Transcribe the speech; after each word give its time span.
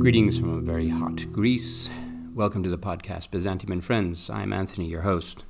Greetings 0.00 0.36
from 0.36 0.50
a 0.50 0.60
very 0.60 0.88
hot 0.88 1.30
Greece. 1.30 1.88
Welcome 2.34 2.64
to 2.64 2.68
the 2.68 2.76
podcast 2.76 3.30
Byzantium 3.30 3.70
and 3.70 3.84
Friends. 3.84 4.28
I'm 4.28 4.52
Anthony, 4.52 4.86
your 4.86 5.02
host. 5.02 5.44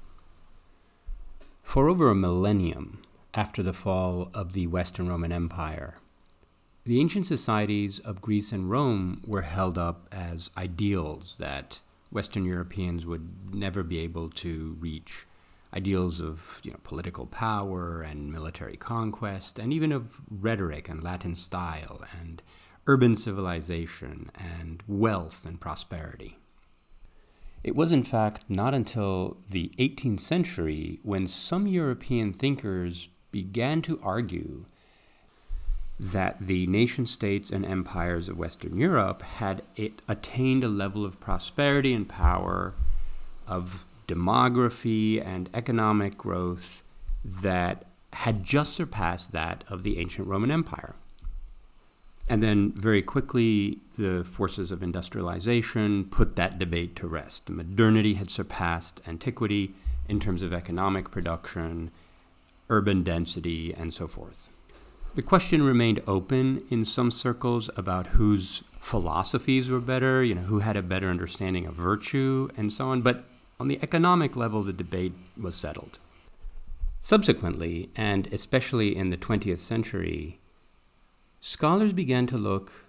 For 1.63 1.89
over 1.89 2.11
a 2.11 2.15
millennium 2.15 3.01
after 3.33 3.63
the 3.63 3.73
fall 3.73 4.31
of 4.35 4.53
the 4.53 4.67
Western 4.67 5.09
Roman 5.09 5.33
Empire, 5.33 5.97
the 6.85 7.01
ancient 7.01 7.25
societies 7.25 7.99
of 8.01 8.21
Greece 8.21 8.53
and 8.53 8.71
Rome 8.71 9.23
were 9.27 9.41
held 9.41 9.79
up 9.79 10.07
as 10.13 10.51
ideals 10.59 11.39
that 11.39 11.81
Western 12.11 12.45
Europeans 12.45 13.07
would 13.07 13.55
never 13.55 13.83
be 13.83 14.01
able 14.01 14.29
to 14.29 14.77
reach. 14.81 15.25
Ideals 15.75 16.21
of 16.21 16.61
you 16.63 16.71
know, 16.71 16.79
political 16.85 17.27
power 17.27 18.03
and 18.03 18.33
military 18.33 18.77
conquest, 18.77 19.59
and 19.59 19.73
even 19.73 19.93
of 19.93 20.21
rhetoric 20.31 20.89
and 20.89 21.03
Latin 21.03 21.35
style 21.35 22.03
and 22.21 22.43
urban 22.87 23.17
civilization 23.17 24.31
and 24.35 24.83
wealth 24.87 25.47
and 25.47 25.61
prosperity. 25.61 26.37
It 27.65 27.77
was, 27.77 27.93
in 27.93 28.03
fact, 28.03 28.43
not 28.49 28.75
until 28.75 29.37
the 29.49 29.71
18th 29.79 30.21
century 30.21 30.99
when 31.03 31.29
some 31.29 31.67
European 31.67 32.33
thinkers 32.33 33.09
began 33.31 33.83
to 33.83 34.01
argue 34.03 34.65
that 35.99 36.41
the 36.41 36.67
nation 36.67 37.07
states 37.07 37.51
and 37.51 37.65
empires 37.65 38.29
of 38.29 38.37
Western 38.37 38.77
Europe 38.77 39.23
had 39.23 39.63
attained 40.09 40.65
a 40.65 40.69
level 40.69 41.05
of 41.05 41.21
prosperity 41.21 41.95
and 41.95 42.09
power, 42.09 42.75
of 43.47 43.85
demography 44.07 45.25
and 45.25 45.49
economic 45.55 46.19
growth 46.19 46.83
that 47.25 47.87
had 48.13 48.45
just 48.45 48.75
surpassed 48.75 49.33
that 49.33 49.65
of 49.69 49.83
the 49.83 49.99
ancient 49.99 50.29
Roman 50.29 50.51
Empire. 50.51 50.95
And 52.29 52.43
then 52.43 52.73
very 52.73 53.03
quickly, 53.03 53.79
the 53.97 54.25
forces 54.25 54.71
of 54.71 54.83
industrialization 54.83 56.05
put 56.05 56.37
that 56.37 56.59
debate 56.59 56.97
to 56.97 57.07
rest. 57.07 57.49
Modernity 57.49 58.15
had 58.15 58.31
surpassed 58.31 59.01
antiquity 59.07 59.73
in 60.09 60.21
terms 60.21 60.43
of 60.43 60.53
economic 60.53 61.11
production, 61.11 61.91
urban 62.71 63.03
density, 63.03 63.75
and 63.75 63.93
so 63.93 64.07
forth. 64.07 64.49
The 65.15 65.23
question 65.23 65.63
remained 65.63 66.03
open 66.07 66.63
in 66.71 66.85
some 66.87 67.11
circles 67.11 67.69
about 67.77 68.07
whose 68.09 68.63
philosophies 68.81 69.69
were 69.69 69.81
better, 69.81 70.25
you 70.25 70.35
know, 70.35 70.43
who 70.43 70.61
had 70.61 70.77
a 70.77 70.83
better 70.83 71.09
understanding 71.09 71.67
of 71.67 71.75
virtue, 71.75 72.49
and 72.57 72.73
so 72.73 72.89
on. 72.89 73.03
But 73.03 73.25
on 73.61 73.69
the 73.69 73.79
economic 73.83 74.37
level, 74.37 74.63
the 74.63 74.73
debate 74.73 75.13
was 75.41 75.55
settled. 75.55 75.99
Subsequently, 77.01 77.91
and 77.97 78.27
especially 78.33 78.97
in 78.97 79.11
the 79.11 79.17
20th 79.17 79.59
century, 79.59 80.39
scholars 81.41 81.93
began 81.93 82.27
to 82.29 82.39
look 82.39 82.87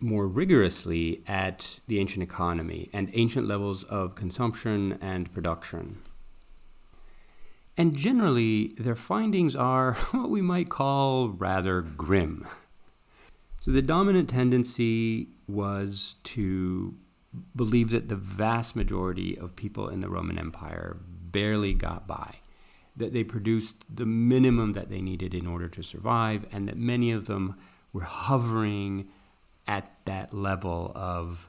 more 0.00 0.26
rigorously 0.26 1.22
at 1.26 1.78
the 1.88 1.98
ancient 1.98 2.22
economy 2.22 2.90
and 2.92 3.10
ancient 3.14 3.46
levels 3.48 3.82
of 3.84 4.14
consumption 4.14 4.98
and 5.00 5.32
production. 5.32 5.98
And 7.76 7.96
generally, 7.96 8.68
their 8.78 8.94
findings 8.94 9.56
are 9.56 9.94
what 10.12 10.30
we 10.30 10.42
might 10.42 10.68
call 10.68 11.28
rather 11.28 11.80
grim. 11.80 12.46
So, 13.60 13.70
the 13.70 13.82
dominant 13.82 14.28
tendency 14.28 15.28
was 15.48 16.16
to 16.24 16.94
believe 17.54 17.90
that 17.90 18.08
the 18.08 18.16
vast 18.16 18.76
majority 18.76 19.36
of 19.36 19.56
people 19.56 19.88
in 19.88 20.00
the 20.00 20.08
Roman 20.08 20.38
Empire 20.38 20.96
barely 21.32 21.74
got 21.74 22.06
by, 22.06 22.36
that 22.96 23.12
they 23.12 23.24
produced 23.24 23.76
the 23.94 24.06
minimum 24.06 24.72
that 24.72 24.88
they 24.88 25.00
needed 25.00 25.34
in 25.34 25.46
order 25.46 25.68
to 25.68 25.82
survive, 25.82 26.46
and 26.52 26.68
that 26.68 26.76
many 26.76 27.10
of 27.10 27.26
them 27.26 27.56
we're 27.92 28.02
hovering 28.02 29.06
at 29.66 29.90
that 30.04 30.34
level 30.34 30.92
of 30.94 31.48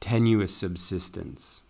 tenuous 0.00 0.54
subsistence. 0.54 1.62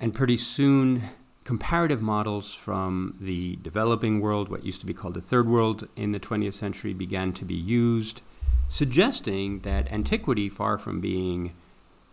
And 0.00 0.14
pretty 0.14 0.36
soon, 0.36 1.02
comparative 1.44 2.02
models 2.02 2.54
from 2.54 3.16
the 3.20 3.56
developing 3.56 4.20
world, 4.20 4.48
what 4.48 4.64
used 4.64 4.80
to 4.80 4.86
be 4.86 4.94
called 4.94 5.14
the 5.14 5.20
third 5.20 5.48
world 5.48 5.88
in 5.96 6.12
the 6.12 6.20
20th 6.20 6.54
century, 6.54 6.94
began 6.94 7.32
to 7.34 7.44
be 7.44 7.54
used, 7.54 8.22
suggesting 8.68 9.60
that 9.60 9.90
antiquity, 9.92 10.48
far 10.48 10.78
from 10.78 11.00
being, 11.00 11.52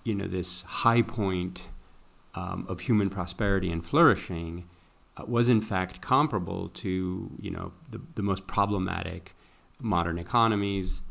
you 0.08 0.16
know, 0.16 0.26
this 0.26 0.62
high 0.62 1.02
point 1.02 1.68
um, 2.34 2.66
of 2.70 2.82
human 2.82 3.10
prosperity 3.10 3.70
and 3.70 3.86
flourishing, 3.86 4.68
uh, 5.18 5.24
was 5.28 5.50
in 5.50 5.60
fact 5.60 6.02
comparable 6.02 6.70
to, 6.70 7.32
you 7.42 7.52
know, 7.52 7.74
the, 7.90 8.00
the 8.16 8.24
most 8.24 8.48
problematic 8.48 9.36
modern 9.82 10.18
economies, 10.18 11.02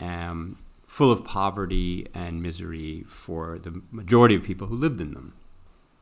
um, 0.00 0.58
full 0.86 1.12
of 1.12 1.24
poverty 1.24 2.06
and 2.14 2.42
misery 2.42 3.04
for 3.08 3.58
the 3.58 3.82
majority 3.90 4.34
of 4.34 4.42
people 4.42 4.68
who 4.68 4.74
lived 4.74 5.00
in 5.00 5.12
them. 5.12 5.34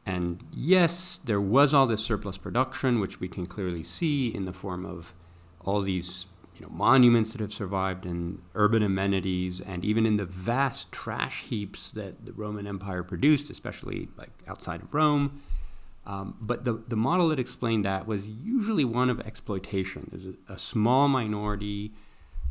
And 0.07 0.45
yes, 0.55 1.21
there 1.23 1.41
was 1.41 1.75
all 1.75 1.87
this 1.87 2.05
surplus 2.05 2.39
production, 2.39 3.01
which 3.01 3.21
we 3.21 3.29
can 3.29 3.47
clearly 3.47 3.83
see 3.83 4.29
in 4.29 4.45
the 4.45 4.53
form 4.53 4.87
of 4.87 5.13
all 5.61 5.83
these 5.83 6.27
you 6.59 6.67
know, 6.67 6.73
monuments 6.73 7.33
that 7.33 7.41
have 7.41 7.53
survived 7.53 8.05
and 8.05 8.43
urban 8.55 8.83
amenities, 8.83 9.61
and 9.61 9.85
even 9.85 10.05
in 10.07 10.17
the 10.17 10.25
vast 10.25 10.91
trash 10.91 11.43
heaps 11.43 11.93
that 11.93 12.27
the 12.27 12.33
Roman 12.33 12.67
Empire 12.67 13.03
produced, 13.03 13.51
especially 13.51 14.09
like 14.17 14.31
outside 14.47 14.83
of 14.83 14.93
Rome. 14.93 15.41
Um, 16.05 16.37
but 16.41 16.65
the, 16.65 16.83
the 16.89 16.97
model 16.97 17.29
that 17.29 17.39
explained 17.39 17.85
that 17.85 18.07
was 18.07 18.31
usually 18.31 18.85
one 18.85 19.11
of 19.11 19.21
exploitation. 19.21 20.09
There's 20.11 20.35
a, 20.49 20.55
a 20.55 20.59
small 20.59 21.07
minority 21.07 21.93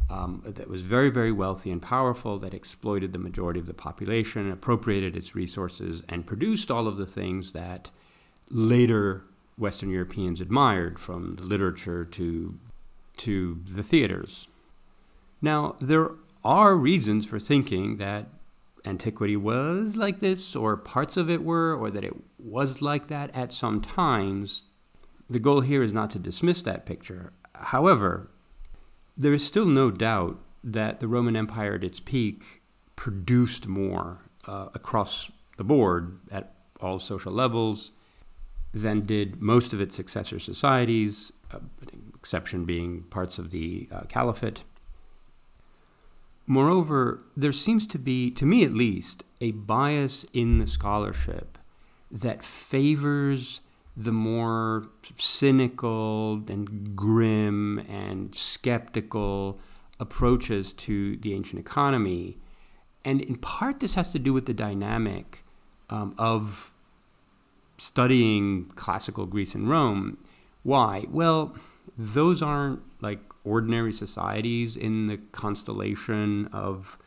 um, 0.10 0.42
that 0.46 0.70
was 0.70 0.84
very, 0.84 1.10
very 1.10 1.32
wealthy 1.32 1.72
and 1.72 1.82
powerful, 1.82 2.38
that 2.40 2.54
exploited 2.54 3.12
the 3.12 3.20
majority 3.20 3.60
of 3.60 3.66
the 3.66 3.74
population, 3.74 4.52
appropriated 4.52 5.18
its 5.18 5.36
resources, 5.36 6.04
and 6.08 6.26
produced 6.26 6.72
all 6.72 6.88
of 6.88 6.98
the 6.98 7.06
things 7.06 7.52
that 7.54 7.90
later 8.50 9.24
Western 9.58 9.90
Europeans 9.90 10.40
admired, 10.40 11.00
from 11.00 11.36
the 11.36 11.44
literature 11.44 12.06
to, 12.06 12.58
to 13.18 13.62
the 13.68 13.84
theaters. 13.84 14.48
Now, 15.42 15.76
there 15.80 16.12
are 16.44 16.76
reasons 16.76 17.26
for 17.26 17.40
thinking 17.40 17.98
that 17.98 18.26
antiquity 18.86 19.36
was 19.36 19.98
like 19.98 20.20
this, 20.20 20.56
or 20.56 20.78
parts 20.78 21.18
of 21.18 21.30
it 21.30 21.44
were, 21.44 21.76
or 21.76 21.92
that 21.92 22.04
it 22.04 22.16
was 22.40 22.82
like 22.82 23.08
that 23.08 23.36
at 23.36 23.54
some 23.54 23.82
times. 23.82 24.64
The 25.30 25.40
goal 25.40 25.62
here 25.62 25.84
is 25.84 25.94
not 25.94 26.10
to 26.12 26.20
dismiss 26.20 26.62
that 26.62 26.86
picture. 26.86 27.34
However, 27.54 28.28
there 29.18 29.34
is 29.34 29.46
still 29.46 29.66
no 29.66 29.92
doubt 29.92 30.40
that 30.64 31.00
the 31.00 31.08
Roman 31.08 31.36
Empire 31.36 31.76
at 31.76 31.84
its 31.84 32.00
peak 32.00 32.62
produced 32.96 33.68
more 33.68 34.20
uh, 34.48 34.70
across 34.74 35.32
the 35.58 35.64
board 35.64 36.20
at 36.32 36.54
all 36.80 37.00
social 37.00 37.34
levels 37.34 37.92
than 38.74 39.06
did 39.06 39.42
most 39.42 39.74
of 39.74 39.82
its 39.82 39.96
successor 39.96 40.40
societies, 40.40 41.32
uh, 41.52 41.60
exception 42.28 42.66
being 42.66 43.04
parts 43.04 43.40
of 43.40 43.52
the 43.52 43.88
uh, 43.90 44.02
caliphate. 44.10 44.66
Moreover, 46.46 47.22
there 47.38 47.54
seems 47.54 47.88
to 47.88 47.98
be, 47.98 48.30
to 48.32 48.46
me 48.46 48.66
at 48.66 48.74
least, 48.74 49.24
a 49.40 49.52
bias 49.52 50.26
in 50.34 50.60
the 50.60 50.68
scholarship 50.68 51.58
that 52.12 52.44
favors 52.44 53.62
the 53.96 54.12
more 54.12 54.90
cynical 55.18 56.44
and 56.50 56.98
grim 56.98 57.80
and 57.88 58.36
skeptical 58.36 59.58
approaches 59.98 60.74
to 60.74 61.16
the 61.18 61.34
ancient 61.34 61.62
economy. 61.62 62.38
And 63.06 63.22
in 63.22 63.38
part, 63.38 63.80
this 63.80 63.94
has 63.94 64.12
to 64.12 64.20
do 64.20 64.34
with 64.34 64.48
the 64.48 64.54
dynamic 64.54 65.46
um, 65.90 66.14
of 66.18 66.74
studying 67.78 68.66
classical 68.76 69.26
Greece 69.26 69.56
and 69.56 69.70
Rome. 69.70 70.18
Why? 70.64 71.06
Well, 71.10 71.56
those 71.98 72.42
aren't 72.42 72.82
like 73.02 73.20
ordinary 73.44 73.94
societies 73.94 74.76
in 74.76 75.08
the 75.08 75.18
constellation 75.18 76.48
of 76.54 76.98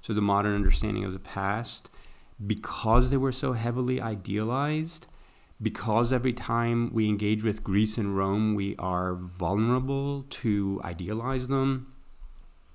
so 0.00 0.12
the 0.12 0.22
modern 0.22 0.54
understanding 0.54 1.04
of 1.04 1.12
the 1.12 1.18
past. 1.18 1.90
Because 2.44 3.10
they 3.10 3.18
were 3.18 3.32
so 3.32 3.52
heavily 3.52 4.00
idealized 4.00 5.06
because 5.62 6.12
every 6.12 6.32
time 6.32 6.90
we 6.92 7.08
engage 7.08 7.44
with 7.44 7.62
Greece 7.62 7.98
and 7.98 8.16
Rome 8.16 8.54
we 8.54 8.74
are 8.76 9.14
vulnerable 9.14 10.24
to 10.30 10.80
idealize 10.84 11.48
them 11.48 11.92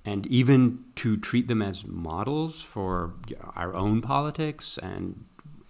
and 0.04 0.26
even 0.28 0.84
to 0.96 1.16
treat 1.16 1.48
them 1.48 1.62
as 1.62 1.84
models 1.84 2.62
for 2.62 3.14
our 3.56 3.74
own 3.74 4.00
politics 4.02 4.78
and 4.78 5.24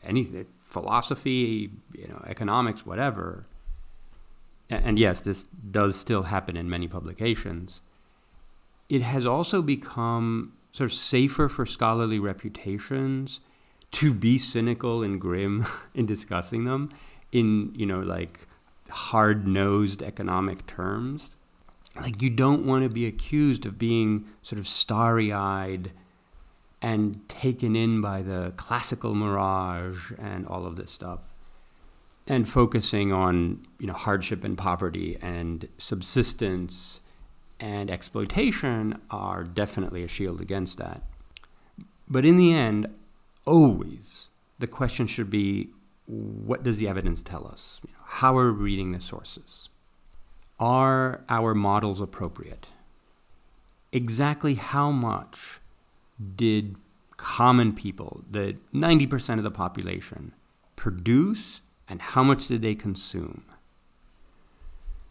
anything 0.04 0.46
philosophy 0.58 1.70
you 1.94 2.08
know 2.08 2.22
economics 2.26 2.84
whatever 2.84 3.46
and 4.68 4.98
yes, 4.98 5.20
this 5.20 5.44
does 5.44 5.96
still 5.96 6.24
happen 6.24 6.56
in 6.56 6.68
many 6.68 6.88
publications, 6.88 7.80
it 8.88 9.02
has 9.02 9.26
also 9.26 9.62
become 9.62 10.52
sort 10.72 10.90
of 10.90 10.96
safer 10.96 11.48
for 11.48 11.64
scholarly 11.64 12.18
reputations 12.18 13.40
to 13.92 14.12
be 14.12 14.38
cynical 14.38 15.02
and 15.02 15.20
grim 15.20 15.66
in 15.94 16.06
discussing 16.06 16.64
them 16.64 16.92
in, 17.32 17.72
you 17.74 17.86
know, 17.86 18.00
like 18.00 18.46
hard 18.90 19.46
nosed 19.46 20.02
economic 20.02 20.66
terms. 20.66 21.32
like 21.96 22.20
you 22.20 22.30
don't 22.30 22.66
want 22.66 22.84
to 22.84 22.90
be 22.90 23.06
accused 23.06 23.64
of 23.66 23.78
being 23.78 24.24
sort 24.42 24.58
of 24.58 24.68
starry-eyed 24.68 25.90
and 26.82 27.26
taken 27.28 27.74
in 27.74 28.00
by 28.00 28.20
the 28.22 28.52
classical 28.56 29.14
mirage 29.14 30.12
and 30.18 30.46
all 30.46 30.66
of 30.66 30.76
this 30.76 30.92
stuff 30.92 31.35
and 32.26 32.48
focusing 32.48 33.12
on 33.12 33.66
you 33.78 33.86
know 33.86 33.92
hardship 33.92 34.44
and 34.44 34.58
poverty 34.58 35.16
and 35.20 35.68
subsistence 35.78 37.00
and 37.58 37.90
exploitation 37.90 39.00
are 39.10 39.44
definitely 39.44 40.04
a 40.04 40.08
shield 40.08 40.40
against 40.40 40.78
that. 40.78 41.02
But 42.08 42.24
in 42.24 42.36
the 42.36 42.52
end 42.52 42.86
always 43.46 44.28
the 44.58 44.66
question 44.66 45.06
should 45.06 45.30
be 45.30 45.70
what 46.06 46.62
does 46.62 46.78
the 46.78 46.88
evidence 46.88 47.22
tell 47.22 47.46
us? 47.46 47.80
You 47.86 47.92
know, 47.92 48.04
how 48.04 48.36
are 48.36 48.52
we 48.52 48.62
reading 48.64 48.92
the 48.92 49.00
sources? 49.00 49.68
Are 50.60 51.24
our 51.28 51.54
models 51.54 52.00
appropriate? 52.00 52.68
Exactly 53.92 54.54
how 54.54 54.90
much 54.90 55.60
did 56.36 56.76
common 57.16 57.72
people, 57.72 58.24
the 58.30 58.56
90% 58.74 59.38
of 59.38 59.44
the 59.44 59.50
population, 59.50 60.32
produce 60.76 61.60
and 61.88 62.02
how 62.02 62.22
much 62.22 62.48
did 62.48 62.62
they 62.62 62.74
consume? 62.74 63.44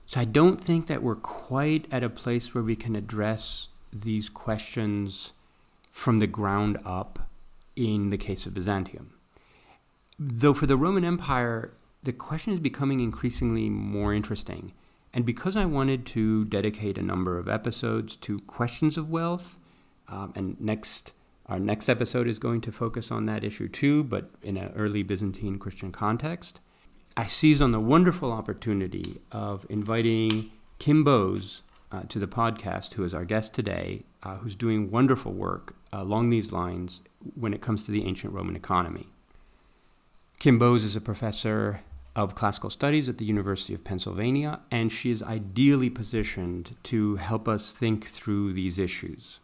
So 0.05 0.19
I 0.21 0.25
don't 0.25 0.61
think 0.61 0.87
that 0.87 1.01
we're 1.01 1.15
quite 1.15 1.87
at 1.91 2.03
a 2.03 2.09
place 2.09 2.53
where 2.53 2.63
we 2.63 2.75
can 2.75 2.95
address 2.95 3.69
these 3.91 4.29
questions 4.29 5.33
from 5.89 6.19
the 6.19 6.27
ground 6.27 6.77
up 6.85 7.29
in 7.75 8.09
the 8.09 8.17
case 8.17 8.45
of 8.45 8.53
Byzantium. 8.53 9.13
Though 10.19 10.53
for 10.53 10.67
the 10.67 10.77
Roman 10.77 11.03
Empire, 11.03 11.73
the 12.03 12.13
question 12.13 12.53
is 12.53 12.59
becoming 12.59 12.99
increasingly 12.99 13.69
more 13.69 14.13
interesting. 14.13 14.73
And 15.13 15.25
because 15.25 15.55
I 15.55 15.65
wanted 15.65 16.05
to 16.07 16.45
dedicate 16.45 16.97
a 16.97 17.01
number 17.01 17.37
of 17.37 17.47
episodes 17.47 18.15
to 18.17 18.39
questions 18.41 18.97
of 18.97 19.09
wealth, 19.09 19.57
um, 20.07 20.33
and 20.35 20.59
next 20.59 21.13
our 21.47 21.59
next 21.59 21.89
episode 21.89 22.27
is 22.27 22.39
going 22.39 22.61
to 22.61 22.71
focus 22.71 23.11
on 23.11 23.27
that 23.27 23.43
issue 23.43 23.67
too, 23.67 24.03
but 24.03 24.31
in 24.41 24.57
an 24.57 24.73
early 24.75 25.03
Byzantine 25.03 25.59
Christian 25.59 25.91
context. 25.91 26.59
I 27.17 27.27
seized 27.27 27.61
on 27.61 27.71
the 27.71 27.79
wonderful 27.79 28.33
opportunity 28.33 29.21
of 29.31 29.65
inviting 29.69 30.51
Kim 30.79 31.05
Bowes 31.05 31.61
uh, 31.89 32.01
to 32.09 32.19
the 32.19 32.27
podcast, 32.27 32.95
who 32.95 33.05
is 33.05 33.13
our 33.13 33.23
guest 33.23 33.53
today, 33.53 34.03
uh, 34.21 34.37
who's 34.37 34.55
doing 34.55 34.91
wonderful 34.91 35.31
work 35.31 35.75
along 35.93 36.29
these 36.29 36.51
lines 36.51 37.01
when 37.35 37.53
it 37.53 37.61
comes 37.61 37.83
to 37.83 37.91
the 37.91 38.05
ancient 38.05 38.33
Roman 38.33 38.57
economy. 38.57 39.07
Kim 40.39 40.59
Bowes 40.59 40.83
is 40.83 40.97
a 40.97 41.01
professor 41.01 41.79
of 42.17 42.35
classical 42.35 42.69
studies 42.69 43.07
at 43.07 43.17
the 43.17 43.23
University 43.23 43.73
of 43.73 43.85
Pennsylvania, 43.85 44.59
and 44.69 44.91
she 44.91 45.09
is 45.09 45.23
ideally 45.23 45.89
positioned 45.89 46.75
to 46.83 47.15
help 47.15 47.47
us 47.47 47.71
think 47.71 48.07
through 48.07 48.51
these 48.51 48.77
issues. 48.77 49.39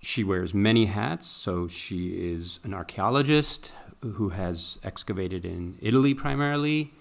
She 0.00 0.24
wears 0.24 0.54
many 0.54 0.86
hats, 0.86 1.26
so 1.26 1.68
she 1.68 2.32
is 2.32 2.60
an 2.64 2.72
archaeologist 2.72 3.72
who 4.00 4.30
has 4.30 4.78
excavated 4.82 5.44
in 5.44 5.76
Italy 5.80 6.14
primarily. 6.14 6.92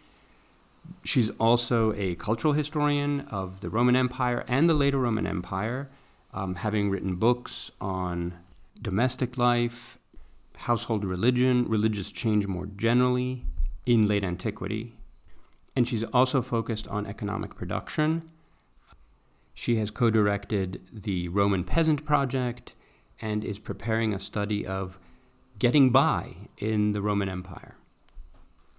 She's 1.04 1.30
also 1.32 1.94
a 1.94 2.16
cultural 2.16 2.54
historian 2.54 3.22
of 3.30 3.60
the 3.60 3.70
Roman 3.70 3.96
Empire 3.96 4.44
and 4.48 4.70
the 4.70 4.74
later 4.74 5.00
Roman 5.00 5.28
Empire, 5.28 5.90
um, 6.34 6.56
having 6.56 6.90
written 6.90 7.16
books 7.16 7.72
on 7.82 8.34
domestic 8.82 9.38
life, 9.38 9.98
household 10.58 11.06
religion, 11.06 11.68
religious 11.68 12.12
change 12.12 12.48
more 12.48 12.66
generally 12.66 13.46
in 13.86 14.08
late 14.08 14.24
antiquity. 14.24 14.96
And 15.76 15.88
she's 15.88 16.04
also 16.04 16.42
focused 16.42 16.88
on 16.88 17.06
economic 17.06 17.56
production. 17.56 18.30
She 19.54 19.78
has 19.78 19.92
co 19.92 20.10
directed 20.10 20.82
the 20.92 21.28
Roman 21.30 21.64
Peasant 21.64 22.06
Project 22.06 22.74
and 23.20 23.44
is 23.44 23.60
preparing 23.60 24.14
a 24.14 24.20
study 24.20 24.66
of 24.66 25.00
getting 25.60 25.90
by 25.90 26.36
in 26.58 26.92
the 26.92 27.02
Roman 27.02 27.30
Empire. 27.30 27.76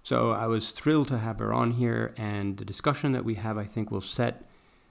So 0.03 0.31
I 0.31 0.47
was 0.47 0.71
thrilled 0.71 1.07
to 1.09 1.19
have 1.19 1.39
her 1.39 1.53
on 1.53 1.71
here, 1.71 2.13
and 2.17 2.57
the 2.57 2.65
discussion 2.65 3.11
that 3.11 3.25
we 3.25 3.35
have, 3.35 3.57
I 3.57 3.65
think, 3.65 3.91
will 3.91 4.01
set 4.01 4.43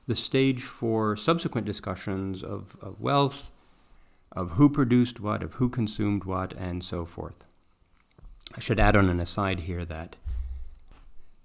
the 0.06 0.14
stage 0.14 0.62
for 0.62 1.16
subsequent 1.16 1.66
discussions 1.66 2.42
of, 2.42 2.76
of 2.80 3.00
wealth, 3.00 3.50
of 4.32 4.52
who 4.52 4.68
produced 4.68 5.20
what, 5.20 5.42
of 5.42 5.54
who 5.54 5.68
consumed 5.68 6.24
what, 6.24 6.52
and 6.54 6.84
so 6.84 7.04
forth. 7.04 7.44
I 8.56 8.60
should 8.60 8.80
add 8.80 8.96
on 8.96 9.08
an 9.08 9.20
aside 9.20 9.60
here 9.60 9.84
that 9.84 10.16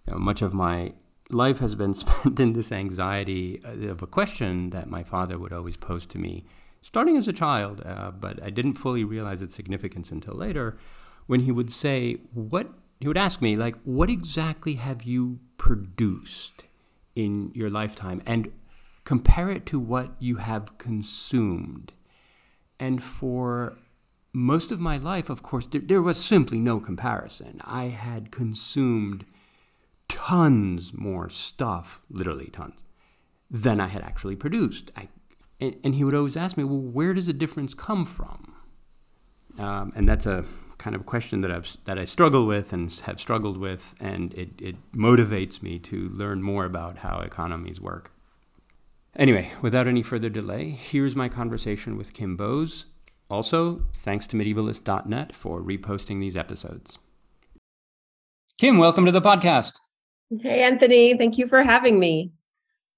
you 0.08 0.14
know, 0.14 0.20
much 0.20 0.42
of 0.42 0.54
my 0.54 0.94
life 1.30 1.60
has 1.60 1.76
been 1.76 1.94
spent 1.94 2.40
in 2.40 2.54
this 2.54 2.72
anxiety 2.72 3.62
uh, 3.66 3.90
of 3.90 4.02
a 4.02 4.08
question 4.08 4.70
that 4.70 4.90
my 4.90 5.04
father 5.04 5.38
would 5.38 5.54
always 5.54 5.78
pose 5.78 6.06
to 6.08 6.18
me 6.18 6.46
starting 6.84 7.18
as 7.18 7.28
a 7.28 7.34
child, 7.34 7.82
uh, 7.84 8.12
but 8.12 8.44
I 8.44 8.52
didn't 8.52 8.76
fully 8.76 9.04
realize 9.04 9.42
its 9.42 9.56
significance 9.56 10.12
until 10.12 10.36
later, 10.36 10.78
when 11.26 11.40
he 11.40 11.52
would 11.52 11.72
say, 11.72 12.18
What 12.34 12.70
he 13.00 13.08
would 13.08 13.18
ask 13.18 13.42
me, 13.42 13.58
like, 13.58 13.76
what 13.84 14.10
exactly 14.10 14.76
have 14.76 15.04
you 15.04 15.40
produced 15.58 16.64
in 17.18 17.52
your 17.54 17.70
lifetime? 17.70 18.22
And 18.26 18.52
compare 19.04 19.50
it 19.50 19.66
to 19.66 19.80
what 19.80 20.12
you 20.20 20.38
have 20.38 20.78
consumed. 20.78 21.92
And 22.80 23.04
for 23.04 23.78
most 24.32 24.72
of 24.72 24.80
my 24.80 24.96
life, 24.96 25.30
of 25.30 25.44
course, 25.44 25.66
there, 25.66 25.82
there 25.82 26.02
was 26.02 26.24
simply 26.24 26.60
no 26.60 26.80
comparison. 26.80 27.60
I 27.66 27.88
had 27.88 28.32
consumed 28.32 29.26
tons 30.08 30.94
more 30.94 31.30
stuff, 31.30 32.04
literally 32.10 32.52
tons, 32.54 32.84
than 33.52 33.82
I 33.82 33.88
had 33.88 34.02
actually 34.02 34.38
produced. 34.38 34.92
I 34.96 35.10
and, 35.64 35.78
and 35.84 35.96
he 35.96 36.04
would 36.04 36.16
always 36.16 36.36
ask 36.36 36.58
me, 36.58 36.64
well, 36.64 36.82
where 36.82 37.14
does 37.14 37.28
the 37.28 37.34
difference 37.34 37.74
come 37.74 38.06
from? 38.06 38.54
Um, 39.58 39.94
and 39.96 40.08
that's 40.08 40.26
a 40.26 40.46
kind 40.78 40.96
of 40.96 41.06
question 41.06 41.42
that 41.42 41.52
I've 41.52 41.78
that 41.86 41.98
I 41.98 42.06
struggle 42.06 42.46
with 42.46 42.74
and 42.74 42.92
have 43.06 43.20
struggled 43.20 43.58
with, 43.58 43.96
and 44.00 44.34
it, 44.34 44.50
it 44.62 44.76
motivates 44.92 45.62
me 45.62 45.80
to 45.80 46.10
learn 46.10 46.42
more 46.42 46.66
about 46.66 47.00
how 47.00 47.20
economies 47.20 47.80
work. 47.80 48.12
Anyway, 49.16 49.52
without 49.62 49.88
any 49.88 50.02
further 50.02 50.30
delay, 50.30 50.72
here's 50.72 51.16
my 51.16 51.30
conversation 51.30 51.98
with 51.98 52.14
Kim 52.14 52.36
Bowes. 52.36 52.86
Also, 53.30 53.86
thanks 53.94 54.28
to 54.28 54.36
medievalist.net 54.36 55.36
for 55.36 55.62
reposting 55.62 56.20
these 56.20 56.36
episodes. 56.36 56.98
Kim, 58.58 58.78
welcome 58.80 59.06
to 59.06 59.12
the 59.12 59.22
podcast. 59.22 59.74
Hey, 60.42 60.64
Anthony. 60.64 61.16
Thank 61.16 61.38
you 61.38 61.48
for 61.48 61.64
having 61.64 62.00
me. 62.00 62.32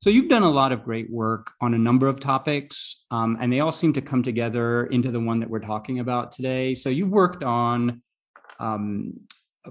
So 0.05 0.11
you've 0.11 0.29
done 0.29 0.43
a 0.43 0.51
lot 0.51 0.71
of 0.71 0.83
great 0.83 1.09
work 1.09 1.53
on 1.61 1.73
a 1.73 1.79
number 1.79 2.07
of 2.07 2.19
topics, 2.19 3.05
um, 3.09 3.39
and 3.41 3.51
they 3.51 3.61
all 3.61 3.71
seem 3.71 3.91
to 3.93 4.01
come 4.01 4.21
together 4.21 4.85
into 4.85 5.09
the 5.09 5.19
one 5.19 5.39
that 5.39 5.49
we're 5.49 5.57
talking 5.57 5.97
about 5.97 6.31
today. 6.31 6.75
So 6.75 6.89
you've 6.89 7.09
worked 7.09 7.43
on 7.43 8.03
um, 8.59 9.13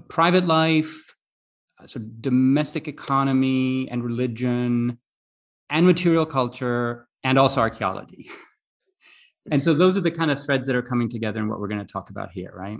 private 0.09 0.45
life, 0.45 1.15
sort 1.85 2.03
of 2.03 2.21
domestic 2.21 2.89
economy 2.89 3.87
and 3.89 4.03
religion, 4.03 4.99
and 5.69 5.85
material 5.85 6.25
culture, 6.25 7.07
and 7.23 7.39
also 7.39 7.61
archaeology. 7.61 8.29
and 9.51 9.63
so 9.63 9.73
those 9.73 9.95
are 9.95 10.01
the 10.01 10.11
kind 10.11 10.31
of 10.31 10.43
threads 10.43 10.67
that 10.67 10.75
are 10.75 10.81
coming 10.81 11.09
together 11.09 11.39
in 11.39 11.47
what 11.47 11.61
we're 11.61 11.69
going 11.69 11.79
to 11.79 11.89
talk 11.89 12.09
about 12.09 12.31
here, 12.33 12.51
right? 12.53 12.79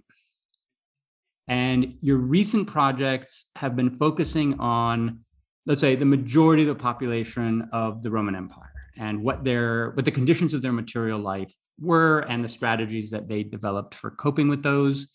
And 1.47 2.00
your 2.01 2.17
recent 2.17 2.67
projects 2.67 3.45
have 3.55 3.77
been 3.77 3.97
focusing 3.97 4.59
on 4.59 5.25
let's 5.65 5.81
say 5.81 5.95
the 5.95 6.05
majority 6.05 6.63
of 6.63 6.67
the 6.67 6.75
population 6.75 7.69
of 7.72 8.03
the 8.03 8.12
Roman 8.12 8.36
Empire 8.36 8.72
and 8.98 9.24
what 9.24 9.43
their 9.43 9.91
what 9.91 10.05
the 10.05 10.12
conditions 10.12 10.53
of 10.53 10.62
their 10.62 10.72
material 10.72 11.19
life 11.19 11.53
were 11.79 12.19
and 12.22 12.43
the 12.43 12.50
strategies 12.50 13.10
that 13.10 13.27
they 13.27 13.43
developed 13.43 13.95
for 13.95 14.12
coping 14.12 14.48
with 14.48 14.63
those. 14.63 15.07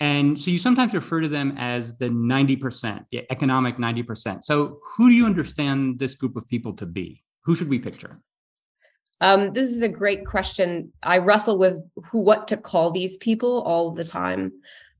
And 0.00 0.40
so 0.40 0.50
you 0.50 0.58
sometimes 0.58 0.94
refer 0.94 1.20
to 1.20 1.28
them 1.28 1.54
as 1.58 1.96
the 1.96 2.08
90%, 2.08 3.04
the 3.12 3.24
economic 3.30 3.76
90%. 3.76 4.44
So 4.44 4.80
who 4.96 5.08
do 5.08 5.14
you 5.14 5.26
understand 5.26 6.00
this 6.00 6.16
group 6.16 6.34
of 6.34 6.48
people 6.48 6.72
to 6.74 6.86
be? 6.86 7.22
Who 7.44 7.54
should 7.54 7.68
we 7.68 7.78
picture? 7.78 8.20
Um, 9.20 9.52
this 9.52 9.70
is 9.70 9.82
a 9.82 9.88
great 9.88 10.26
question. 10.26 10.92
I 11.04 11.18
wrestle 11.18 11.56
with 11.56 11.78
who, 12.06 12.18
what 12.18 12.48
to 12.48 12.56
call 12.56 12.90
these 12.90 13.16
people 13.18 13.62
all 13.62 13.92
the 13.92 14.02
time. 14.02 14.50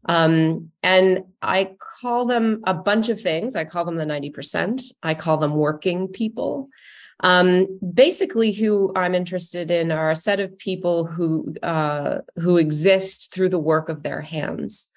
Um, 0.06 0.71
and 0.82 1.25
I 1.40 1.76
call 2.00 2.26
them 2.26 2.62
a 2.66 2.75
bunch 2.75 3.09
of 3.09 3.21
things. 3.21 3.54
I 3.54 3.64
call 3.64 3.85
them 3.85 3.97
the 3.97 4.04
90%. 4.04 4.82
I 5.02 5.14
call 5.14 5.37
them 5.37 5.54
working 5.54 6.09
people. 6.09 6.68
Um, 7.21 7.78
basically, 7.94 8.52
who 8.52 8.92
I'm 8.97 9.14
interested 9.14 9.71
in 9.71 9.92
are 9.92 10.11
a 10.11 10.16
set 10.16 10.40
of 10.40 10.59
people 10.59 11.04
who 11.04 11.54
uh, 11.62 12.18
who 12.37 12.56
exist 12.56 13.32
through 13.32 13.50
the 13.50 13.61
work 13.61 13.88
of 13.88 14.02
their 14.02 14.21
hands. 14.21 14.90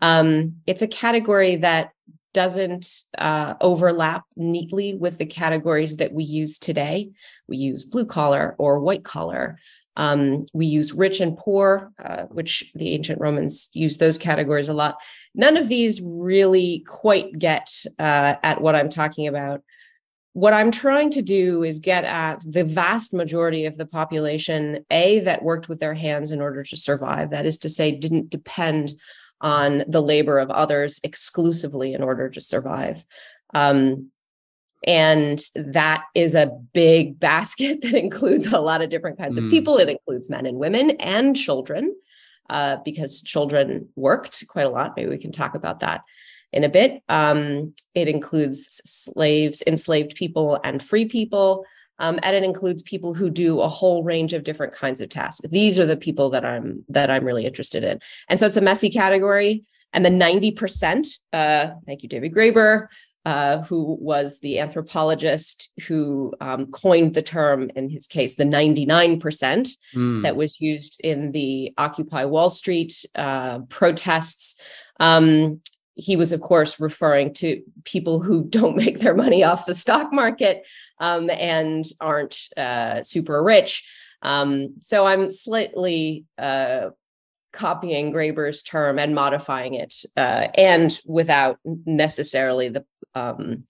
Um, 0.00 0.56
it's 0.66 0.82
a 0.82 0.88
category 0.88 1.56
that 1.56 1.90
doesn't 2.32 3.04
uh, 3.16 3.54
overlap 3.60 4.24
neatly 4.36 4.94
with 4.94 5.18
the 5.18 5.26
categories 5.26 5.96
that 5.96 6.12
we 6.12 6.24
use 6.24 6.58
today. 6.58 7.10
We 7.48 7.56
use 7.56 7.84
blue 7.84 8.04
collar 8.04 8.54
or 8.58 8.80
white 8.80 9.04
collar. 9.04 9.58
Um, 9.96 10.46
we 10.52 10.66
use 10.66 10.92
rich 10.92 11.20
and 11.20 11.36
poor, 11.36 11.92
uh, 12.02 12.24
which 12.24 12.72
the 12.74 12.92
ancient 12.94 13.20
Romans 13.20 13.70
used 13.74 14.00
those 14.00 14.18
categories 14.18 14.68
a 14.68 14.74
lot. 14.74 14.96
None 15.34 15.56
of 15.56 15.68
these 15.68 16.02
really 16.02 16.84
quite 16.86 17.38
get 17.38 17.70
uh, 17.98 18.34
at 18.42 18.60
what 18.60 18.74
I'm 18.74 18.88
talking 18.88 19.28
about. 19.28 19.62
what 20.34 20.52
I'm 20.52 20.72
trying 20.72 21.10
to 21.12 21.22
do 21.22 21.62
is 21.62 21.78
get 21.78 22.04
at 22.04 22.42
the 22.44 22.64
vast 22.64 23.14
majority 23.14 23.66
of 23.66 23.78
the 23.78 23.86
population, 23.86 24.84
A, 24.90 25.20
that 25.20 25.44
worked 25.44 25.68
with 25.68 25.78
their 25.78 25.94
hands 25.94 26.32
in 26.32 26.40
order 26.40 26.64
to 26.64 26.76
survive. 26.76 27.30
That 27.30 27.46
is 27.46 27.56
to 27.58 27.68
say, 27.68 27.92
didn't 27.92 28.30
depend 28.30 28.90
on 29.40 29.84
the 29.86 30.02
labor 30.02 30.38
of 30.38 30.50
others 30.50 30.98
exclusively 31.04 31.94
in 31.94 32.02
order 32.02 32.28
to 32.30 32.40
survive. 32.40 33.04
Um, 33.54 34.10
and 34.84 35.40
that 35.54 36.04
is 36.14 36.34
a 36.34 36.46
big 36.72 37.18
basket 37.20 37.80
that 37.82 37.94
includes 37.94 38.46
a 38.46 38.60
lot 38.60 38.82
of 38.82 38.90
different 38.90 39.18
kinds 39.18 39.36
mm. 39.36 39.44
of 39.44 39.50
people. 39.50 39.78
It 39.78 39.88
includes 39.88 40.30
men 40.30 40.46
and 40.46 40.58
women 40.58 40.90
and 40.92 41.36
children, 41.36 41.94
uh, 42.50 42.76
because 42.84 43.22
children 43.22 43.88
worked 43.96 44.46
quite 44.48 44.66
a 44.66 44.70
lot. 44.70 44.94
Maybe 44.96 45.10
we 45.10 45.18
can 45.18 45.32
talk 45.32 45.54
about 45.54 45.80
that 45.80 46.02
in 46.52 46.64
a 46.64 46.68
bit. 46.68 47.02
Um, 47.08 47.74
it 47.94 48.08
includes 48.08 48.80
slaves, 48.84 49.62
enslaved 49.66 50.14
people, 50.14 50.60
and 50.62 50.82
free 50.82 51.06
people. 51.06 51.64
Um, 51.98 52.18
and 52.22 52.34
it 52.34 52.42
includes 52.42 52.82
people 52.82 53.14
who 53.14 53.30
do 53.30 53.60
a 53.60 53.68
whole 53.68 54.02
range 54.02 54.32
of 54.32 54.42
different 54.44 54.72
kinds 54.72 55.00
of 55.00 55.08
tasks. 55.08 55.48
These 55.48 55.78
are 55.78 55.86
the 55.86 55.96
people 55.96 56.30
that 56.30 56.44
I'm 56.44 56.84
that 56.88 57.10
I'm 57.10 57.24
really 57.24 57.46
interested 57.46 57.84
in. 57.84 58.00
And 58.28 58.38
so 58.38 58.46
it's 58.46 58.56
a 58.56 58.60
messy 58.60 58.90
category. 58.90 59.64
And 59.92 60.04
the 60.04 60.10
90%, 60.10 61.18
uh, 61.32 61.74
thank 61.86 62.02
you, 62.02 62.08
David 62.08 62.34
Graeber, 62.34 62.88
uh, 63.24 63.62
who 63.62 63.96
was 64.00 64.40
the 64.40 64.58
anthropologist 64.58 65.70
who 65.86 66.34
um, 66.40 66.66
coined 66.66 67.14
the 67.14 67.22
term, 67.22 67.70
in 67.74 67.88
his 67.88 68.06
case, 68.06 68.34
the 68.34 68.44
99% 68.44 69.18
mm. 69.94 70.22
that 70.22 70.36
was 70.36 70.60
used 70.60 71.00
in 71.02 71.32
the 71.32 71.72
Occupy 71.78 72.26
Wall 72.26 72.50
Street 72.50 73.04
uh, 73.14 73.60
protests. 73.70 74.60
Um, 75.00 75.60
he 75.94 76.16
was, 76.16 76.32
of 76.32 76.40
course, 76.40 76.80
referring 76.80 77.32
to 77.34 77.62
people 77.84 78.20
who 78.20 78.44
don't 78.48 78.76
make 78.76 79.00
their 79.00 79.14
money 79.14 79.42
off 79.42 79.66
the 79.66 79.74
stock 79.74 80.12
market 80.12 80.66
um, 80.98 81.30
and 81.30 81.84
aren't 82.00 82.38
uh, 82.56 83.02
super 83.02 83.42
rich. 83.42 83.88
Um, 84.22 84.74
so 84.80 85.06
I'm 85.06 85.30
slightly 85.30 86.24
uh, 86.38 86.90
copying 87.54 88.12
Graeber's 88.12 88.62
term 88.62 88.98
and 88.98 89.14
modifying 89.14 89.74
it, 89.74 89.94
uh, 90.16 90.48
and 90.54 90.98
without 91.06 91.58
necessarily 91.64 92.68
the 92.68 92.84
um, 93.14 93.64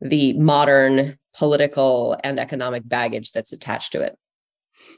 the 0.00 0.34
modern 0.34 1.18
political 1.36 2.16
and 2.22 2.38
economic 2.38 2.88
baggage 2.88 3.32
that's 3.32 3.52
attached 3.52 3.92
to 3.92 4.00
it. 4.00 4.16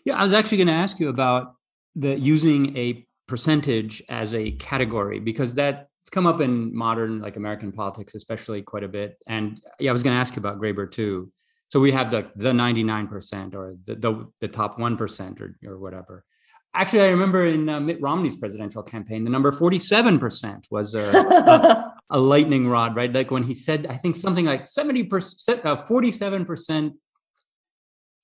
Yeah, 0.04 0.16
I 0.16 0.22
was 0.22 0.32
actually 0.32 0.58
going 0.58 0.68
to 0.68 0.72
ask 0.74 0.98
you 0.98 1.08
about 1.08 1.54
the 1.94 2.18
using 2.18 2.76
a 2.76 3.06
percentage 3.26 4.02
as 4.08 4.34
a 4.34 4.52
category 4.52 5.20
because 5.20 5.54
that 5.54 5.88
it's 6.08 6.10
come 6.10 6.26
up 6.26 6.40
in 6.40 6.74
modern 6.74 7.20
like 7.20 7.36
American 7.36 7.70
politics, 7.70 8.14
especially 8.14 8.62
quite 8.62 8.82
a 8.82 8.88
bit. 8.88 9.18
And 9.26 9.60
yeah, 9.78 9.90
I 9.90 9.92
was 9.92 10.02
going 10.02 10.16
to 10.16 10.20
ask 10.20 10.34
you 10.34 10.40
about 10.40 10.58
Graeber 10.58 10.90
too. 10.90 11.30
So 11.68 11.80
we 11.80 11.92
have 11.92 12.10
the 12.10 12.30
the 12.34 12.50
99% 12.52 13.54
or 13.54 13.76
the 13.84 13.94
the, 13.94 14.26
the 14.40 14.48
top 14.48 14.78
1% 14.78 15.40
or, 15.40 15.58
or 15.66 15.78
whatever. 15.78 16.24
Actually, 16.72 17.02
I 17.02 17.08
remember 17.08 17.46
in 17.46 17.68
uh, 17.68 17.80
Mitt 17.80 18.00
Romney's 18.00 18.36
presidential 18.36 18.82
campaign, 18.82 19.24
the 19.24 19.30
number 19.30 19.52
47% 19.52 20.64
was 20.70 20.94
a, 20.94 21.00
a, 21.10 21.94
a, 22.10 22.18
lightning 22.18 22.68
rod, 22.68 22.96
right? 22.96 23.12
Like 23.12 23.30
when 23.30 23.42
he 23.42 23.54
said, 23.54 23.86
I 23.86 23.96
think 23.96 24.16
something 24.16 24.44
like 24.44 24.66
70%, 24.66 25.64
uh, 25.64 25.84
47% 25.84 26.92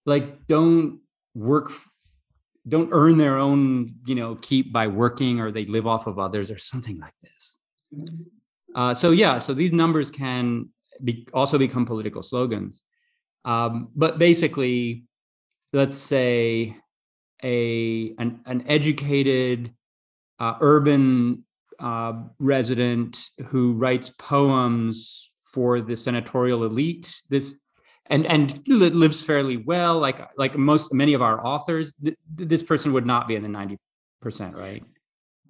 like 0.06 0.46
don't 0.46 1.00
work, 1.34 1.72
don't 2.66 2.90
earn 2.92 3.18
their 3.18 3.36
own, 3.36 3.94
you 4.06 4.14
know, 4.14 4.36
keep 4.36 4.72
by 4.72 4.86
working 4.86 5.40
or 5.40 5.50
they 5.50 5.66
live 5.66 5.86
off 5.86 6.06
of 6.06 6.18
others 6.18 6.50
or 6.50 6.58
something 6.58 6.98
like 6.98 7.14
this. 7.22 7.58
Uh, 8.74 8.94
so 8.94 9.10
yeah, 9.10 9.38
so 9.38 9.54
these 9.54 9.72
numbers 9.72 10.10
can 10.10 10.68
be, 11.02 11.26
also 11.32 11.58
become 11.58 11.86
political 11.86 12.22
slogans. 12.22 12.82
Um, 13.44 13.88
but 13.94 14.18
basically, 14.18 15.04
let's 15.72 15.96
say 15.96 16.76
a 17.42 18.14
an, 18.18 18.40
an 18.46 18.64
educated 18.66 19.72
uh, 20.40 20.54
urban 20.60 21.44
uh, 21.80 22.14
resident 22.38 23.18
who 23.48 23.74
writes 23.74 24.10
poems 24.18 25.30
for 25.52 25.80
the 25.80 25.96
senatorial 25.96 26.64
elite. 26.64 27.22
This 27.28 27.54
and 28.10 28.26
and 28.26 28.60
lives 28.66 29.22
fairly 29.22 29.56
well, 29.56 29.98
like 29.98 30.20
like 30.36 30.56
most 30.56 30.92
many 30.92 31.14
of 31.14 31.22
our 31.22 31.44
authors. 31.44 31.92
Th- 32.02 32.16
this 32.34 32.62
person 32.62 32.92
would 32.92 33.06
not 33.06 33.28
be 33.28 33.34
in 33.34 33.42
the 33.42 33.48
ninety 33.48 33.78
percent, 34.20 34.56
right? 34.56 34.82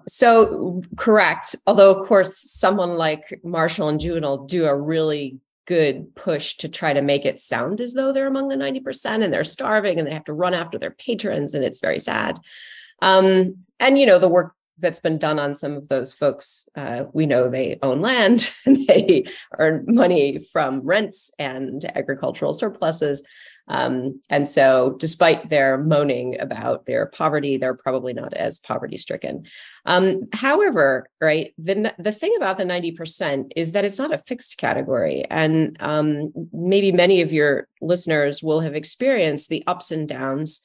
So 0.06 0.82
correct. 0.96 1.56
Although, 1.66 1.94
of 1.94 2.06
course, 2.06 2.38
someone 2.38 2.96
like 2.96 3.40
Martial 3.42 3.88
and 3.88 3.98
Juvenal 3.98 4.44
do 4.44 4.66
a 4.66 4.76
really 4.76 5.38
good 5.66 6.14
push 6.14 6.56
to 6.58 6.68
try 6.68 6.92
to 6.92 7.00
make 7.00 7.24
it 7.24 7.38
sound 7.38 7.80
as 7.80 7.94
though 7.94 8.12
they're 8.12 8.26
among 8.26 8.48
the 8.48 8.56
90% 8.56 9.24
and 9.24 9.32
they're 9.32 9.44
starving 9.44 9.98
and 9.98 10.06
they 10.06 10.12
have 10.12 10.24
to 10.24 10.34
run 10.34 10.52
after 10.52 10.78
their 10.78 10.90
patrons 10.90 11.54
and 11.54 11.64
it's 11.64 11.80
very 11.80 11.98
sad. 11.98 12.38
Um, 13.00 13.56
and, 13.80 13.98
you 13.98 14.04
know, 14.04 14.18
the 14.18 14.28
work 14.28 14.54
that's 14.78 15.00
been 15.00 15.18
done 15.18 15.38
on 15.38 15.54
some 15.54 15.72
of 15.72 15.88
those 15.88 16.14
folks, 16.14 16.68
uh, 16.76 17.04
we 17.12 17.26
know 17.26 17.48
they 17.48 17.78
own 17.82 18.00
land, 18.00 18.50
they 18.66 19.24
earn 19.58 19.84
money 19.86 20.44
from 20.52 20.80
rents 20.80 21.30
and 21.38 21.84
agricultural 21.96 22.52
surpluses. 22.52 23.22
Um, 23.66 24.20
and 24.28 24.46
so, 24.46 24.96
despite 24.98 25.48
their 25.48 25.78
moaning 25.78 26.38
about 26.38 26.84
their 26.84 27.06
poverty, 27.06 27.56
they're 27.56 27.74
probably 27.74 28.12
not 28.12 28.34
as 28.34 28.58
poverty 28.58 28.98
stricken. 28.98 29.44
Um, 29.86 30.28
however, 30.32 31.08
right, 31.20 31.54
the, 31.56 31.94
the 31.98 32.12
thing 32.12 32.34
about 32.36 32.58
the 32.58 32.64
90% 32.64 33.52
is 33.56 33.72
that 33.72 33.84
it's 33.84 33.98
not 33.98 34.12
a 34.12 34.18
fixed 34.18 34.58
category. 34.58 35.24
And 35.30 35.78
um, 35.80 36.32
maybe 36.52 36.92
many 36.92 37.22
of 37.22 37.32
your 37.32 37.68
listeners 37.80 38.42
will 38.42 38.60
have 38.60 38.74
experienced 38.74 39.48
the 39.48 39.64
ups 39.66 39.90
and 39.90 40.06
downs 40.06 40.60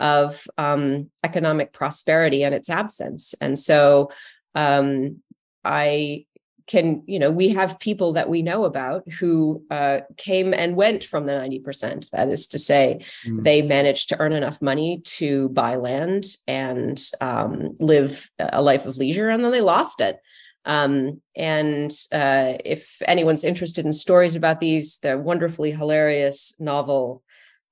of 0.00 0.46
um, 0.58 1.10
economic 1.24 1.72
prosperity 1.72 2.44
and 2.44 2.54
its 2.54 2.70
absence. 2.70 3.34
And 3.40 3.58
so, 3.58 4.10
um, 4.54 5.22
I 5.64 6.26
can 6.68 7.02
you 7.06 7.18
know 7.18 7.30
we 7.30 7.48
have 7.48 7.80
people 7.80 8.12
that 8.12 8.28
we 8.28 8.42
know 8.42 8.64
about 8.64 9.10
who 9.14 9.64
uh, 9.70 10.00
came 10.16 10.54
and 10.54 10.76
went 10.76 11.02
from 11.02 11.26
the 11.26 11.32
90% 11.32 12.10
that 12.10 12.28
is 12.28 12.46
to 12.48 12.58
say 12.58 13.00
mm. 13.26 13.42
they 13.42 13.62
managed 13.62 14.10
to 14.10 14.20
earn 14.20 14.32
enough 14.32 14.62
money 14.62 15.00
to 15.04 15.48
buy 15.48 15.76
land 15.76 16.26
and 16.46 17.02
um, 17.20 17.74
live 17.80 18.30
a 18.38 18.62
life 18.62 18.86
of 18.86 18.96
leisure 18.96 19.30
and 19.30 19.44
then 19.44 19.50
they 19.50 19.62
lost 19.62 20.00
it 20.00 20.20
um, 20.64 21.20
and 21.34 21.90
uh, 22.12 22.54
if 22.64 22.96
anyone's 23.06 23.44
interested 23.44 23.86
in 23.86 23.92
stories 23.92 24.36
about 24.36 24.58
these 24.58 24.98
the 24.98 25.18
wonderfully 25.18 25.72
hilarious 25.72 26.54
novel 26.60 27.22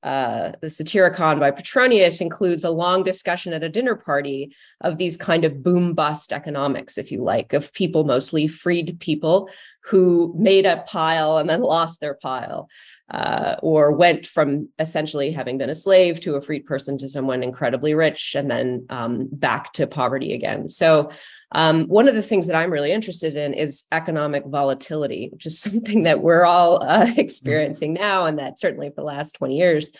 uh, 0.02 0.52
the 0.60 0.68
Satyricon 0.68 1.40
by 1.40 1.50
Petronius 1.50 2.20
includes 2.20 2.64
a 2.64 2.70
long 2.70 3.02
discussion 3.02 3.52
at 3.52 3.64
a 3.64 3.68
dinner 3.68 3.96
party 3.96 4.54
of 4.80 4.98
these 4.98 5.16
kind 5.16 5.44
of 5.44 5.62
boom 5.62 5.94
bust 5.94 6.32
economics, 6.32 6.98
if 6.98 7.10
you 7.10 7.24
like, 7.24 7.52
of 7.52 7.72
people, 7.72 8.04
mostly 8.04 8.46
freed 8.46 8.98
people 9.00 9.48
who 9.84 10.34
made 10.38 10.66
a 10.66 10.84
pile 10.86 11.38
and 11.38 11.48
then 11.48 11.60
lost 11.60 12.00
their 12.00 12.14
pile, 12.14 12.68
uh, 13.10 13.56
or 13.62 13.92
went 13.92 14.26
from 14.26 14.68
essentially 14.78 15.30
having 15.30 15.58
been 15.58 15.70
a 15.70 15.74
slave 15.74 16.20
to 16.20 16.34
a 16.34 16.40
freed 16.40 16.66
person 16.66 16.98
to 16.98 17.08
someone 17.08 17.42
incredibly 17.42 17.94
rich 17.94 18.34
and 18.34 18.50
then 18.50 18.84
um, 18.90 19.28
back 19.30 19.72
to 19.72 19.86
poverty 19.86 20.34
again. 20.34 20.68
So 20.68 21.10
um, 21.52 21.84
one 21.84 22.08
of 22.08 22.14
the 22.14 22.22
things 22.22 22.46
that 22.46 22.56
I'm 22.56 22.72
really 22.72 22.92
interested 22.92 23.36
in 23.36 23.54
is 23.54 23.84
economic 23.92 24.44
volatility, 24.46 25.28
which 25.32 25.46
is 25.46 25.58
something 25.60 26.04
that 26.04 26.20
we're 26.20 26.44
all 26.44 26.82
uh, 26.82 27.10
experiencing 27.16 27.92
now, 27.92 28.26
and 28.26 28.38
that 28.38 28.58
certainly 28.58 28.88
for 28.88 28.96
the 28.96 29.04
last 29.04 29.32
20 29.32 29.56
years 29.56 29.92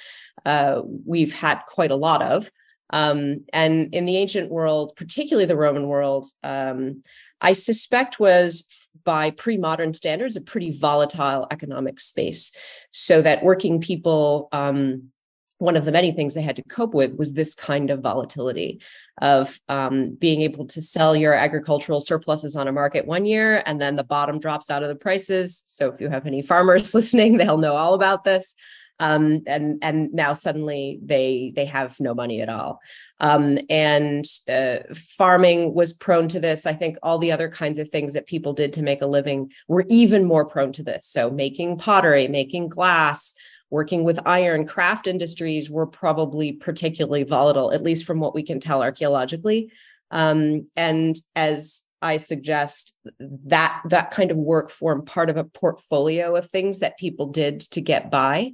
uh, 0.45 0.83
we've 1.05 1.35
had 1.35 1.61
quite 1.69 1.91
a 1.91 1.97
lot 1.97 2.23
of. 2.23 2.51
Um, 2.91 3.45
and 3.53 3.93
in 3.93 4.07
the 4.07 4.17
ancient 4.17 4.51
world, 4.51 4.95
particularly 4.97 5.47
the 5.47 5.57
Roman 5.57 5.89
world, 5.89 6.27
um, 6.45 7.03
I 7.41 7.53
suspect 7.53 8.21
was 8.21 8.69
by 9.05 9.31
pre-modern 9.31 9.93
standards 9.93 10.37
a 10.37 10.41
pretty 10.41 10.71
volatile 10.71 11.47
economic 11.51 11.99
space, 12.01 12.55
so 12.91 13.23
that 13.23 13.45
working 13.45 13.81
people 13.81 14.49
um, 14.53 15.11
one 15.59 15.77
of 15.77 15.85
the 15.85 15.93
many 15.93 16.13
things 16.13 16.35
they 16.35 16.43
had 16.43 16.57
to 16.57 16.63
cope 16.65 16.93
with 16.93 17.17
was 17.17 17.33
this 17.33 17.55
kind 17.55 17.91
of 17.91 18.01
volatility 18.01 18.81
of 19.23 19.59
um, 19.69 20.11
being 20.11 20.43
able 20.43 20.67
to 20.67 20.83
sell 20.83 21.17
your 21.17 21.33
agricultural 21.33 22.01
surpluses 22.01 22.57
on 22.57 22.69
a 22.69 22.73
market 22.73 23.07
one 23.07 23.25
year 23.25 23.63
and 23.65 23.81
then 23.81 23.97
the 23.97 24.05
bottom 24.05 24.39
drops 24.39 24.71
out 24.71 24.83
of 24.83 24.89
the 24.89 24.95
prices. 24.95 25.65
So 25.67 25.91
if 25.91 26.01
you 26.01 26.11
have 26.11 26.27
any 26.27 26.43
farmers 26.43 26.95
listening, 26.95 27.39
they'll 27.39 27.59
know 27.59 27.77
all 27.77 27.95
about 27.95 28.25
this. 28.25 28.55
Um, 28.99 29.43
and 29.47 29.79
and 29.83 30.13
now 30.15 30.33
suddenly 30.33 30.99
they 31.05 31.53
they 31.55 31.67
have 31.67 32.01
no 32.01 32.15
money 32.15 32.41
at 32.41 32.49
all. 32.49 32.81
Um, 33.21 33.59
and 33.69 34.25
uh, 34.49 34.79
farming 34.95 35.75
was 35.75 35.93
prone 35.93 36.29
to 36.29 36.41
this. 36.41 36.65
I 36.65 36.73
think 36.73 36.97
all 37.03 37.19
the 37.19 37.33
other 37.33 37.51
kinds 37.51 37.79
of 37.79 37.91
things 37.91 38.15
that 38.15 38.27
people 38.27 38.55
did 38.55 38.73
to 38.75 38.83
make 38.83 39.03
a 39.03 39.07
living 39.07 39.53
were 39.69 39.85
even 39.89 40.25
more 40.25 40.47
prone 40.47 40.73
to 40.73 40.83
this. 40.83 41.07
So 41.07 41.31
making 41.31 41.77
pottery, 41.77 42.27
making 42.27 42.69
glass, 42.69 43.35
working 43.71 44.05
with 44.05 44.27
iron 44.27 44.67
craft 44.67 45.07
industries 45.07 45.71
were 45.71 45.87
probably 45.87 46.53
particularly 46.53 47.25
volatile, 47.25 47.73
at 47.73 47.83
least 47.83 48.05
from 48.05 48.21
what 48.21 48.35
we 48.35 48.43
can 48.43 48.61
tell 48.61 48.83
archaeologically. 48.83 49.71
Um, 50.11 50.65
and 50.77 51.17
as 51.35 51.83
I 52.03 52.19
suggest 52.19 52.97
that 53.19 53.81
that 53.87 54.11
kind 54.11 54.31
of 54.31 54.37
work 54.37 54.71
form 54.71 55.05
part 55.05 55.31
of 55.31 55.37
a 55.37 55.45
portfolio 55.45 56.37
of 56.37 56.49
things 56.49 56.81
that 56.81 56.99
people 56.99 57.27
did 57.27 57.61
to 57.61 57.81
get 57.81 58.11
by. 58.11 58.53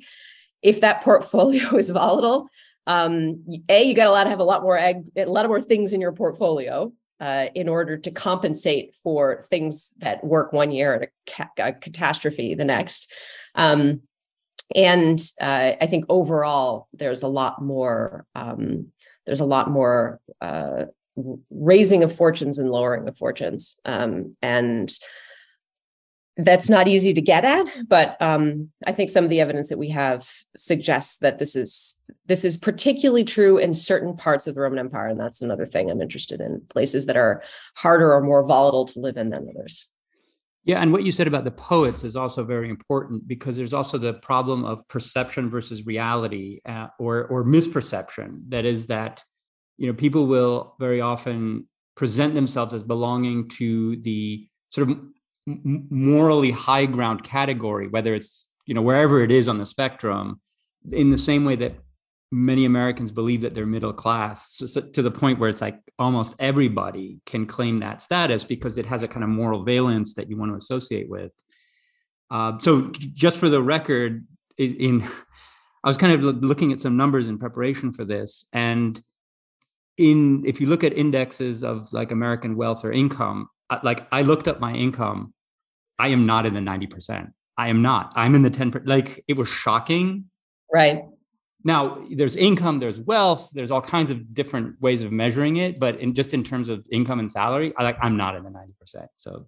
If 0.62 0.81
that 0.81 1.02
portfolio 1.02 1.76
is 1.76 1.90
volatile, 1.90 2.49
um, 2.87 3.45
a 3.69 3.85
you 3.85 3.95
got 3.95 4.09
a 4.09 4.11
lot 4.11 4.25
to 4.25 4.31
have 4.31 4.40
a 4.40 4.45
lot 4.45 4.62
more 4.62 4.78
egg, 4.78 5.09
a 5.16 5.26
lot 5.26 5.45
of 5.45 5.50
more 5.50 5.61
things 5.61 5.92
in 5.92 6.00
your 6.00 6.12
portfolio 6.12 6.92
uh, 7.21 7.47
in 7.54 7.69
order 7.69 7.97
to 7.97 8.11
compensate 8.11 8.95
for 9.02 9.42
things 9.42 9.95
that 9.99 10.25
work 10.25 10.52
one 10.52 10.71
year 10.71 10.95
and 10.95 11.04
a, 11.04 11.09
ca- 11.31 11.50
a 11.59 11.73
catastrophe 11.73 12.54
the 12.54 12.64
next. 12.64 13.12
Um, 13.54 14.02
and 14.75 15.21
uh, 15.41 15.73
I 15.81 15.87
think 15.87 16.07
overall, 16.09 16.88
there's 16.93 17.23
a 17.23 17.29
lot 17.29 17.62
more. 17.62 18.26
Um, 18.35 18.93
there's 19.26 19.41
a 19.41 19.45
lot 19.45 19.71
more 19.71 20.21
uh, 20.41 20.87
raising 21.50 22.02
of 22.02 22.14
fortunes 22.14 22.59
and 22.59 22.71
lowering 22.71 23.07
of 23.07 23.17
fortunes, 23.17 23.79
um, 23.85 24.37
and 24.43 24.93
that's 26.37 26.71
not 26.71 26.88
easy 26.88 27.12
to 27.12 27.21
get 27.21 27.45
at. 27.45 27.67
But 27.87 28.21
um, 28.21 28.71
I 28.87 28.93
think 28.93 29.11
some 29.11 29.25
of 29.25 29.31
the 29.31 29.41
evidence 29.41 29.69
that 29.69 29.79
we 29.79 29.91
have 29.91 30.29
suggests 30.57 31.19
that 31.19 31.38
this 31.38 31.55
is 31.55 32.00
this 32.26 32.45
is 32.45 32.57
particularly 32.57 33.25
true 33.25 33.59
in 33.59 33.75
certain 33.75 34.17
parts 34.17 34.47
of 34.47 34.55
the 34.55 34.61
Roman 34.61 34.79
Empire, 34.79 35.09
and 35.09 35.21
that's 35.21 35.43
another 35.43 35.67
thing 35.67 35.91
I'm 35.91 36.00
interested 36.00 36.41
in 36.41 36.62
places 36.71 37.07
that 37.07 37.17
are 37.17 37.43
harder 37.75 38.12
or 38.12 38.23
more 38.23 38.47
volatile 38.47 38.87
to 38.87 39.00
live 39.00 39.17
in 39.17 39.31
than 39.31 39.49
others. 39.49 39.87
Yeah, 40.64 40.81
and 40.81 40.92
what 40.92 41.02
you 41.02 41.11
said 41.11 41.26
about 41.26 41.45
the 41.45 41.50
poets 41.50 42.04
is 42.04 42.14
also 42.14 42.45
very 42.45 42.71
important 42.71 43.26
because 43.26 43.57
there's 43.57 43.73
also 43.73 43.99
the 43.99 44.14
problem 44.14 44.64
of 44.64 44.87
perception 44.87 45.50
versus 45.50 45.85
reality, 45.87 46.61
uh, 46.66 46.87
or 47.00 47.25
or 47.26 47.45
misperception. 47.45 48.42
That 48.49 48.64
is 48.64 48.87
that 48.87 49.25
you 49.76 49.88
know 49.88 49.92
people 49.92 50.26
will 50.26 50.76
very 50.78 51.00
often 51.00 51.69
present 51.97 52.35
themselves 52.35 52.75
as 52.75 52.85
belonging 52.85 53.49
to 53.49 53.97
the 53.97 54.47
sort 54.71 54.88
of 54.88 54.99
morally 55.47 56.52
high 56.52 56.87
ground 56.87 57.25
category, 57.25 57.88
whether 57.88 58.14
it's 58.14 58.47
you 58.64 58.75
know 58.75 58.83
wherever 58.83 59.23
it 59.25 59.33
is 59.33 59.49
on 59.49 59.59
the 59.59 59.66
spectrum, 59.66 60.40
in 60.92 61.11
the 61.11 61.19
same 61.19 61.45
way 61.45 61.57
that 61.57 61.75
many 62.33 62.65
Americans 62.65 63.12
believe 63.12 63.43
that 63.43 63.55
they're 63.55 63.67
middle 63.67 63.93
class 63.93 64.62
so, 64.67 64.81
to 64.81 65.03
the 65.03 65.11
point 65.11 65.39
where 65.39 65.51
it's 65.51 65.61
like 65.61 65.79
almost 65.99 66.35
everybody 66.39 67.21
can 67.27 67.45
claim 67.45 67.81
that 67.81 68.01
status 68.01 68.43
because 68.43 68.79
it 68.79 68.87
has 68.87 69.03
a 69.03 69.09
kind 69.09 69.23
of 69.23 69.29
moral 69.29 69.65
valence 69.65 70.15
that 70.15 70.31
you 70.31 70.37
want 70.39 70.51
to 70.51 70.57
associate 70.57 71.11
with. 71.11 71.31
Uh, 72.31 72.59
so, 72.59 72.91
just 72.91 73.39
for 73.39 73.51
the 73.51 73.62
record, 73.62 74.27
in, 74.57 74.75
in 74.77 75.03
I 75.85 75.89
was 75.89 75.99
kind 75.99 76.12
of 76.12 76.43
looking 76.43 76.73
at 76.73 76.81
some 76.81 76.97
numbers 76.97 77.29
in 77.29 77.39
preparation 77.39 77.93
for 77.93 78.05
this, 78.05 78.47
and 78.53 79.01
in 79.99 80.45
if 80.47 80.61
you 80.61 80.69
look 80.69 80.85
at 80.85 80.97
indexes 80.97 81.62
of 81.62 81.93
like 81.93 82.12
American 82.12 82.57
wealth 82.57 82.85
or 82.85 82.93
income, 82.93 83.49
like 83.83 84.07
I 84.11 84.23
looked 84.23 84.49
up 84.49 84.59
my 84.59 84.73
income, 84.73 85.35
I 85.99 86.09
am 86.09 86.25
not 86.25 86.47
in 86.47 86.55
the 86.55 86.61
ninety 86.62 86.87
percent. 86.87 87.31
I 87.59 87.69
am 87.69 87.83
not. 87.83 88.12
I'm 88.17 88.35
in 88.35 88.43
the 88.43 88.51
ten. 88.51 88.73
Like 88.87 89.23
it 89.29 89.37
was 89.37 89.49
shocking. 89.49 90.31
Right 90.73 91.03
now 91.64 92.04
there's 92.11 92.37
income 92.37 92.78
there's 92.78 93.00
wealth 93.00 93.50
there's 93.54 93.71
all 93.71 93.81
kinds 93.81 94.11
of 94.11 94.35
different 94.35 94.81
ways 94.81 95.02
of 95.02 95.12
measuring 95.12 95.57
it 95.57 95.78
but 95.78 96.00
in 96.00 96.14
just 96.14 96.35
in 96.35 96.42
terms 96.42 96.69
of 96.69 96.85
income 96.90 97.19
and 97.19 97.31
salary 97.31 97.73
i 97.76 97.83
like 97.83 97.97
i'm 98.02 98.16
not 98.16 98.35
in 98.35 98.42
the 98.42 98.50
90% 98.50 99.07
so 99.16 99.47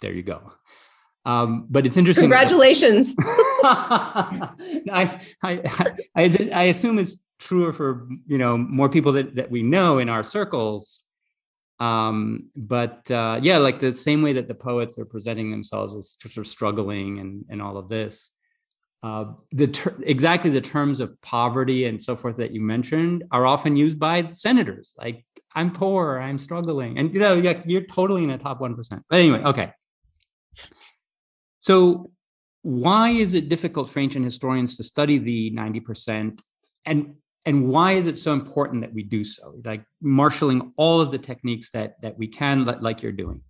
there 0.00 0.12
you 0.12 0.22
go. 0.22 0.52
Um, 1.24 1.66
but 1.70 1.86
it's 1.86 1.96
interesting 1.96 2.24
congratulations. 2.24 3.14
I, 3.64 5.18
I, 5.42 5.94
I 6.14 6.50
i 6.52 6.62
assume 6.64 6.98
it's 6.98 7.16
truer 7.38 7.72
for 7.72 8.06
you 8.26 8.36
know 8.36 8.58
more 8.58 8.90
people 8.90 9.12
that, 9.12 9.36
that 9.36 9.50
we 9.50 9.62
know 9.62 9.98
in 9.98 10.10
our 10.10 10.22
circles. 10.22 11.00
Um, 11.80 12.50
but 12.54 13.10
uh, 13.10 13.40
yeah 13.42 13.58
like 13.58 13.80
the 13.80 13.92
same 13.92 14.20
way 14.20 14.34
that 14.34 14.46
the 14.46 14.54
poets 14.54 14.98
are 14.98 15.06
presenting 15.06 15.50
themselves 15.50 15.94
as 15.94 16.16
sort 16.20 16.36
of 16.36 16.46
struggling 16.46 17.18
and 17.18 17.46
and 17.48 17.62
all 17.62 17.78
of 17.78 17.88
this 17.88 18.30
uh, 19.04 19.24
the 19.52 19.66
ter- 19.66 19.94
exactly 20.04 20.50
the 20.50 20.60
terms 20.62 20.98
of 20.98 21.20
poverty 21.20 21.84
and 21.84 22.00
so 22.00 22.16
forth 22.16 22.38
that 22.38 22.52
you 22.52 22.60
mentioned 22.60 23.22
are 23.30 23.44
often 23.44 23.76
used 23.76 23.98
by 23.98 24.16
senators 24.32 24.94
like 24.96 25.24
i'm 25.54 25.70
poor 25.70 26.18
i'm 26.18 26.38
struggling 26.38 26.98
and 26.98 27.12
you 27.12 27.20
know 27.20 27.34
you're 27.66 27.86
totally 27.98 28.22
in 28.22 28.30
the 28.30 28.38
top 28.38 28.60
1% 28.60 29.02
but 29.10 29.18
anyway 29.18 29.42
okay. 29.42 29.70
So 31.60 32.10
why 32.60 33.10
is 33.10 33.32
it 33.32 33.48
difficult 33.48 33.88
for 33.88 34.00
ancient 34.00 34.24
historians 34.24 34.76
to 34.76 34.82
study 34.82 35.18
the 35.18 35.50
90% 35.52 36.40
and 36.84 37.14
and 37.46 37.68
why 37.68 37.92
is 37.92 38.06
it 38.06 38.16
so 38.16 38.32
important 38.32 38.80
that 38.80 38.94
we 38.94 39.02
do 39.02 39.22
so? 39.22 39.60
Like 39.64 39.84
marshaling 40.00 40.72
all 40.78 41.02
of 41.02 41.10
the 41.10 41.18
techniques 41.18 41.70
that 41.70 42.00
that 42.02 42.18
we 42.18 42.28
can 42.28 42.64
like 42.64 43.02
you're 43.02 43.12
doing 43.12 43.42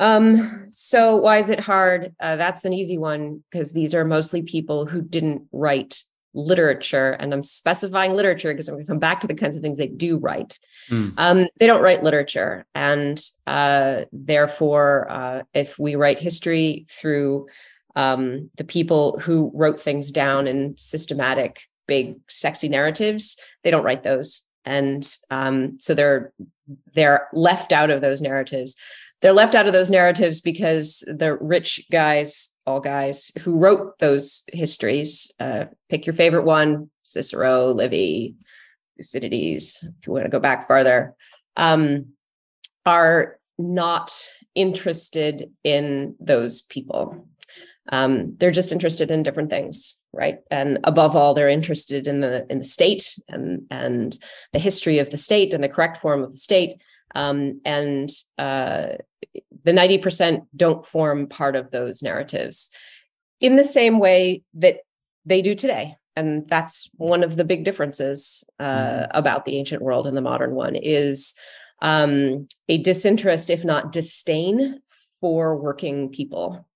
um, 0.00 0.66
so 0.70 1.14
why 1.16 1.36
is 1.36 1.50
it 1.50 1.60
hard? 1.60 2.14
Uh, 2.18 2.36
that's 2.36 2.64
an 2.64 2.72
easy 2.72 2.96
one 2.96 3.44
because 3.50 3.72
these 3.72 3.94
are 3.94 4.04
mostly 4.04 4.40
people 4.40 4.86
who 4.86 5.02
didn't 5.02 5.42
write 5.52 6.02
literature, 6.32 7.12
and 7.12 7.34
I'm 7.34 7.44
specifying 7.44 8.14
literature 8.14 8.50
because 8.50 8.66
I'm 8.66 8.76
going 8.76 8.86
to 8.86 8.90
come 8.90 8.98
back 8.98 9.20
to 9.20 9.26
the 9.26 9.34
kinds 9.34 9.56
of 9.56 9.62
things 9.62 9.76
they 9.76 9.88
do 9.88 10.16
write. 10.16 10.58
Mm. 10.88 11.12
Um, 11.18 11.48
they 11.58 11.66
don't 11.66 11.82
write 11.82 12.02
literature, 12.02 12.64
and 12.74 13.22
uh, 13.46 14.04
therefore, 14.10 15.06
uh, 15.10 15.42
if 15.52 15.78
we 15.78 15.96
write 15.96 16.18
history 16.18 16.86
through 16.88 17.48
um, 17.94 18.50
the 18.56 18.64
people 18.64 19.18
who 19.18 19.52
wrote 19.54 19.78
things 19.78 20.10
down 20.10 20.46
in 20.46 20.78
systematic, 20.78 21.60
big, 21.86 22.16
sexy 22.26 22.70
narratives, 22.70 23.38
they 23.64 23.70
don't 23.70 23.84
write 23.84 24.02
those, 24.02 24.46
and 24.64 25.14
um, 25.30 25.78
so 25.78 25.94
they're 25.94 26.32
they're 26.94 27.28
left 27.34 27.72
out 27.72 27.90
of 27.90 28.00
those 28.00 28.22
narratives 28.22 28.76
they're 29.20 29.32
left 29.32 29.54
out 29.54 29.66
of 29.66 29.72
those 29.72 29.90
narratives 29.90 30.40
because 30.40 31.04
the 31.06 31.36
rich 31.36 31.84
guys, 31.90 32.54
all 32.66 32.80
guys 32.80 33.30
who 33.40 33.56
wrote 33.56 33.98
those 33.98 34.44
histories, 34.52 35.30
uh, 35.38 35.66
pick 35.88 36.06
your 36.06 36.14
favorite 36.14 36.44
one, 36.44 36.90
Cicero, 37.02 37.72
Livy, 37.72 38.36
Thucydides, 38.96 39.82
if 39.82 40.06
you 40.06 40.12
want 40.12 40.24
to 40.24 40.30
go 40.30 40.40
back 40.40 40.66
farther, 40.66 41.14
um, 41.56 42.06
are 42.86 43.38
not 43.58 44.12
interested 44.54 45.50
in 45.64 46.14
those 46.18 46.62
people. 46.62 47.26
Um, 47.92 48.36
they're 48.38 48.50
just 48.50 48.72
interested 48.72 49.10
in 49.10 49.22
different 49.22 49.50
things, 49.50 49.98
right? 50.12 50.38
And 50.50 50.78
above 50.84 51.16
all, 51.16 51.34
they're 51.34 51.48
interested 51.48 52.06
in 52.06 52.20
the 52.20 52.46
in 52.50 52.58
the 52.58 52.64
state 52.64 53.18
and 53.28 53.62
and 53.70 54.16
the 54.52 54.58
history 54.58 54.98
of 54.98 55.10
the 55.10 55.16
state 55.16 55.52
and 55.52 55.62
the 55.62 55.68
correct 55.68 55.98
form 55.98 56.22
of 56.22 56.30
the 56.30 56.36
state 56.36 56.80
um, 57.14 57.60
and 57.64 58.08
uh, 58.38 58.88
the 59.64 59.72
90% 59.72 60.46
don't 60.54 60.86
form 60.86 61.26
part 61.26 61.56
of 61.56 61.70
those 61.70 62.02
narratives 62.02 62.70
in 63.40 63.56
the 63.56 63.64
same 63.64 63.98
way 63.98 64.42
that 64.54 64.80
they 65.24 65.42
do 65.42 65.54
today 65.54 65.96
and 66.16 66.48
that's 66.48 66.90
one 66.96 67.22
of 67.22 67.36
the 67.36 67.44
big 67.44 67.64
differences 67.64 68.44
uh, 68.58 68.64
mm-hmm. 68.64 69.10
about 69.16 69.44
the 69.44 69.56
ancient 69.56 69.82
world 69.82 70.06
and 70.06 70.16
the 70.16 70.22
modern 70.22 70.54
one 70.54 70.76
is 70.76 71.34
um, 71.82 72.46
a 72.68 72.78
disinterest 72.78 73.50
if 73.50 73.64
not 73.64 73.92
disdain 73.92 74.80
for 75.20 75.56
working 75.56 76.10
people 76.10 76.66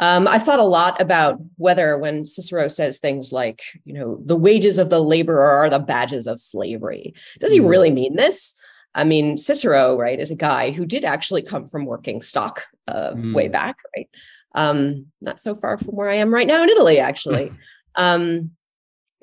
um, 0.00 0.28
I 0.28 0.38
thought 0.38 0.60
a 0.60 0.64
lot 0.64 1.00
about 1.00 1.40
whether 1.56 1.98
when 1.98 2.24
Cicero 2.24 2.68
says 2.68 2.98
things 2.98 3.32
like, 3.32 3.62
you 3.84 3.92
know, 3.92 4.20
the 4.24 4.36
wages 4.36 4.78
of 4.78 4.90
the 4.90 5.02
laborer 5.02 5.44
are 5.44 5.68
the 5.68 5.80
badges 5.80 6.28
of 6.28 6.38
slavery, 6.38 7.14
does 7.40 7.50
he 7.50 7.58
mm-hmm. 7.58 7.66
really 7.66 7.90
mean 7.90 8.14
this? 8.14 8.54
I 8.94 9.04
mean, 9.04 9.36
Cicero, 9.36 9.96
right, 9.96 10.18
is 10.18 10.30
a 10.30 10.36
guy 10.36 10.70
who 10.70 10.86
did 10.86 11.04
actually 11.04 11.42
come 11.42 11.66
from 11.66 11.86
working 11.86 12.22
stock 12.22 12.64
uh, 12.86 13.12
mm. 13.12 13.34
way 13.34 13.48
back, 13.48 13.76
right? 13.96 14.08
Um, 14.54 15.06
not 15.20 15.40
so 15.40 15.54
far 15.54 15.78
from 15.78 15.94
where 15.94 16.10
I 16.10 16.16
am 16.16 16.32
right 16.32 16.46
now 16.46 16.62
in 16.62 16.68
Italy, 16.68 16.98
actually. 16.98 17.52
um, 17.94 18.52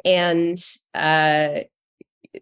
and 0.04 0.58
uh, 0.94 1.62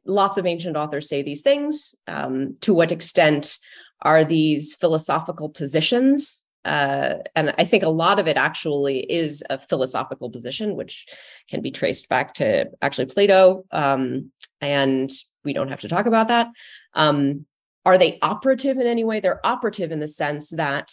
lots 0.06 0.38
of 0.38 0.46
ancient 0.46 0.78
authors 0.78 1.10
say 1.10 1.22
these 1.22 1.42
things. 1.42 1.96
Um, 2.08 2.56
to 2.62 2.74
what 2.74 2.92
extent 2.92 3.58
are 4.02 4.26
these 4.26 4.76
philosophical 4.76 5.50
positions? 5.50 6.44
Uh, 6.66 7.16
and 7.36 7.54
I 7.58 7.66
think 7.66 7.84
a 7.84 7.90
lot 7.90 8.20
of 8.20 8.28
it 8.28 8.38
actually 8.38 9.00
is 9.00 9.44
a 9.50 9.60
philosophical 9.60 10.30
position, 10.30 10.76
which 10.76 11.08
can 11.50 11.62
be 11.62 11.72
traced 11.72 12.10
back 12.10 12.36
to 12.36 12.70
actually 12.82 13.06
Plato. 13.06 13.66
Um, 13.72 14.32
and 14.62 15.12
we 15.44 15.54
don't 15.54 15.70
have 15.70 15.82
to 15.82 15.90
talk 15.90 16.06
about 16.06 16.30
that. 16.30 16.48
Um, 16.96 17.46
are 17.86 17.98
they 17.98 18.20
operative 18.22 18.78
in 18.78 18.88
any 18.88 19.04
way? 19.04 19.20
They're 19.20 19.46
operative 19.46 19.92
in 19.92 20.00
the 20.00 20.08
sense 20.08 20.50
that 20.52 20.92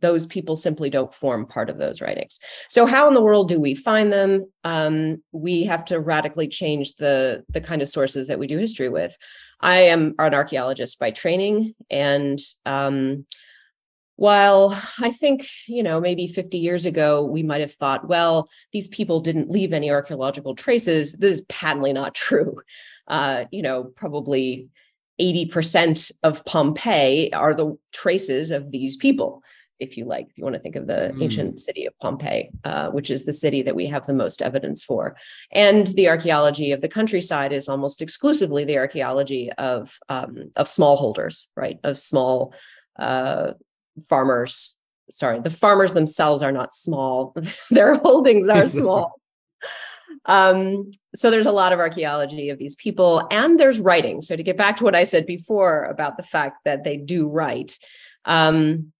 those 0.00 0.26
people 0.26 0.56
simply 0.56 0.90
don't 0.90 1.14
form 1.14 1.46
part 1.46 1.70
of 1.70 1.78
those 1.78 2.00
writings. 2.00 2.38
So 2.68 2.86
how 2.86 3.08
in 3.08 3.14
the 3.14 3.22
world 3.22 3.48
do 3.48 3.60
we 3.60 3.74
find 3.74 4.12
them? 4.12 4.50
Um, 4.64 5.22
we 5.32 5.64
have 5.64 5.84
to 5.86 6.00
radically 6.00 6.48
change 6.48 6.96
the 6.96 7.44
the 7.48 7.60
kind 7.60 7.82
of 7.82 7.88
sources 7.88 8.28
that 8.28 8.38
we 8.38 8.46
do 8.46 8.58
history 8.58 8.88
with. 8.88 9.16
I 9.60 9.78
am 9.78 10.14
an 10.18 10.34
archaeologist 10.34 10.98
by 10.98 11.10
training, 11.10 11.74
and 11.90 12.38
um, 12.64 13.26
while 14.16 14.80
I 15.00 15.10
think 15.10 15.48
you 15.66 15.82
know 15.82 16.00
maybe 16.00 16.28
50 16.28 16.58
years 16.58 16.86
ago 16.86 17.24
we 17.24 17.42
might 17.42 17.60
have 17.60 17.74
thought, 17.74 18.08
well, 18.08 18.48
these 18.72 18.88
people 18.88 19.20
didn't 19.20 19.50
leave 19.50 19.72
any 19.72 19.90
archaeological 19.90 20.54
traces. 20.54 21.12
This 21.14 21.38
is 21.38 21.44
patently 21.48 21.92
not 21.92 22.14
true. 22.26 22.60
Uh, 23.08 23.44
you 23.50 23.62
know, 23.62 23.84
probably 23.84 24.68
80% 25.20 26.12
of 26.22 26.44
Pompeii 26.44 27.32
are 27.32 27.54
the 27.54 27.76
traces 27.92 28.50
of 28.50 28.70
these 28.70 28.96
people, 28.96 29.42
if 29.80 29.96
you 29.96 30.04
like, 30.04 30.28
if 30.28 30.38
you 30.38 30.44
want 30.44 30.56
to 30.56 30.60
think 30.60 30.76
of 30.76 30.86
the 30.86 31.12
mm. 31.14 31.22
ancient 31.22 31.60
city 31.60 31.86
of 31.86 31.98
Pompeii, 31.98 32.50
uh, 32.64 32.88
which 32.90 33.10
is 33.10 33.24
the 33.24 33.32
city 33.32 33.62
that 33.62 33.76
we 33.76 33.86
have 33.86 34.06
the 34.06 34.14
most 34.14 34.42
evidence 34.42 34.82
for. 34.84 35.16
And 35.52 35.86
the 35.88 36.08
archaeology 36.08 36.72
of 36.72 36.80
the 36.80 36.88
countryside 36.88 37.52
is 37.52 37.68
almost 37.68 38.02
exclusively 38.02 38.64
the 38.64 38.78
archaeology 38.78 39.50
of, 39.58 39.98
um, 40.08 40.50
of 40.56 40.66
smallholders, 40.66 41.46
right? 41.56 41.78
Of 41.84 41.98
small 41.98 42.54
uh, 42.98 43.52
farmers. 44.08 44.76
Sorry, 45.10 45.40
the 45.40 45.50
farmers 45.50 45.94
themselves 45.94 46.42
are 46.42 46.52
not 46.52 46.74
small, 46.74 47.34
their 47.70 47.94
holdings 47.94 48.48
are 48.48 48.66
small. 48.80 49.20
Um, 50.26 50.90
so 51.14 51.30
there's 51.30 51.46
a 51.46 51.52
lot 51.52 51.72
of 51.72 51.78
archaeology 51.78 52.50
of 52.50 52.58
these 52.58 52.76
people, 52.76 53.26
and 53.30 53.58
there's 53.58 53.80
writing. 53.80 54.22
So 54.22 54.36
to 54.36 54.42
get 54.42 54.56
back 54.56 54.76
to 54.76 54.84
what 54.84 54.94
I 54.94 55.04
said 55.04 55.26
before 55.26 55.84
about 55.84 56.16
the 56.16 56.22
fact 56.22 56.64
that 56.64 56.84
they 56.84 56.96
do 56.96 57.28
write, 57.28 57.78
um, 58.24 58.92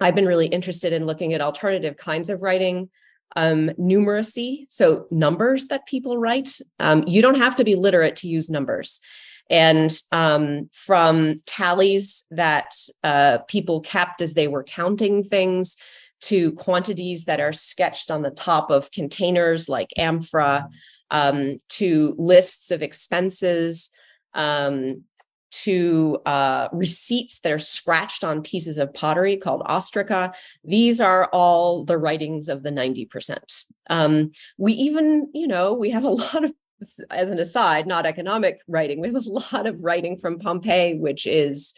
I've 0.00 0.14
been 0.14 0.26
really 0.26 0.46
interested 0.46 0.92
in 0.92 1.06
looking 1.06 1.34
at 1.34 1.40
alternative 1.40 1.96
kinds 1.96 2.30
of 2.30 2.40
writing, 2.42 2.90
um, 3.36 3.70
numeracy, 3.78 4.66
so 4.68 5.06
numbers 5.10 5.66
that 5.66 5.86
people 5.86 6.18
write. 6.18 6.58
Um, 6.78 7.04
you 7.06 7.20
don't 7.20 7.38
have 7.38 7.56
to 7.56 7.64
be 7.64 7.74
literate 7.74 8.16
to 8.16 8.28
use 8.28 8.48
numbers. 8.48 9.00
And 9.50 9.96
um, 10.12 10.68
from 10.72 11.40
tallies 11.46 12.26
that 12.30 12.74
uh, 13.02 13.38
people 13.48 13.80
kept 13.80 14.20
as 14.22 14.34
they 14.34 14.46
were 14.46 14.62
counting 14.62 15.22
things 15.22 15.76
to 16.20 16.52
quantities 16.52 17.24
that 17.26 17.40
are 17.40 17.52
sketched 17.52 18.10
on 18.10 18.22
the 18.22 18.30
top 18.30 18.70
of 18.70 18.90
containers 18.90 19.68
like 19.68 19.90
amphora, 19.96 20.68
um, 21.10 21.60
to 21.68 22.14
lists 22.18 22.70
of 22.70 22.82
expenses, 22.82 23.90
um, 24.34 25.04
to 25.50 26.18
uh, 26.26 26.68
receipts 26.72 27.40
that 27.40 27.52
are 27.52 27.58
scratched 27.58 28.22
on 28.22 28.42
pieces 28.42 28.78
of 28.78 28.92
pottery 28.92 29.36
called 29.36 29.62
ostraca. 29.62 30.34
These 30.64 31.00
are 31.00 31.28
all 31.32 31.84
the 31.84 31.98
writings 31.98 32.48
of 32.48 32.62
the 32.62 32.70
90%. 32.70 33.64
Um, 33.88 34.32
we 34.58 34.74
even, 34.74 35.30
you 35.32 35.46
know, 35.46 35.72
we 35.72 35.90
have 35.90 36.04
a 36.04 36.10
lot 36.10 36.44
of, 36.44 36.52
as 37.10 37.30
an 37.30 37.38
aside, 37.38 37.86
not 37.86 38.06
economic 38.06 38.60
writing, 38.68 39.00
we 39.00 39.08
have 39.08 39.16
a 39.16 39.30
lot 39.30 39.66
of 39.66 39.82
writing 39.82 40.18
from 40.18 40.38
Pompeii, 40.38 40.98
which 40.98 41.26
is 41.26 41.74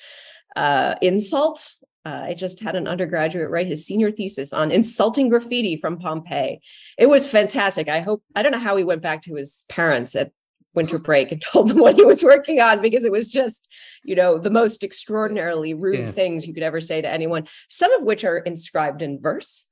uh, 0.57 0.97
insult 1.01 1.75
uh, 2.07 2.23
I 2.29 2.35
just 2.35 2.61
had 2.61 2.77
an 2.77 2.89
undergraduate 2.89 3.51
write 3.51 3.67
his 3.67 3.85
senior 3.85 4.11
thesis 4.11 4.53
on 4.53 4.71
insulting 4.71 5.29
graffiti 5.29 5.77
from 5.77 5.99
Pompeii. 5.99 6.61
It 6.97 7.07
was 7.07 7.29
fantastic. 7.29 7.89
I 7.89 8.01
hope, 8.01 8.23
I 8.35 8.43
don't 8.43 8.53
know 8.53 8.59
how 8.59 8.77
he 8.77 8.85
went 8.85 9.03
back 9.03 9.23
to 9.23 9.35
his 9.35 9.67
parents 9.69 10.17
at 10.17 10.33
winter 10.75 10.99
break 11.11 11.31
and 11.31 11.43
told 11.43 11.69
them 11.69 11.79
what 11.79 11.97
he 11.97 12.05
was 12.05 12.23
working 12.23 12.61
on 12.61 12.81
because 12.81 13.05
it 13.05 13.13
was 13.13 13.31
just, 13.31 13.69
you 14.03 14.15
know, 14.15 14.39
the 14.39 14.51
most 14.51 14.83
extraordinarily 14.83 15.75
rude 15.75 15.99
yeah. 15.99 16.11
things 16.11 16.47
you 16.47 16.55
could 16.55 16.63
ever 16.63 16.81
say 16.81 17.03
to 17.03 17.09
anyone, 17.09 17.47
some 17.69 17.93
of 17.93 18.03
which 18.03 18.25
are 18.25 18.39
inscribed 18.39 19.03
in 19.03 19.21
verse. 19.21 19.69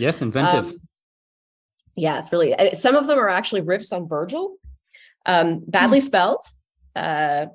yes, 0.00 0.20
inventive. 0.22 0.72
Um, 0.72 0.80
yeah, 1.94 2.18
it's 2.18 2.32
really, 2.32 2.54
uh, 2.54 2.74
some 2.74 2.96
of 2.96 3.06
them 3.06 3.18
are 3.18 3.28
actually 3.28 3.62
riffs 3.62 3.92
on 3.92 4.08
Virgil, 4.08 4.56
um, 5.26 5.62
badly 5.66 5.98
hmm. 5.98 6.06
spelled. 6.06 6.44
Uh, 6.96 7.46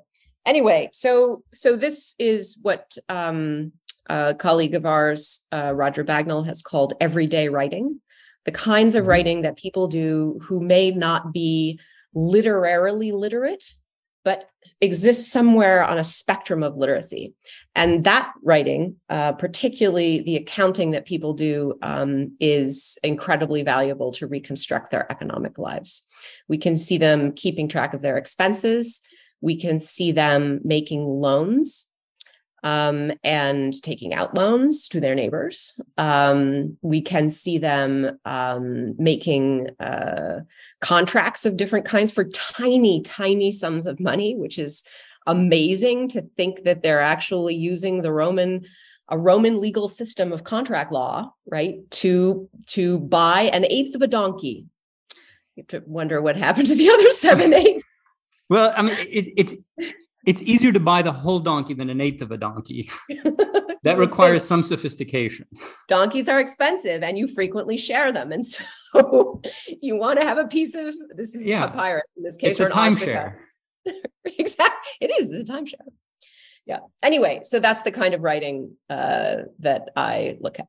anyway, 0.46 0.90
so 0.92 1.42
so 1.52 1.76
this 1.76 2.14
is 2.18 2.58
what 2.60 2.96
um, 3.08 3.72
a 4.06 4.34
colleague 4.34 4.74
of 4.74 4.86
ours, 4.86 5.46
uh, 5.52 5.72
Roger 5.74 6.04
Bagnall, 6.04 6.46
has 6.46 6.62
called 6.62 6.94
everyday 7.00 7.48
writing. 7.48 8.00
The 8.44 8.52
kinds 8.52 8.94
of 8.94 9.02
mm-hmm. 9.02 9.10
writing 9.10 9.42
that 9.42 9.56
people 9.56 9.86
do 9.86 10.38
who 10.42 10.60
may 10.60 10.90
not 10.90 11.32
be 11.32 11.80
literarily 12.14 13.12
literate, 13.12 13.64
but 14.24 14.48
exist 14.80 15.30
somewhere 15.30 15.84
on 15.84 15.98
a 15.98 16.04
spectrum 16.04 16.62
of 16.62 16.76
literacy. 16.76 17.34
And 17.74 18.04
that 18.04 18.32
writing, 18.42 18.96
uh, 19.10 19.32
particularly 19.32 20.20
the 20.20 20.36
accounting 20.36 20.92
that 20.92 21.04
people 21.04 21.34
do, 21.34 21.78
um, 21.82 22.36
is 22.40 22.98
incredibly 23.02 23.62
valuable 23.62 24.12
to 24.12 24.26
reconstruct 24.26 24.90
their 24.90 25.10
economic 25.10 25.58
lives. 25.58 26.06
We 26.48 26.56
can 26.58 26.76
see 26.76 26.96
them 26.96 27.32
keeping 27.32 27.68
track 27.68 27.92
of 27.92 28.02
their 28.02 28.16
expenses 28.16 29.02
we 29.44 29.56
can 29.56 29.78
see 29.78 30.10
them 30.10 30.58
making 30.64 31.04
loans 31.04 31.90
um, 32.62 33.12
and 33.22 33.74
taking 33.82 34.14
out 34.14 34.34
loans 34.34 34.88
to 34.88 35.00
their 35.00 35.14
neighbors. 35.14 35.78
Um, 35.98 36.78
we 36.80 37.02
can 37.02 37.28
see 37.28 37.58
them 37.58 38.18
um, 38.24 38.94
making 38.96 39.68
uh, 39.78 40.40
contracts 40.80 41.44
of 41.44 41.58
different 41.58 41.84
kinds 41.84 42.10
for 42.10 42.24
tiny, 42.24 43.02
tiny 43.02 43.52
sums 43.52 43.86
of 43.86 44.00
money, 44.00 44.34
which 44.34 44.58
is 44.58 44.82
amazing 45.26 46.08
to 46.08 46.22
think 46.38 46.64
that 46.64 46.82
they're 46.82 47.02
actually 47.02 47.54
using 47.54 48.00
the 48.00 48.12
Roman 48.12 48.64
a 49.08 49.18
Roman 49.18 49.60
legal 49.60 49.86
system 49.86 50.32
of 50.32 50.44
contract 50.44 50.90
law, 50.90 51.34
right, 51.44 51.78
to 51.90 52.48
to 52.68 52.98
buy 52.98 53.42
an 53.52 53.66
eighth 53.66 53.94
of 53.94 54.00
a 54.00 54.06
donkey. 54.06 54.64
You 55.56 55.64
have 55.64 55.82
to 55.82 55.82
wonder 55.86 56.22
what 56.22 56.38
happened 56.38 56.68
to 56.68 56.74
the 56.74 56.88
other 56.88 57.10
seven 57.12 57.52
eighths. 57.62 57.83
Well, 58.48 58.72
I 58.76 58.82
mean, 58.82 58.96
it, 58.98 59.32
it's 59.36 59.54
it's 60.26 60.42
easier 60.42 60.72
to 60.72 60.80
buy 60.80 61.02
the 61.02 61.12
whole 61.12 61.38
donkey 61.38 61.74
than 61.74 61.90
an 61.90 62.00
eighth 62.00 62.22
of 62.22 62.30
a 62.30 62.36
donkey. 62.36 62.90
that 63.82 63.98
requires 63.98 64.44
some 64.44 64.62
sophistication. 64.62 65.46
Donkeys 65.88 66.28
are 66.28 66.40
expensive, 66.40 67.02
and 67.02 67.18
you 67.18 67.26
frequently 67.26 67.76
share 67.76 68.12
them, 68.12 68.32
and 68.32 68.44
so 68.44 68.62
you 69.82 69.96
want 69.96 70.20
to 70.20 70.26
have 70.26 70.38
a 70.38 70.46
piece 70.46 70.74
of 70.74 70.94
this 71.16 71.34
is 71.34 71.44
yeah. 71.44 71.66
papyrus 71.66 72.14
in 72.16 72.22
this 72.22 72.36
case. 72.36 72.58
It's 72.58 72.60
a 72.60 72.68
timeshare. 72.68 73.36
exactly, 74.24 74.90
it 75.00 75.10
is. 75.20 75.32
It's 75.32 75.48
a 75.48 75.52
timeshare. 75.52 75.88
Yeah. 76.66 76.78
Anyway, 77.02 77.40
so 77.42 77.60
that's 77.60 77.82
the 77.82 77.90
kind 77.90 78.14
of 78.14 78.22
writing 78.22 78.76
uh, 78.88 79.36
that 79.58 79.90
I 79.96 80.38
look 80.40 80.58
at. 80.58 80.68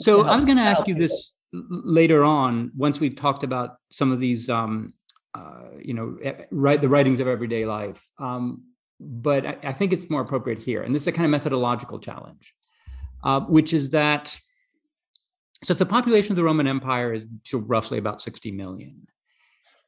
So 0.00 0.22
I 0.22 0.36
was 0.36 0.44
going 0.44 0.58
to 0.58 0.62
ask 0.62 0.86
you 0.86 0.94
this 0.94 1.32
later 1.52 2.22
on 2.22 2.70
once 2.76 3.00
we've 3.00 3.16
talked 3.16 3.42
about 3.42 3.78
some 3.90 4.12
of 4.12 4.20
these 4.20 4.48
um, 4.48 4.92
uh, 5.34 5.68
you 5.80 5.94
know, 5.94 6.16
write 6.50 6.80
the 6.80 6.88
writings 6.88 7.20
of 7.20 7.28
everyday 7.28 7.66
life. 7.66 8.06
Um, 8.18 8.64
but 9.00 9.46
I, 9.46 9.58
I, 9.62 9.72
think 9.72 9.92
it's 9.92 10.10
more 10.10 10.22
appropriate 10.22 10.62
here. 10.62 10.82
And 10.82 10.94
this 10.94 11.02
is 11.02 11.08
a 11.08 11.12
kind 11.12 11.24
of 11.24 11.30
methodological 11.30 12.00
challenge, 12.00 12.54
uh, 13.22 13.40
which 13.40 13.72
is 13.72 13.90
that 13.90 14.36
so 15.64 15.72
if 15.72 15.78
the 15.78 15.86
population 15.86 16.32
of 16.32 16.36
the 16.36 16.44
Roman 16.44 16.66
Empire 16.68 17.12
is 17.12 17.26
to 17.46 17.58
roughly 17.58 17.98
about 17.98 18.22
60 18.22 18.52
million, 18.52 19.06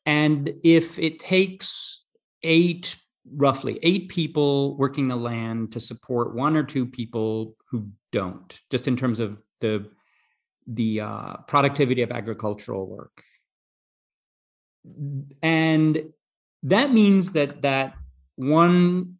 and 0.04 0.52
if 0.64 0.98
it 0.98 1.20
takes 1.20 2.04
eight, 2.42 2.96
roughly 3.36 3.78
eight 3.82 4.08
people 4.08 4.76
working 4.76 5.06
the 5.06 5.16
land 5.16 5.72
to 5.72 5.80
support 5.80 6.34
one 6.34 6.56
or 6.56 6.64
two 6.64 6.86
people 6.86 7.56
who 7.70 7.88
don't, 8.10 8.58
just 8.70 8.88
in 8.88 8.96
terms 8.96 9.20
of 9.20 9.38
the 9.60 9.88
the 10.66 11.00
uh, 11.00 11.36
productivity 11.48 12.02
of 12.02 12.12
agricultural 12.12 12.86
work 12.86 13.24
and 15.42 16.12
that 16.62 16.92
means 16.92 17.32
that 17.32 17.62
that 17.62 17.94
one 18.36 19.16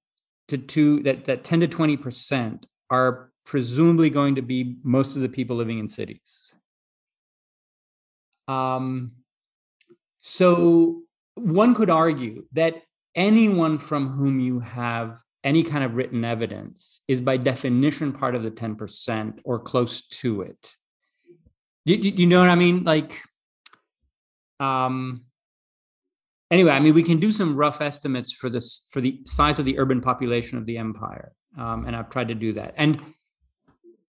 to 0.48 0.58
two 0.58 1.02
that 1.02 1.26
that 1.26 1.44
10 1.44 1.60
to 1.60 1.68
20 1.68 1.96
percent 1.96 2.66
are 2.90 3.30
presumably 3.44 4.10
going 4.10 4.36
to 4.36 4.42
be 4.42 4.76
most 4.82 5.16
of 5.16 5.22
the 5.22 5.28
people 5.28 5.56
living 5.56 5.78
in 5.78 5.88
cities. 5.88 6.54
Um, 8.48 9.10
so 10.20 11.02
one 11.34 11.74
could 11.74 11.90
argue 11.90 12.44
that 12.52 12.82
anyone 13.14 13.78
from 13.78 14.08
whom 14.08 14.40
you 14.40 14.60
have 14.60 15.20
any 15.42 15.62
kind 15.62 15.84
of 15.84 15.94
written 15.94 16.24
evidence 16.24 17.00
is 17.08 17.20
by 17.20 17.36
definition 17.36 18.12
part 18.12 18.34
of 18.34 18.42
the 18.42 18.50
10% 18.50 19.38
or 19.44 19.58
close 19.58 20.02
to 20.02 20.42
it. 20.42 20.76
Do, 21.86 21.96
do, 21.96 22.10
do 22.10 22.22
you 22.22 22.28
know 22.28 22.40
what 22.40 22.50
i 22.50 22.54
mean? 22.54 22.84
Like 22.84 23.22
um 24.58 25.22
anyway, 26.50 26.72
I 26.72 26.80
mean, 26.80 26.94
we 26.94 27.02
can 27.02 27.20
do 27.20 27.32
some 27.32 27.56
rough 27.56 27.80
estimates 27.80 28.32
for 28.32 28.50
this 28.50 28.86
for 28.90 29.00
the 29.00 29.20
size 29.24 29.58
of 29.58 29.64
the 29.64 29.78
urban 29.78 30.00
population 30.00 30.58
of 30.58 30.66
the 30.66 30.78
empire, 30.78 31.32
um, 31.58 31.86
and 31.86 31.96
I've 31.96 32.10
tried 32.10 32.28
to 32.28 32.34
do 32.34 32.52
that. 32.54 32.74
And 32.76 33.00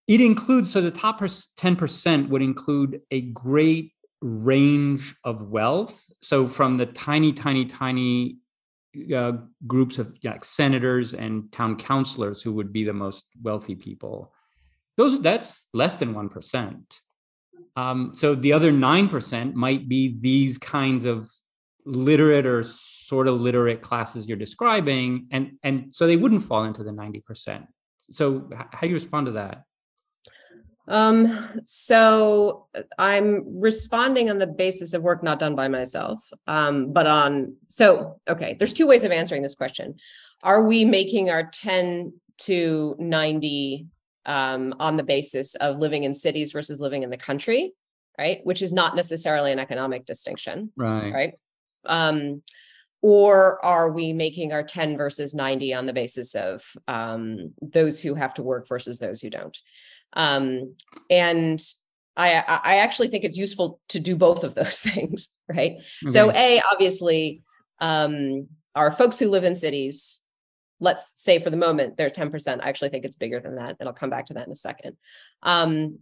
it 0.08 0.22
includes 0.22 0.72
so 0.72 0.82
the 0.82 0.92
top 0.92 1.22
ten 1.56 1.76
percent 1.76 2.30
would 2.30 2.42
include 2.42 3.02
a 3.12 3.22
great 3.22 3.94
range 4.22 5.16
of 5.24 5.50
wealth. 5.50 6.04
So 6.22 6.48
from 6.48 6.78
the 6.78 6.86
tiny, 6.86 7.34
tiny, 7.34 7.66
tiny 7.66 8.38
uh, 9.16 9.34
groups 9.66 9.98
of 10.00 10.14
like 10.24 10.44
senators 10.44 11.14
and 11.14 11.52
town 11.52 11.78
councilors 11.78 12.42
who 12.42 12.54
would 12.54 12.72
be 12.74 12.84
the 12.84 12.94
most 12.94 13.24
wealthy 13.42 13.76
people, 13.76 14.34
those 14.98 15.22
that's 15.22 15.68
less 15.74 15.96
than 15.96 16.14
one 16.14 16.30
percent. 16.30 17.00
Um, 17.76 18.12
so 18.16 18.36
the 18.36 18.54
other 18.54 18.72
nine 18.72 19.08
percent 19.08 19.56
might 19.56 19.88
be 19.88 20.18
these 20.20 20.58
kinds 20.58 21.06
of 21.06 21.32
literate 21.86 22.46
or 22.46 22.64
sort 22.64 23.28
of 23.28 23.42
literate 23.42 23.82
classes 23.82 24.28
you're 24.28 24.38
describing 24.38 25.28
and 25.32 25.54
and 25.64 25.94
so 25.96 26.08
they 26.08 26.18
wouldn't 26.18 26.44
fall 26.44 26.64
into 26.64 26.84
the 26.84 26.92
90% 26.92 27.66
so 28.12 28.50
how 28.54 28.82
do 28.82 28.88
you 28.88 28.94
respond 28.94 29.26
to 29.26 29.34
that 29.34 29.64
um 30.88 31.28
so 31.66 32.68
uh, 32.76 32.82
i'm 32.98 33.60
responding 33.60 34.30
on 34.30 34.38
the 34.38 34.48
basis 34.48 34.94
of 34.94 35.02
work 35.02 35.24
not 35.24 35.40
done 35.40 35.56
by 35.56 35.68
myself 35.68 36.32
um 36.48 36.92
but 36.94 37.06
on 37.08 37.56
so 37.68 38.20
okay 38.28 38.56
there's 38.58 38.74
two 38.74 38.88
ways 38.88 39.04
of 39.04 39.12
answering 39.12 39.42
this 39.42 39.56
question 39.56 39.96
are 40.44 40.64
we 40.64 40.86
making 40.86 41.30
our 41.30 41.44
10 41.44 42.14
to 42.40 42.96
90 42.98 43.88
um, 44.26 44.74
on 44.80 44.98
the 44.98 45.04
basis 45.04 45.56
of 45.56 45.78
living 45.78 46.04
in 46.04 46.14
cities 46.14 46.52
versus 46.52 46.80
living 46.80 47.04
in 47.04 47.10
the 47.10 47.18
country, 47.18 47.74
right? 48.18 48.40
Which 48.44 48.62
is 48.62 48.72
not 48.72 48.96
necessarily 48.96 49.52
an 49.52 49.60
economic 49.60 50.06
distinction, 50.06 50.72
Right. 50.76 51.14
right? 51.14 51.34
Um, 51.86 52.44
or 53.02 53.64
are 53.66 53.92
we 53.92 54.14
making 54.14 54.54
our 54.54 54.64
10 54.64 54.96
versus 54.96 55.34
90 55.34 55.74
on 55.74 55.86
the 55.88 55.94
basis 55.94 56.36
of 56.36 56.64
um, 56.88 57.54
those 57.62 58.02
who 58.02 58.14
have 58.14 58.34
to 58.36 58.44
work 58.44 58.68
versus 58.68 59.00
those 59.00 59.22
who 59.22 59.30
don't? 59.30 59.58
Um, 60.14 60.76
and 61.10 61.60
I, 62.16 62.44
I 62.64 62.78
actually 62.78 63.08
think 63.08 63.24
it's 63.24 63.38
useful 63.38 63.80
to 63.90 64.00
do 64.00 64.16
both 64.16 64.44
of 64.44 64.54
those 64.54 64.80
things, 64.82 65.38
right? 65.48 65.78
So 66.10 66.32
A, 66.32 66.62
obviously, 66.72 67.42
um, 67.80 68.48
are 68.76 68.92
folks 68.92 69.18
who 69.18 69.30
live 69.30 69.44
in 69.44 69.56
cities, 69.56 70.22
let's 70.80 71.14
say 71.22 71.40
for 71.40 71.50
the 71.50 71.58
moment, 71.58 71.98
they're 71.98 72.10
10%. 72.10 72.62
I 72.62 72.70
actually 72.70 72.90
think 72.90 73.06
it's 73.06 73.16
bigger 73.16 73.40
than 73.40 73.56
that, 73.56 73.78
and 73.80 73.90
I'll 73.90 73.96
come 73.96 74.10
back 74.10 74.28
to 74.28 74.36
that 74.36 74.46
in 74.46 74.52
a 74.52 74.56
second. 74.56 74.98
Um, 75.44 76.00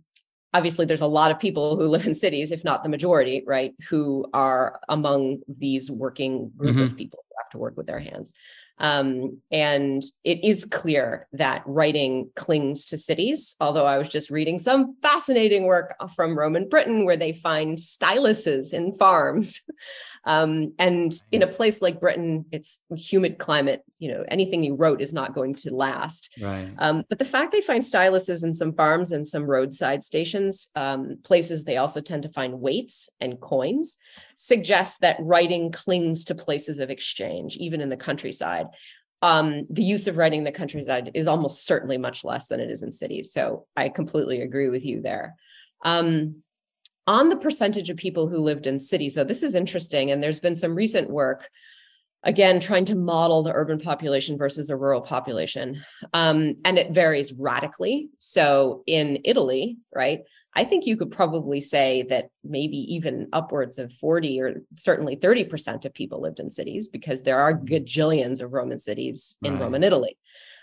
obviously, 0.53 0.85
there's 0.85 1.01
a 1.01 1.07
lot 1.07 1.31
of 1.31 1.39
people 1.39 1.77
who 1.77 1.87
live 1.87 2.05
in 2.05 2.13
cities, 2.13 2.51
if 2.51 2.63
not 2.63 2.83
the 2.83 2.89
majority, 2.89 3.43
right, 3.45 3.73
who 3.89 4.25
are 4.33 4.79
among 4.89 5.39
these 5.47 5.91
working 5.91 6.51
group 6.57 6.77
of 6.77 6.89
mm-hmm. 6.89 6.95
people 6.95 7.23
who 7.27 7.35
have 7.43 7.49
to 7.51 7.57
work 7.57 7.77
with 7.77 7.87
their 7.87 7.99
hands. 7.99 8.33
Um, 8.79 9.41
and 9.51 10.01
it 10.23 10.43
is 10.43 10.65
clear 10.65 11.27
that 11.33 11.63
writing 11.65 12.29
clings 12.35 12.85
to 12.87 12.97
cities, 12.97 13.55
although 13.59 13.85
I 13.85 13.97
was 13.97 14.09
just 14.09 14.29
reading 14.29 14.59
some 14.59 14.95
fascinating 15.01 15.63
work 15.65 15.95
from 16.15 16.37
Roman 16.37 16.69
Britain 16.69 17.05
where 17.05 17.17
they 17.17 17.33
find 17.33 17.77
styluses 17.77 18.73
in 18.73 18.95
farms. 18.97 19.61
Um, 20.25 20.73
and 20.77 21.13
in 21.31 21.43
a 21.43 21.47
place 21.47 21.81
like 21.81 22.01
Britain, 22.01 22.45
it's 22.51 22.83
humid 22.93 23.37
climate, 23.37 23.83
you 23.99 24.11
know, 24.11 24.25
anything 24.27 24.63
you 24.63 24.75
wrote 24.75 25.01
is 25.01 25.13
not 25.13 25.33
going 25.33 25.55
to 25.55 25.73
last. 25.73 26.37
Right. 26.41 26.71
Um, 26.77 27.03
but 27.07 27.19
the 27.19 27.25
fact 27.25 27.51
they 27.51 27.61
find 27.61 27.81
styluses 27.81 28.43
in 28.43 28.53
some 28.53 28.73
farms 28.73 29.11
and 29.11 29.27
some 29.27 29.43
roadside 29.43 30.03
stations, 30.03 30.69
um, 30.75 31.19
places 31.23 31.63
they 31.63 31.77
also 31.77 32.01
tend 32.01 32.23
to 32.23 32.29
find 32.29 32.59
weights 32.59 33.09
and 33.21 33.39
coins, 33.39 33.97
suggests 34.41 34.99
that 34.99 35.17
writing 35.19 35.69
clings 35.69 36.23
to 36.23 36.33
places 36.33 36.79
of 36.79 36.89
exchange, 36.89 37.57
even 37.57 37.81
in 37.81 37.89
the 37.89 37.97
countryside. 37.97 38.67
Um, 39.21 39.67
the 39.69 39.83
use 39.83 40.07
of 40.07 40.15
writing 40.15 40.39
in 40.39 40.43
the 40.45 40.51
countryside 40.53 41.11
is 41.13 41.27
almost 41.27 41.65
certainly 41.65 41.97
much 41.97 42.23
less 42.23 42.47
than 42.47 42.61
it 42.61 42.71
is 42.71 42.81
in 42.81 42.93
cities. 42.93 43.33
So 43.33 43.65
I 43.75 43.89
completely 43.89 44.41
agree 44.41 44.69
with 44.69 44.85
you 44.85 45.01
there. 45.01 45.35
Um, 45.83 46.35
on 47.05 47.27
the 47.27 47.35
percentage 47.35 47.89
of 47.89 47.97
people 47.97 48.29
who 48.29 48.37
lived 48.37 48.65
in 48.65 48.79
cities, 48.79 49.15
so 49.15 49.25
this 49.25 49.43
is 49.43 49.55
interesting, 49.55 50.09
and 50.09 50.23
there's 50.23 50.39
been 50.39 50.55
some 50.55 50.73
recent 50.73 51.09
work 51.09 51.49
again 52.23 52.61
trying 52.61 52.85
to 52.85 52.95
model 52.95 53.43
the 53.43 53.51
urban 53.51 53.79
population 53.79 54.37
versus 54.37 54.67
the 54.67 54.75
rural 54.75 55.01
population 55.01 55.81
um, 56.13 56.55
and 56.65 56.77
it 56.77 56.91
varies 56.91 57.31
radically 57.33 58.09
so 58.19 58.83
in 58.85 59.19
italy 59.23 59.77
right 59.95 60.19
i 60.55 60.63
think 60.63 60.85
you 60.85 60.97
could 60.97 61.11
probably 61.11 61.61
say 61.61 62.03
that 62.09 62.29
maybe 62.43 62.77
even 62.95 63.27
upwards 63.33 63.79
of 63.79 63.93
40 63.93 64.41
or 64.41 64.61
certainly 64.75 65.15
30% 65.15 65.85
of 65.85 65.93
people 65.93 66.21
lived 66.21 66.39
in 66.39 66.49
cities 66.49 66.87
because 66.87 67.21
there 67.21 67.39
are 67.39 67.53
gajillions 67.53 68.41
of 68.41 68.53
roman 68.53 68.79
cities 68.79 69.37
in 69.43 69.53
Right. 69.53 69.61
roman 69.63 69.83
italy 69.83 70.17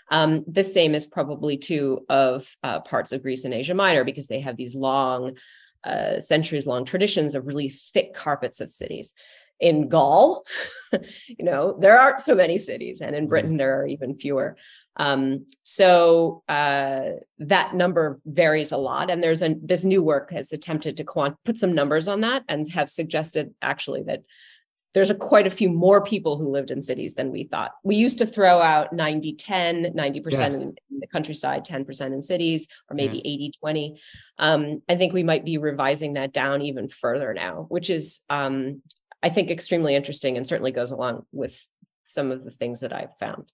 um, 0.09 0.45
the 0.47 0.63
same 0.63 0.95
is 0.95 1.05
probably 1.05 1.57
true 1.57 2.05
of 2.07 2.55
uh, 2.63 2.79
parts 2.79 3.11
of 3.11 3.21
greece 3.21 3.43
and 3.45 3.53
asia 3.53 3.73
minor 3.73 4.03
because 4.03 4.27
they 4.27 4.39
have 4.39 4.57
these 4.57 4.75
long 4.75 5.37
uh, 5.83 6.19
centuries 6.19 6.67
long 6.67 6.85
traditions 6.85 7.35
of 7.35 7.45
really 7.45 7.69
thick 7.69 8.13
carpets 8.13 8.59
of 8.61 8.69
cities 8.69 9.13
in 9.59 9.89
Gaul, 9.89 10.45
you 11.27 11.43
know, 11.43 11.77
there 11.79 11.99
aren't 11.99 12.21
so 12.21 12.35
many 12.35 12.57
cities, 12.57 13.01
and 13.01 13.15
in 13.15 13.27
Britain 13.27 13.57
there 13.57 13.81
are 13.81 13.87
even 13.87 14.15
fewer. 14.15 14.55
Um, 14.97 15.45
so 15.61 16.43
uh, 16.49 17.01
that 17.39 17.75
number 17.75 18.19
varies 18.25 18.71
a 18.71 18.77
lot, 18.77 19.09
and 19.09 19.23
there's 19.23 19.43
a 19.43 19.55
this 19.61 19.85
new 19.85 20.03
work 20.03 20.31
has 20.31 20.51
attempted 20.51 20.97
to 20.97 21.03
quant- 21.03 21.37
put 21.45 21.57
some 21.57 21.73
numbers 21.73 22.07
on 22.07 22.21
that 22.21 22.43
and 22.49 22.69
have 22.71 22.89
suggested 22.89 23.53
actually 23.61 24.03
that 24.03 24.23
there's 24.93 25.11
a 25.11 25.15
quite 25.15 25.45
a 25.45 25.51
few 25.51 25.69
more 25.69 26.03
people 26.03 26.37
who 26.37 26.49
lived 26.49 26.71
in 26.71 26.81
cities 26.81 27.13
than 27.13 27.31
we 27.31 27.43
thought. 27.43 27.71
We 27.83 27.97
used 27.97 28.17
to 28.17 28.25
throw 28.25 28.59
out 28.59 28.93
90 28.93 29.33
10, 29.33 29.93
90% 29.93 30.31
Yes. 30.31 30.41
in, 30.55 30.61
in 30.61 30.99
the 30.99 31.07
countryside, 31.07 31.65
10% 31.65 32.13
in 32.13 32.21
cities, 32.23 32.67
or 32.89 32.95
maybe 32.95 33.19
80 33.19 33.51
20. 33.59 34.01
Um, 34.39 34.81
I 34.89 34.95
think 34.95 35.13
we 35.13 35.21
might 35.21 35.45
be 35.45 35.59
revising 35.59 36.13
that 36.13 36.33
down 36.33 36.63
even 36.63 36.89
further 36.89 37.31
now, 37.33 37.67
which 37.69 37.91
is 37.91 38.21
um, 38.31 38.81
I 39.21 39.29
think 39.29 39.51
extremely 39.51 39.93
interesting 39.95 40.35
and 40.37 40.47
certainly 40.47 40.71
goes 40.71 40.89
along 40.89 41.25
with 41.31 41.63
some 42.03 42.31
of 42.31 42.43
the 42.43 42.51
things 42.51 42.79
that 42.79 42.93
I've 42.93 43.15
found. 43.19 43.51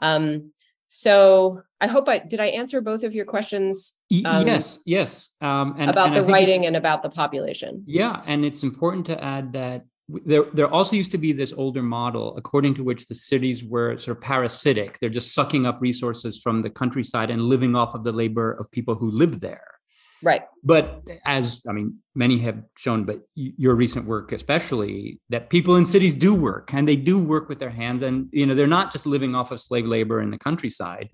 Um, 0.00 0.52
so 0.88 1.62
I 1.80 1.86
hope 1.86 2.08
I 2.08 2.18
did 2.18 2.40
I 2.40 2.46
answer 2.46 2.80
both 2.80 3.04
of 3.04 3.14
your 3.14 3.26
questions 3.26 3.98
um, 4.24 4.46
yes. 4.46 4.78
Yes. 4.86 5.30
Um, 5.40 5.76
and 5.78 5.90
about 5.90 6.08
and 6.08 6.16
the 6.16 6.20
think 6.20 6.30
it- 6.30 6.32
writing 6.32 6.66
and 6.66 6.76
about 6.76 7.02
the 7.02 7.10
population. 7.10 7.84
Yeah, 7.86 8.22
and 8.26 8.44
it's 8.44 8.62
important 8.62 9.06
to 9.06 9.22
add 9.22 9.52
that 9.52 9.84
there 10.24 10.44
there 10.54 10.72
also 10.72 10.96
used 10.96 11.10
to 11.10 11.18
be 11.18 11.32
this 11.32 11.52
older 11.52 11.82
model 11.82 12.34
according 12.38 12.74
to 12.74 12.82
which 12.82 13.06
the 13.06 13.14
cities 13.14 13.62
were 13.62 13.98
sort 13.98 14.16
of 14.16 14.22
parasitic. 14.22 14.98
They're 14.98 15.10
just 15.10 15.34
sucking 15.34 15.66
up 15.66 15.78
resources 15.82 16.40
from 16.40 16.62
the 16.62 16.70
countryside 16.70 17.30
and 17.30 17.42
living 17.42 17.76
off 17.76 17.94
of 17.94 18.04
the 18.04 18.12
labor 18.12 18.52
of 18.52 18.70
people 18.70 18.94
who 18.94 19.10
live 19.10 19.40
there. 19.40 19.77
Right. 20.22 20.42
But 20.64 21.02
as 21.24 21.60
I 21.68 21.72
mean, 21.72 21.98
many 22.14 22.38
have 22.40 22.62
shown, 22.76 23.04
but 23.04 23.20
your 23.34 23.74
recent 23.74 24.06
work 24.06 24.32
especially, 24.32 25.20
that 25.28 25.48
people 25.48 25.76
in 25.76 25.86
cities 25.86 26.14
do 26.14 26.34
work 26.34 26.74
and 26.74 26.88
they 26.88 26.96
do 26.96 27.18
work 27.18 27.48
with 27.48 27.60
their 27.60 27.70
hands, 27.70 28.02
and 28.02 28.28
you 28.32 28.46
know 28.46 28.54
they're 28.54 28.66
not 28.66 28.92
just 28.92 29.06
living 29.06 29.34
off 29.34 29.52
of 29.52 29.60
slave 29.60 29.86
labor 29.86 30.20
in 30.20 30.30
the 30.30 30.38
countryside. 30.38 31.08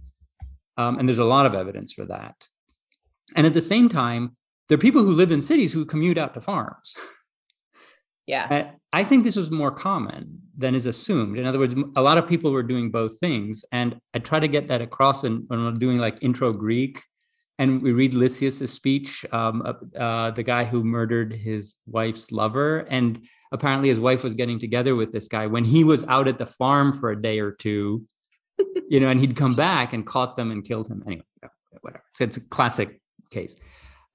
Um, 0.76 0.98
and 0.98 1.08
there's 1.08 1.18
a 1.18 1.24
lot 1.24 1.46
of 1.46 1.54
evidence 1.54 1.92
for 1.92 2.04
that. 2.06 2.34
And 3.36 3.46
at 3.46 3.54
the 3.54 3.60
same 3.60 3.88
time, 3.88 4.36
there 4.68 4.76
are 4.76 4.80
people 4.80 5.02
who 5.02 5.12
live 5.12 5.30
in 5.30 5.42
cities 5.42 5.72
who 5.72 5.84
commute 5.84 6.18
out 6.18 6.34
to 6.34 6.40
farms. 6.40 6.94
Yeah. 8.26 8.46
And 8.50 8.70
I 8.92 9.04
think 9.04 9.22
this 9.22 9.36
was 9.36 9.50
more 9.50 9.70
common 9.70 10.40
than 10.56 10.74
is 10.74 10.86
assumed. 10.86 11.38
In 11.38 11.46
other 11.46 11.58
words, 11.58 11.74
a 11.94 12.02
lot 12.02 12.16
of 12.16 12.26
people 12.26 12.52
were 12.52 12.62
doing 12.62 12.90
both 12.90 13.18
things. 13.18 13.64
And 13.70 13.96
I 14.14 14.18
try 14.18 14.40
to 14.40 14.48
get 14.48 14.68
that 14.68 14.80
across 14.80 15.24
in, 15.24 15.44
when 15.48 15.62
we're 15.62 15.72
doing 15.72 15.98
like 15.98 16.18
intro 16.22 16.52
Greek. 16.52 17.02
And 17.58 17.82
we 17.82 17.92
read 17.92 18.14
Lysias's 18.14 18.72
speech, 18.72 19.24
um, 19.30 19.62
uh, 19.64 19.98
uh, 19.98 20.30
the 20.32 20.42
guy 20.42 20.64
who 20.64 20.82
murdered 20.82 21.32
his 21.32 21.74
wife's 21.86 22.32
lover. 22.32 22.80
And 22.90 23.22
apparently 23.52 23.88
his 23.88 24.00
wife 24.00 24.24
was 24.24 24.34
getting 24.34 24.58
together 24.58 24.96
with 24.96 25.12
this 25.12 25.28
guy 25.28 25.46
when 25.46 25.64
he 25.64 25.84
was 25.84 26.04
out 26.04 26.26
at 26.26 26.38
the 26.38 26.46
farm 26.46 26.92
for 26.92 27.10
a 27.10 27.20
day 27.20 27.38
or 27.38 27.52
two, 27.52 28.04
you 28.88 28.98
know, 28.98 29.08
and 29.08 29.20
he'd 29.20 29.36
come 29.36 29.54
back 29.54 29.92
and 29.92 30.04
caught 30.04 30.36
them 30.36 30.50
and 30.50 30.64
killed 30.64 30.88
him. 30.88 31.04
Anyway, 31.06 31.22
whatever. 31.80 32.02
So 32.14 32.24
it's 32.24 32.36
a 32.36 32.40
classic 32.40 33.00
case. 33.30 33.54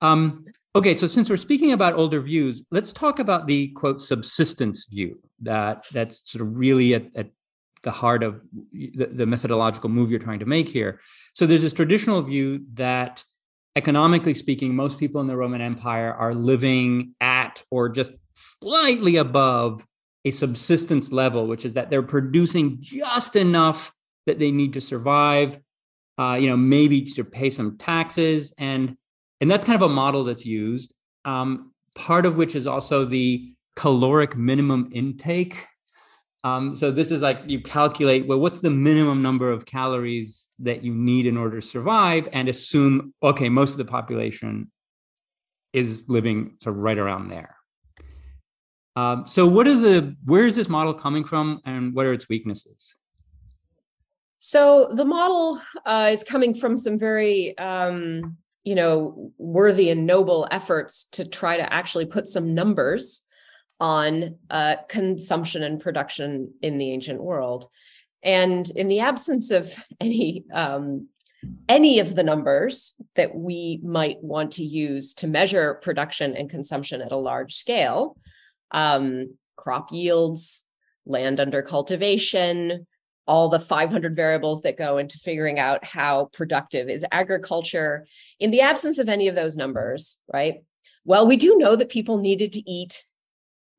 Um, 0.01 0.45
okay, 0.75 0.95
so 0.95 1.07
since 1.07 1.29
we're 1.29 1.37
speaking 1.37 1.71
about 1.71 1.93
older 1.93 2.19
views, 2.19 2.61
let's 2.71 2.91
talk 2.91 3.19
about 3.19 3.47
the 3.47 3.67
quote 3.69 4.01
subsistence 4.01 4.85
view 4.89 5.19
that 5.41 5.85
that's 5.91 6.21
sort 6.29 6.41
of 6.41 6.57
really 6.57 6.93
at, 6.93 7.05
at 7.15 7.29
the 7.83 7.91
heart 7.91 8.23
of 8.23 8.41
the, 8.73 9.05
the 9.05 9.25
methodological 9.25 9.89
move 9.89 10.11
you're 10.11 10.19
trying 10.19 10.39
to 10.39 10.45
make 10.45 10.67
here. 10.67 10.99
So 11.33 11.45
there's 11.45 11.61
this 11.61 11.73
traditional 11.73 12.21
view 12.21 12.65
that 12.73 13.23
economically 13.75 14.33
speaking, 14.33 14.75
most 14.75 14.99
people 14.99 15.21
in 15.21 15.27
the 15.27 15.37
Roman 15.37 15.61
Empire 15.61 16.13
are 16.13 16.33
living 16.33 17.15
at 17.21 17.63
or 17.71 17.89
just 17.89 18.11
slightly 18.33 19.17
above 19.17 19.85
a 20.25 20.31
subsistence 20.31 21.11
level, 21.11 21.47
which 21.47 21.65
is 21.65 21.73
that 21.73 21.89
they're 21.89 22.01
producing 22.01 22.77
just 22.81 23.35
enough 23.35 23.93
that 24.25 24.39
they 24.39 24.51
need 24.51 24.73
to 24.73 24.81
survive. 24.81 25.59
Uh, 26.17 26.35
you 26.35 26.49
know, 26.49 26.57
maybe 26.57 27.01
to 27.01 27.23
pay 27.23 27.49
some 27.49 27.77
taxes, 27.77 28.53
and 28.57 28.97
and 29.39 29.49
that's 29.49 29.63
kind 29.63 29.81
of 29.81 29.89
a 29.89 29.93
model 29.93 30.25
that's 30.25 30.45
used. 30.45 30.93
Um, 31.23 31.71
part 31.95 32.25
of 32.25 32.35
which 32.35 32.55
is 32.55 32.67
also 32.67 33.05
the 33.05 33.53
caloric 33.75 34.35
minimum 34.35 34.89
intake. 34.91 35.65
Um, 36.43 36.75
so 36.75 36.89
this 36.89 37.11
is 37.11 37.21
like 37.21 37.41
you 37.47 37.61
calculate 37.61 38.27
well, 38.27 38.39
what's 38.39 38.61
the 38.61 38.69
minimum 38.69 39.21
number 39.21 39.51
of 39.51 39.65
calories 39.65 40.49
that 40.59 40.83
you 40.83 40.93
need 40.93 41.25
in 41.25 41.35
order 41.35 41.59
to 41.59 41.67
survive, 41.67 42.27
and 42.31 42.47
assume 42.47 43.13
okay, 43.21 43.49
most 43.49 43.71
of 43.71 43.77
the 43.77 43.85
population 43.85 44.71
is 45.73 46.03
living 46.07 46.55
sort 46.63 46.75
of 46.75 46.81
right 46.81 46.97
around 46.97 47.29
there. 47.29 47.55
Um, 48.95 49.27
so 49.27 49.45
what 49.45 49.67
are 49.67 49.75
the 49.75 50.15
where 50.25 50.45
is 50.45 50.55
this 50.55 50.69
model 50.69 50.93
coming 50.93 51.25
from, 51.25 51.61
and 51.65 51.93
what 51.93 52.05
are 52.05 52.13
its 52.13 52.29
weaknesses? 52.29 52.95
So 54.39 54.91
the 54.93 55.05
model 55.05 55.61
uh, 55.85 56.09
is 56.11 56.23
coming 56.23 56.53
from 56.53 56.77
some 56.77 56.97
very, 56.97 57.57
um, 57.57 58.37
you 58.63 58.73
know, 58.73 59.33
worthy 59.37 59.89
and 59.89 60.05
noble 60.05 60.47
efforts 60.49 61.03
to 61.11 61.27
try 61.27 61.57
to 61.57 61.73
actually 61.73 62.05
put 62.05 62.29
some 62.29 62.53
numbers 62.53 63.25
on 63.79 64.35
uh, 64.49 64.77
consumption 64.87 65.63
and 65.63 65.79
production 65.79 66.53
in 66.61 66.77
the 66.77 66.91
ancient 66.91 67.21
world. 67.21 67.65
And 68.23 68.69
in 68.71 68.87
the 68.87 68.99
absence 68.99 69.51
of 69.51 69.73
any 69.99 70.45
um, 70.53 71.07
any 71.69 71.99
of 71.99 72.15
the 72.15 72.23
numbers 72.23 72.95
that 73.15 73.33
we 73.33 73.79
might 73.81 74.21
want 74.21 74.51
to 74.53 74.63
use 74.63 75.13
to 75.13 75.27
measure 75.27 75.75
production 75.75 76.35
and 76.35 76.49
consumption 76.49 77.01
at 77.01 77.13
a 77.13 77.17
large 77.17 77.55
scale, 77.55 78.17
um, 78.71 79.37
crop 79.55 79.89
yields, 79.93 80.65
land 81.05 81.39
under 81.39 81.61
cultivation, 81.61 82.85
all 83.25 83.47
the 83.47 83.59
500 83.59 84.15
variables 84.15 84.63
that 84.63 84.77
go 84.77 84.97
into 84.97 85.19
figuring 85.19 85.59
out 85.59 85.85
how 85.85 86.25
productive 86.33 86.89
is 86.89 87.05
agriculture 87.11 88.07
in 88.39 88.49
the 88.49 88.61
absence 88.61 88.97
of 88.97 89.07
any 89.07 89.27
of 89.27 89.35
those 89.35 89.55
numbers, 89.55 90.19
right? 90.33 90.63
Well, 91.05 91.27
we 91.27 91.37
do 91.37 91.57
know 91.57 91.75
that 91.75 91.89
people 91.89 92.17
needed 92.17 92.53
to 92.53 92.69
eat, 92.69 93.03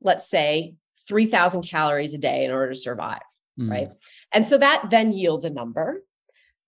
let's 0.02 0.28
say, 0.28 0.74
3,000 1.08 1.62
calories 1.62 2.14
a 2.14 2.18
day 2.18 2.44
in 2.44 2.50
order 2.50 2.72
to 2.72 2.78
survive, 2.78 3.22
mm. 3.58 3.70
right? 3.70 3.88
And 4.32 4.46
so 4.46 4.58
that 4.58 4.90
then 4.90 5.12
yields 5.12 5.44
a 5.44 5.50
number, 5.50 6.02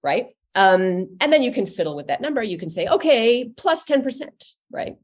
right? 0.02 0.26
Um, 0.54 1.16
and 1.20 1.32
then 1.32 1.42
you 1.42 1.52
can 1.52 1.66
fiddle 1.66 1.96
with 1.96 2.08
that 2.08 2.20
number. 2.20 2.42
You 2.42 2.58
can 2.58 2.70
say, 2.70 2.86
okay, 2.86 3.50
plus 3.56 3.84
10%, 3.84 4.28
right? 4.70 4.96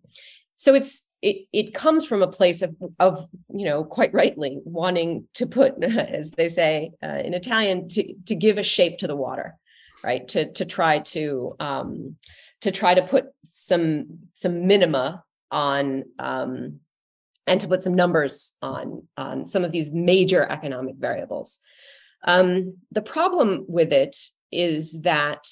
So 0.56 0.74
it's 0.74 1.08
it 1.22 1.46
it 1.52 1.74
comes 1.74 2.06
from 2.06 2.22
a 2.22 2.28
place 2.28 2.62
of 2.62 2.76
of 2.98 3.26
you 3.52 3.64
know 3.64 3.84
quite 3.84 4.14
rightly 4.14 4.58
wanting 4.64 5.26
to 5.34 5.46
put 5.46 5.82
as 5.82 6.30
they 6.32 6.48
say 6.48 6.92
uh, 7.02 7.20
in 7.24 7.34
Italian 7.34 7.88
to 7.88 8.14
to 8.26 8.34
give 8.34 8.58
a 8.58 8.62
shape 8.62 8.98
to 8.98 9.06
the 9.06 9.16
water 9.16 9.56
right 10.04 10.26
to 10.28 10.52
to 10.52 10.64
try 10.64 11.00
to 11.00 11.56
um 11.58 12.16
to 12.60 12.70
try 12.70 12.94
to 12.94 13.02
put 13.02 13.26
some 13.44 14.20
some 14.34 14.66
minima 14.66 15.24
on 15.50 16.04
um 16.18 16.80
and 17.48 17.60
to 17.60 17.68
put 17.68 17.82
some 17.82 17.94
numbers 17.94 18.56
on 18.62 19.06
on 19.16 19.46
some 19.46 19.64
of 19.64 19.72
these 19.72 19.92
major 19.92 20.44
economic 20.50 20.96
variables. 20.96 21.60
Um 22.24 22.74
the 22.92 23.02
problem 23.02 23.64
with 23.68 23.92
it 23.92 24.16
is 24.50 25.02
that 25.02 25.46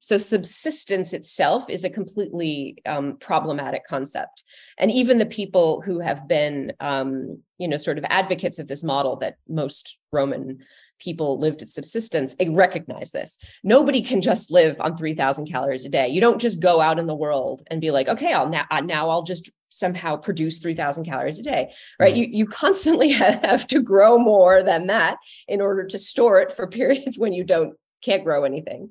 so 0.00 0.16
subsistence 0.16 1.12
itself 1.12 1.68
is 1.68 1.84
a 1.84 1.90
completely 1.90 2.78
um, 2.86 3.16
problematic 3.18 3.86
concept, 3.86 4.44
and 4.78 4.90
even 4.90 5.18
the 5.18 5.26
people 5.26 5.82
who 5.82 5.98
have 5.98 6.28
been, 6.28 6.72
um, 6.80 7.42
you 7.58 7.68
know, 7.68 7.76
sort 7.76 7.98
of 7.98 8.04
advocates 8.08 8.58
of 8.58 8.68
this 8.68 8.84
model 8.84 9.16
that 9.16 9.36
most 9.48 9.98
Roman 10.12 10.60
people 10.98 11.38
lived 11.38 11.62
at 11.62 11.70
subsistence 11.70 12.34
they 12.34 12.48
recognize 12.48 13.10
this. 13.10 13.38
Nobody 13.62 14.02
can 14.02 14.20
just 14.20 14.50
live 14.50 14.80
on 14.80 14.96
3000 14.96 15.46
calories 15.46 15.84
a 15.84 15.88
day. 15.88 16.08
You 16.08 16.20
don't 16.20 16.40
just 16.40 16.60
go 16.60 16.80
out 16.80 16.98
in 16.98 17.06
the 17.06 17.14
world 17.14 17.62
and 17.70 17.80
be 17.80 17.90
like 17.90 18.08
okay 18.08 18.32
i'll 18.32 18.48
now, 18.48 18.64
uh, 18.70 18.80
now 18.80 19.10
i'll 19.10 19.22
just 19.22 19.50
somehow 19.68 20.16
produce 20.16 20.58
3000 20.58 21.04
calories 21.04 21.38
a 21.38 21.42
day 21.42 21.72
right 21.98 22.14
mm-hmm. 22.14 22.32
you 22.32 22.38
you 22.38 22.46
constantly 22.46 23.08
have 23.12 23.66
to 23.66 23.80
grow 23.80 24.18
more 24.18 24.62
than 24.62 24.86
that 24.86 25.16
in 25.46 25.60
order 25.60 25.84
to 25.84 25.98
store 25.98 26.40
it 26.40 26.52
for 26.52 26.66
periods 26.78 27.18
when 27.18 27.32
you 27.32 27.44
don't 27.44 27.74
can't 28.02 28.24
grow 28.24 28.44
anything 28.44 28.90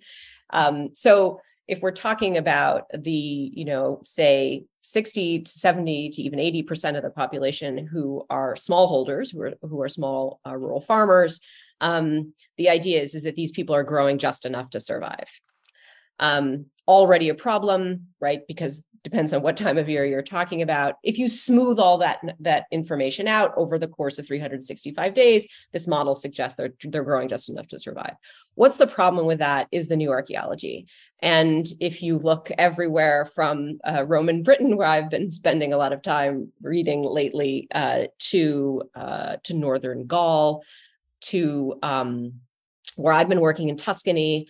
um, 0.52 0.90
so 0.94 1.40
if 1.68 1.82
we're 1.82 1.92
talking 1.92 2.38
about 2.38 2.86
the, 2.98 3.12
you 3.12 3.66
know, 3.66 4.00
say 4.04 4.66
60 4.82 5.42
to 5.42 5.52
70 5.52 6.12
to 6.12 6.22
even 6.22 6.40
80% 6.40 6.96
of 6.96 7.04
the 7.04 7.10
population 7.10 7.86
who 7.86 8.26
are 8.30 8.56
smallholders, 8.56 9.34
who 9.34 9.42
are, 9.42 9.54
who 9.62 9.82
are 9.82 9.90
small 9.90 10.40
uh, 10.48 10.56
rural 10.56 10.80
farmers, 10.80 11.42
um, 11.82 12.34
the 12.58 12.70
idea 12.70 13.02
is, 13.02 13.16
is 13.16 13.24
that 13.24 13.36
these 13.36 13.52
people 13.52 13.76
are 13.76 13.84
growing 13.84 14.18
just 14.18 14.46
enough 14.46 14.70
to 14.72 14.80
survive. 14.80 15.30
Um, 16.20 16.66
already 16.88 17.30
a 17.30 17.36
problem, 17.36 18.08
right? 18.20 18.42
Because 18.48 18.86
depends 19.04 19.32
on 19.32 19.42
what 19.42 19.56
time 19.56 19.78
of 19.78 19.88
year 19.88 20.06
you're 20.06 20.22
talking 20.22 20.62
about. 20.62 20.96
If 21.02 21.18
you 21.18 21.30
smooth 21.30 21.80
all 21.80 21.98
that 22.00 22.20
that 22.42 22.66
information 22.72 23.28
out 23.28 23.54
over 23.56 23.80
the 23.80 23.88
course 23.88 24.20
of 24.20 24.28
365 24.28 25.14
days, 25.14 25.48
this 25.72 25.88
model 25.88 26.16
suggests 26.16 26.58
they're 26.58 26.74
they're 26.84 27.04
growing 27.04 27.30
just 27.30 27.50
enough 27.50 27.68
to 27.68 27.80
survive. 27.80 28.16
What's 28.56 28.78
the 28.78 28.88
problem 28.88 29.26
with 29.26 29.40
that 29.40 29.68
is 29.72 29.88
the 29.88 29.96
new 29.96 30.12
archaeology. 30.12 30.88
And 31.22 31.66
if 31.80 32.04
you 32.04 32.20
look 32.20 32.52
everywhere 32.58 33.26
from 33.26 33.80
uh, 33.88 34.06
Roman 34.06 34.44
Britain, 34.44 34.78
where 34.78 34.88
I've 34.88 35.10
been 35.10 35.32
spending 35.32 35.74
a 35.74 35.78
lot 35.78 35.94
of 35.94 36.02
time 36.02 36.52
reading 36.62 37.02
lately, 37.02 37.68
uh, 37.74 38.08
to 38.32 38.84
uh, 38.96 39.38
to 39.44 39.54
northern 39.54 40.06
Gaul, 40.06 40.64
to 41.32 41.80
um, 41.82 42.34
where 42.96 43.14
I've 43.14 43.30
been 43.30 43.42
working 43.42 43.70
in 43.70 43.78
Tuscany, 43.78 44.48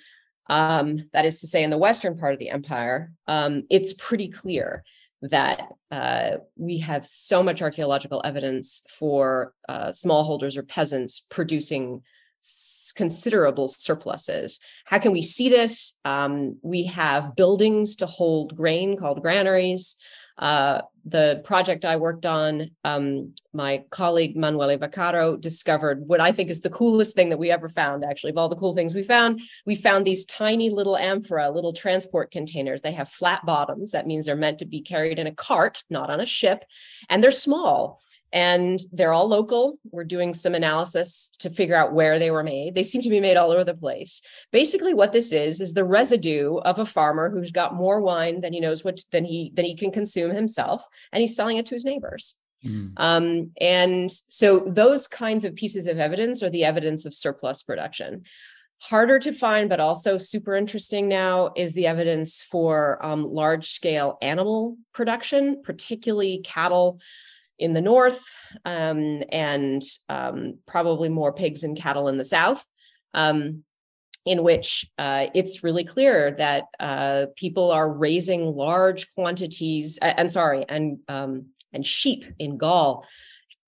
um, 0.49 1.09
that 1.13 1.25
is 1.25 1.39
to 1.39 1.47
say, 1.47 1.63
in 1.63 1.69
the 1.69 1.77
western 1.77 2.17
part 2.17 2.33
of 2.33 2.39
the 2.39 2.49
empire, 2.49 3.11
um, 3.27 3.63
it's 3.69 3.93
pretty 3.93 4.29
clear 4.29 4.83
that 5.21 5.69
uh, 5.91 6.37
we 6.55 6.77
have 6.79 7.05
so 7.05 7.41
much 7.41 7.61
archaeological 7.61 8.21
evidence 8.23 8.83
for 8.89 9.53
uh, 9.67 9.87
smallholders 9.87 10.57
or 10.57 10.63
peasants 10.63 11.25
producing 11.29 12.01
s- 12.43 12.93
considerable 12.95 13.67
surpluses. 13.67 14.59
How 14.85 14.99
can 14.99 15.11
we 15.11 15.21
see 15.21 15.49
this? 15.49 15.97
Um, 16.05 16.57
we 16.61 16.83
have 16.83 17.35
buildings 17.35 17.95
to 17.97 18.05
hold 18.05 18.55
grain 18.55 18.95
called 18.95 19.21
granaries. 19.21 19.95
Uh, 20.37 20.81
the 21.09 21.41
project 21.45 21.85
I 21.85 21.95
worked 21.95 22.25
on, 22.25 22.71
um, 22.83 23.33
my 23.53 23.83
colleague 23.89 24.35
Manuele 24.35 24.77
Vaccaro 24.77 25.39
discovered 25.39 26.05
what 26.07 26.19
I 26.19 26.31
think 26.31 26.49
is 26.49 26.61
the 26.61 26.69
coolest 26.69 27.15
thing 27.15 27.29
that 27.29 27.39
we 27.39 27.49
ever 27.49 27.69
found, 27.69 28.03
actually, 28.03 28.31
of 28.31 28.37
all 28.37 28.49
the 28.49 28.55
cool 28.55 28.75
things 28.75 28.93
we 28.93 29.03
found. 29.03 29.41
We 29.65 29.75
found 29.75 30.05
these 30.05 30.25
tiny 30.25 30.69
little 30.69 30.97
amphora, 30.97 31.49
little 31.49 31.73
transport 31.73 32.31
containers. 32.31 32.81
They 32.81 32.91
have 32.91 33.09
flat 33.09 33.45
bottoms. 33.45 33.91
That 33.91 34.07
means 34.07 34.25
they're 34.25 34.35
meant 34.35 34.59
to 34.59 34.65
be 34.65 34.81
carried 34.81 35.17
in 35.17 35.27
a 35.27 35.35
cart, 35.35 35.83
not 35.89 36.09
on 36.09 36.19
a 36.19 36.25
ship. 36.25 36.65
And 37.09 37.23
they're 37.23 37.31
small 37.31 38.01
and 38.33 38.79
they're 38.91 39.13
all 39.13 39.27
local. 39.27 39.79
We're 39.89 40.03
doing 40.03 40.33
some 40.33 40.53
analysis 40.53 41.31
to 41.39 41.49
figure 41.49 41.75
out 41.75 41.93
where 41.93 42.19
they 42.19 42.31
were 42.31 42.43
made. 42.43 42.75
They 42.75 42.83
seem 42.83 43.01
to 43.01 43.09
be 43.09 43.21
made 43.21 43.37
all 43.37 43.51
over 43.51 43.63
the 43.63 43.73
place. 43.73 44.21
Basically, 44.51 44.93
what 44.93 45.13
this 45.13 45.31
is 45.31 45.61
is 45.61 45.73
the 45.73 45.85
residue 45.85 46.57
of 46.57 46.79
a 46.79 46.85
farmer 46.85 47.29
who's 47.29 47.51
got 47.51 47.75
more 47.75 48.01
wine 48.01 48.41
than 48.41 48.53
he 48.53 48.59
knows 48.59 48.83
what 48.83 48.99
than 49.11 49.25
he 49.25 49.51
than 49.53 49.65
he 49.65 49.75
can 49.75 49.91
consume 49.91 50.35
himself, 50.35 50.83
and 51.11 51.21
he's 51.21 51.35
selling 51.35 51.57
it 51.57 51.65
to 51.67 51.75
his 51.75 51.85
neighbors. 51.85 52.37
Mm. 52.65 52.93
Um, 52.97 53.51
and 53.61 54.11
so 54.11 54.59
those 54.67 55.07
kinds 55.07 55.45
of 55.45 55.55
pieces 55.55 55.87
of 55.87 55.99
evidence 55.99 56.41
are 56.43 56.49
the 56.49 56.65
evidence 56.65 57.05
of 57.05 57.13
surplus 57.13 57.63
production. 57.63 58.23
Harder 58.79 59.17
to 59.19 59.31
find, 59.31 59.69
but 59.69 59.79
also 59.79 60.17
super 60.17 60.55
interesting 60.55 61.07
now 61.07 61.51
is 61.55 61.73
the 61.73 61.87
evidence 61.87 62.43
for 62.43 63.03
um, 63.03 63.23
large 63.25 63.69
scale 63.69 64.19
animal 64.21 64.77
production, 64.93 65.63
particularly 65.63 66.41
cattle 66.43 66.99
in 67.59 67.73
the 67.73 67.81
north 67.81 68.23
um, 68.65 69.23
and 69.31 69.81
um, 70.09 70.59
probably 70.65 71.09
more 71.09 71.33
pigs 71.33 71.63
and 71.63 71.77
cattle 71.77 72.07
in 72.07 72.17
the 72.17 72.25
south, 72.25 72.63
um, 73.13 73.63
in 74.25 74.43
which 74.43 74.85
uh, 74.97 75.27
it's 75.33 75.63
really 75.63 75.83
clear 75.83 76.31
that 76.37 76.65
uh, 76.79 77.25
people 77.35 77.71
are 77.71 77.91
raising 77.91 78.45
large 78.45 79.13
quantities. 79.15 79.97
And 80.01 80.31
sorry, 80.31 80.65
and 80.67 80.99
um, 81.07 81.47
and 81.73 81.85
sheep 81.85 82.25
in 82.39 82.57
Gaul. 82.57 83.05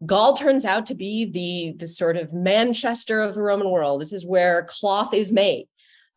Gaul 0.05 0.33
turns 0.33 0.65
out 0.65 0.85
to 0.87 0.95
be 0.95 1.25
the 1.25 1.77
the 1.77 1.87
sort 1.87 2.17
of 2.17 2.33
Manchester 2.33 3.21
of 3.21 3.33
the 3.33 3.41
Roman 3.41 3.69
world. 3.69 4.01
This 4.01 4.13
is 4.13 4.25
where 4.25 4.63
cloth 4.63 5.13
is 5.13 5.31
made. 5.31 5.67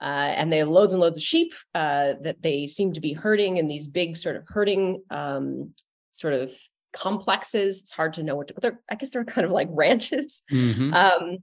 Uh, 0.01 0.35
and 0.37 0.53
they 0.53 0.59
have 0.59 0.69
loads 0.69 0.93
and 0.93 1.01
loads 1.01 1.17
of 1.17 1.23
sheep 1.23 1.55
uh, 1.77 2.15
that 2.23 2.43
they 2.43 2.67
seem 2.67 2.93
to 2.93 3.01
be 3.01 3.13
herding 3.13 3.59
in 3.59 3.69
these 3.69 3.87
big 3.87 4.17
sort 4.17 4.35
of 4.35 4.43
herding 4.49 5.01
um, 5.11 5.73
sort 6.11 6.35
of 6.35 6.53
complexes. 6.93 7.83
It's 7.83 7.93
hard 7.93 8.15
to 8.15 8.23
know 8.23 8.37
what 8.37 8.49
to, 8.49 8.55
they're, 8.61 8.81
I 8.91 8.95
guess 8.95 9.11
they're 9.11 9.25
kind 9.37 9.45
of 9.45 9.51
like 9.51 9.69
ranches, 9.71 10.43
mm-hmm. 10.51 10.93
um, 10.95 11.39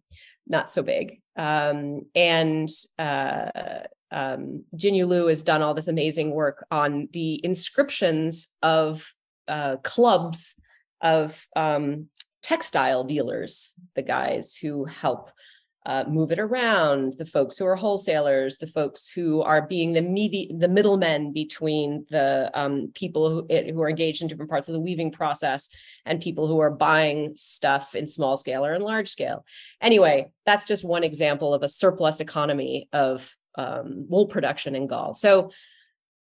not 0.48 0.70
so 0.70 0.82
big. 0.82 1.22
Um, 1.36 2.02
and 2.16 2.70
uh, 2.98 3.82
um, 4.12 4.64
Jinyu 4.76 5.08
Liu 5.08 5.28
has 5.28 5.44
done 5.44 5.62
all 5.62 5.74
this 5.74 5.88
amazing 5.88 6.32
work 6.32 6.66
on 6.72 7.08
the 7.14 7.44
inscriptions 7.44 8.54
of 8.62 9.12
uh, 9.48 9.78
clubs 9.78 10.56
of 11.02 11.46
um, 11.56 12.08
textile 12.42 13.04
dealers, 13.04 13.74
the 13.96 14.02
guys 14.02 14.56
who 14.56 14.86
help 14.86 15.32
uh, 15.86 16.04
move 16.08 16.32
it 16.32 16.40
around, 16.40 17.14
the 17.18 17.26
folks 17.26 17.58
who 17.58 17.66
are 17.66 17.76
wholesalers, 17.76 18.58
the 18.58 18.68
folks 18.68 19.10
who 19.10 19.42
are 19.42 19.66
being 19.66 19.94
the 19.94 20.02
medi- 20.02 20.54
the 20.58 20.68
middlemen 20.68 21.32
between 21.32 22.06
the 22.10 22.52
um, 22.54 22.92
people 22.94 23.30
who, 23.30 23.48
eh, 23.50 23.72
who 23.72 23.82
are 23.82 23.90
engaged 23.90 24.22
in 24.22 24.28
different 24.28 24.52
parts 24.52 24.68
of 24.68 24.74
the 24.74 24.80
weaving 24.80 25.12
process 25.12 25.70
and 26.06 26.22
people 26.22 26.48
who 26.48 26.60
are 26.60 26.70
buying 26.70 27.32
stuff 27.36 27.96
in 27.96 28.08
small 28.08 28.36
scale 28.36 28.66
or 28.66 28.74
in 28.74 28.82
large 28.82 29.08
scale. 29.08 29.46
Anyway, 29.82 30.30
that's 30.46 30.66
just 30.66 30.84
one 30.84 31.04
example 31.04 31.54
of 31.54 31.64
a 31.64 31.70
surplus 31.70 32.20
economy 32.20 32.90
of 32.92 33.34
um, 33.56 34.06
wool 34.10 34.28
production 34.28 34.76
in 34.76 34.86
Gaul. 34.86 35.14
So 35.14 35.52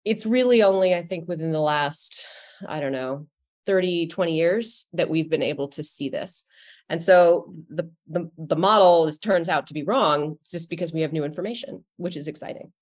it's 0.04 0.24
really 0.24 0.62
only, 0.62 0.94
I 0.94 1.04
think, 1.04 1.28
within 1.28 1.52
the 1.52 1.60
last, 1.60 2.26
I 2.66 2.80
don't 2.80 2.92
know, 2.92 3.26
30, 3.66 4.08
20 4.08 4.36
years 4.36 4.88
that 4.92 5.08
we've 5.08 5.30
been 5.30 5.42
able 5.42 5.68
to 5.68 5.82
see 5.82 6.08
this. 6.08 6.46
And 6.88 7.02
so 7.02 7.54
the, 7.68 7.90
the, 8.06 8.30
the 8.36 8.56
model 8.56 9.06
is, 9.06 9.18
turns 9.18 9.48
out 9.48 9.66
to 9.68 9.74
be 9.74 9.82
wrong 9.82 10.38
just 10.50 10.68
because 10.68 10.92
we 10.92 11.00
have 11.00 11.12
new 11.12 11.24
information, 11.24 11.84
which 11.96 12.16
is 12.16 12.28
exciting. 12.28 12.72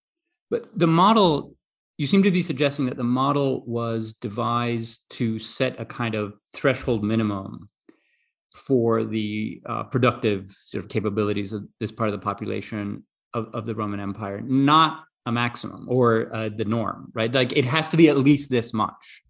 But 0.50 0.76
the 0.78 0.88
model, 0.88 1.54
you 1.98 2.06
seem 2.06 2.22
to 2.24 2.30
be 2.30 2.42
suggesting 2.42 2.86
that 2.86 2.96
the 2.96 3.04
model 3.04 3.64
was 3.64 4.14
devised 4.14 5.00
to 5.10 5.38
set 5.38 5.80
a 5.80 5.84
kind 5.84 6.14
of 6.14 6.34
threshold 6.52 7.04
minimum 7.04 7.68
for 8.54 9.04
the 9.04 9.62
uh, 9.66 9.84
productive 9.84 10.54
sort 10.66 10.84
of 10.84 10.90
capabilities 10.90 11.52
of 11.52 11.66
this 11.80 11.92
part 11.92 12.08
of 12.08 12.12
the 12.12 12.24
population 12.24 13.04
of, 13.32 13.48
of 13.54 13.66
the 13.66 13.74
Roman 13.74 14.00
Empire, 14.00 14.40
not 14.42 15.04
a 15.24 15.32
maximum 15.32 15.86
or 15.88 16.34
uh, 16.34 16.50
the 16.54 16.64
norm, 16.64 17.10
right? 17.14 17.32
Like 17.32 17.56
it 17.56 17.64
has 17.64 17.88
to 17.90 17.96
be 17.96 18.08
at 18.08 18.18
least 18.18 18.50
this 18.50 18.74
much. 18.74 19.22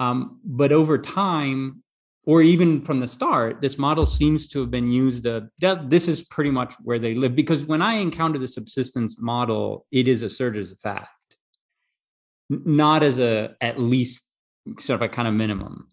Um, 0.00 0.40
but 0.44 0.72
over 0.72 0.98
time, 0.98 1.82
or 2.28 2.42
even 2.42 2.82
from 2.82 3.00
the 3.00 3.08
start, 3.08 3.62
this 3.62 3.78
model 3.78 4.04
seems 4.04 4.46
to 4.48 4.60
have 4.60 4.70
been 4.70 4.90
used. 4.90 5.26
Uh, 5.26 5.40
this 5.86 6.08
is 6.08 6.22
pretty 6.24 6.50
much 6.50 6.74
where 6.82 6.98
they 6.98 7.14
live 7.14 7.34
because 7.34 7.64
when 7.64 7.80
I 7.80 7.94
encounter 7.94 8.38
the 8.38 8.46
subsistence 8.46 9.16
model, 9.18 9.86
it 9.90 10.06
is 10.06 10.20
asserted 10.20 10.60
as 10.60 10.70
a 10.70 10.76
fact, 10.76 11.08
not 12.50 13.02
as 13.02 13.18
a 13.18 13.56
at 13.62 13.80
least 13.80 14.26
sort 14.78 14.96
of 14.96 15.02
a 15.02 15.08
kind 15.08 15.26
of 15.26 15.32
minimum. 15.32 15.88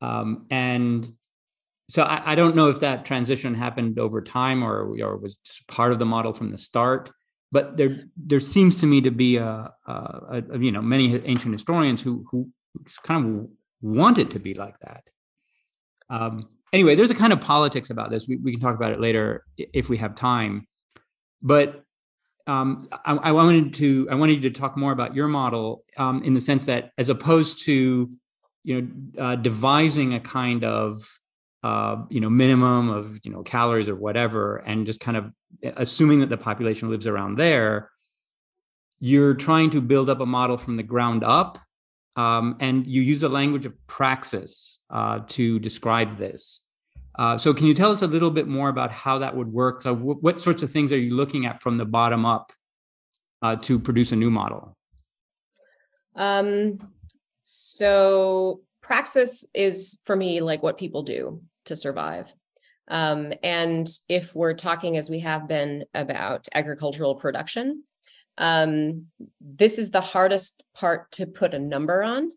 Um, 0.00 0.46
and 0.50 1.12
so 1.90 2.02
I, 2.02 2.32
I, 2.32 2.34
don't 2.34 2.56
know 2.56 2.70
if 2.70 2.80
that 2.80 3.04
transition 3.04 3.54
happened 3.54 3.98
over 3.98 4.22
time 4.22 4.64
or, 4.64 4.96
or 5.02 5.18
was 5.18 5.38
part 5.68 5.92
of 5.92 5.98
the 5.98 6.06
model 6.06 6.32
from 6.32 6.50
the 6.50 6.58
start 6.58 7.10
but 7.52 7.76
there 7.76 8.04
there 8.16 8.40
seems 8.40 8.80
to 8.80 8.86
me 8.86 9.00
to 9.00 9.10
be 9.10 9.36
a, 9.36 9.70
a, 9.86 10.42
a, 10.52 10.58
you 10.58 10.72
know 10.72 10.82
many 10.82 11.14
ancient 11.24 11.52
historians 11.52 12.02
who 12.02 12.24
who 12.30 12.50
kind 13.02 13.24
of 13.24 13.48
want 13.84 14.18
it 14.18 14.30
to 14.30 14.38
be 14.38 14.54
like 14.54 14.78
that. 14.80 15.04
Um, 16.10 16.48
anyway 16.72 16.94
there's 16.96 17.10
a 17.10 17.14
kind 17.14 17.32
of 17.32 17.40
politics 17.40 17.90
about 17.90 18.10
this. 18.10 18.26
We, 18.26 18.36
we 18.36 18.50
can 18.52 18.60
talk 18.60 18.74
about 18.74 18.92
it 18.92 19.00
later 19.00 19.44
if 19.56 19.88
we 19.88 19.96
have 19.98 20.14
time. 20.14 20.66
But 21.40 21.82
um, 22.46 22.88
I, 23.04 23.14
I, 23.14 23.32
wanted 23.32 23.74
to 23.74 24.08
I 24.10 24.14
wanted 24.16 24.42
you 24.42 24.50
to 24.50 24.60
talk 24.60 24.76
more 24.76 24.92
about 24.92 25.14
your 25.14 25.28
model 25.28 25.84
um, 25.96 26.22
in 26.24 26.34
the 26.34 26.40
sense 26.40 26.66
that 26.66 26.90
as 26.98 27.08
opposed 27.08 27.64
to 27.64 28.10
you 28.64 28.82
know 28.82 29.22
uh, 29.22 29.36
devising 29.36 30.14
a 30.14 30.20
kind 30.20 30.64
of 30.64 31.06
uh, 31.62 31.96
you 32.10 32.20
know 32.20 32.28
minimum 32.28 32.90
of 32.90 33.18
you 33.22 33.30
know 33.30 33.42
calories 33.42 33.88
or 33.88 33.94
whatever 33.94 34.56
and 34.56 34.84
just 34.84 35.00
kind 35.00 35.16
of 35.16 35.30
assuming 35.76 36.20
that 36.20 36.28
the 36.28 36.36
population 36.36 36.90
lives 36.90 37.06
around 37.06 37.36
there 37.36 37.90
you're 39.00 39.34
trying 39.34 39.70
to 39.70 39.80
build 39.80 40.10
up 40.10 40.20
a 40.20 40.26
model 40.26 40.58
from 40.58 40.76
the 40.76 40.82
ground 40.82 41.24
up 41.24 41.58
um, 42.16 42.56
and 42.60 42.86
you 42.86 43.02
use 43.02 43.20
the 43.20 43.28
language 43.28 43.66
of 43.66 43.74
praxis 43.86 44.78
uh, 44.90 45.20
to 45.28 45.58
describe 45.58 46.18
this. 46.18 46.60
Uh, 47.16 47.38
so 47.38 47.54
can 47.54 47.66
you 47.66 47.74
tell 47.74 47.90
us 47.90 48.02
a 48.02 48.06
little 48.06 48.30
bit 48.30 48.48
more 48.48 48.68
about 48.68 48.90
how 48.90 49.18
that 49.18 49.36
would 49.36 49.52
work? 49.52 49.82
So 49.82 49.94
w- 49.94 50.18
what 50.20 50.40
sorts 50.40 50.62
of 50.62 50.70
things 50.70 50.92
are 50.92 50.98
you 50.98 51.14
looking 51.14 51.46
at 51.46 51.62
from 51.62 51.78
the 51.78 51.84
bottom 51.84 52.24
up 52.26 52.52
uh, 53.42 53.56
to 53.56 53.78
produce 53.78 54.12
a 54.12 54.16
new 54.16 54.30
model? 54.30 54.76
Um, 56.16 56.78
so 57.42 58.62
praxis 58.80 59.46
is 59.54 59.98
for 60.04 60.16
me 60.16 60.40
like 60.40 60.62
what 60.62 60.78
people 60.78 61.02
do 61.02 61.42
to 61.66 61.76
survive. 61.76 62.32
Um, 62.88 63.32
and 63.42 63.88
if 64.08 64.34
we're 64.34 64.54
talking, 64.54 64.96
as 64.96 65.08
we 65.08 65.20
have 65.20 65.48
been, 65.48 65.84
about 65.94 66.48
agricultural 66.54 67.14
production, 67.14 67.84
um, 68.38 69.06
this 69.40 69.78
is 69.78 69.90
the 69.90 70.00
hardest 70.00 70.62
part 70.74 71.10
to 71.12 71.26
put 71.26 71.54
a 71.54 71.58
number 71.58 72.02
on. 72.02 72.32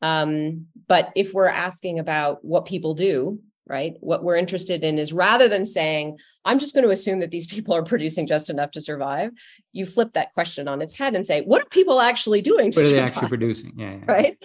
Um, 0.00 0.66
but 0.86 1.10
if 1.16 1.34
we're 1.34 1.46
asking 1.46 1.98
about 1.98 2.44
what 2.44 2.66
people 2.66 2.94
do, 2.94 3.40
right, 3.66 3.96
what 4.00 4.22
we're 4.22 4.36
interested 4.36 4.84
in 4.84 4.98
is 4.98 5.12
rather 5.12 5.48
than 5.48 5.66
saying, 5.66 6.18
I'm 6.44 6.58
just 6.58 6.74
going 6.74 6.84
to 6.84 6.92
assume 6.92 7.20
that 7.20 7.30
these 7.30 7.46
people 7.52 7.74
are 7.74 7.82
producing 7.82 8.26
just 8.26 8.50
enough 8.50 8.70
to 8.72 8.80
survive, 8.80 9.30
you 9.72 9.86
flip 9.86 10.12
that 10.14 10.32
question 10.34 10.68
on 10.68 10.82
its 10.82 10.96
head 10.96 11.14
and 11.14 11.26
say, 11.26 11.42
what 11.42 11.62
are 11.62 11.68
people 11.68 12.00
actually 12.00 12.42
doing? 12.42 12.72
what 12.72 12.84
are 12.84 12.90
they 12.90 13.00
actually 13.00 13.28
producing? 13.28 13.72
Yeah. 13.76 13.96
yeah. 13.96 14.04
Right. 14.06 14.38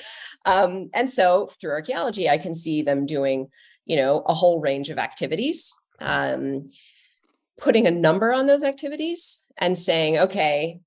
Um, 0.45 0.89
and 0.93 1.09
so 1.09 1.51
through 1.61 1.71
archaeology, 1.71 2.29
I 2.29 2.37
can 2.37 2.55
see 2.55 2.81
them 2.81 3.05
doing 3.05 3.49
you 3.85 3.97
know, 3.97 4.23
a 4.25 4.33
whole 4.33 4.59
range 4.59 4.89
of 4.89 4.97
activities. 4.97 5.73
Um, 5.99 6.69
putting 7.57 7.85
a 7.85 7.91
number 7.91 8.33
on 8.33 8.47
those 8.47 8.63
activities 8.63 9.45
and 9.57 9.77
saying, 9.77 10.17
okay, 10.17 10.79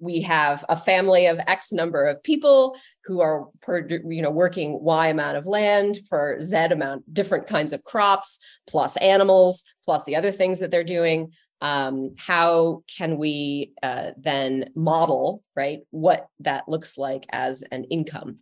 we 0.00 0.22
have 0.22 0.64
a 0.68 0.76
family 0.76 1.26
of 1.26 1.38
X 1.46 1.72
number 1.72 2.06
of 2.06 2.22
people 2.22 2.76
who 3.04 3.20
are, 3.20 3.48
per, 3.60 3.86
you 3.86 4.22
know, 4.22 4.30
working 4.30 4.82
Y 4.82 5.08
amount 5.08 5.36
of 5.36 5.46
land 5.46 6.00
for 6.08 6.40
Z 6.40 6.56
amount, 6.56 7.12
different 7.12 7.46
kinds 7.46 7.72
of 7.72 7.84
crops, 7.84 8.38
plus 8.66 8.96
animals, 8.96 9.62
plus 9.84 10.04
the 10.04 10.16
other 10.16 10.32
things 10.32 10.58
that 10.58 10.70
they're 10.70 10.82
doing. 10.82 11.32
Um, 11.60 12.14
how 12.16 12.82
can 12.96 13.18
we 13.18 13.74
uh, 13.82 14.12
then 14.16 14.70
model, 14.74 15.44
right, 15.54 15.80
what 15.90 16.26
that 16.40 16.68
looks 16.68 16.96
like 16.96 17.26
as 17.30 17.62
an 17.70 17.84
income? 17.84 18.38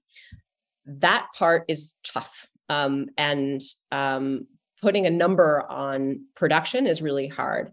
That 0.87 1.27
part 1.37 1.65
is 1.69 1.97
tough 2.05 2.47
um, 2.69 3.07
and 3.17 3.61
um, 3.91 4.47
putting 4.81 5.07
a 5.07 5.11
number 5.11 5.61
on 5.69 6.27
production 6.37 6.87
is 6.87 7.03
really 7.03 7.27
hard. 7.27 7.73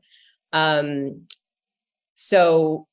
Um, 0.51 1.27
so 2.15 2.87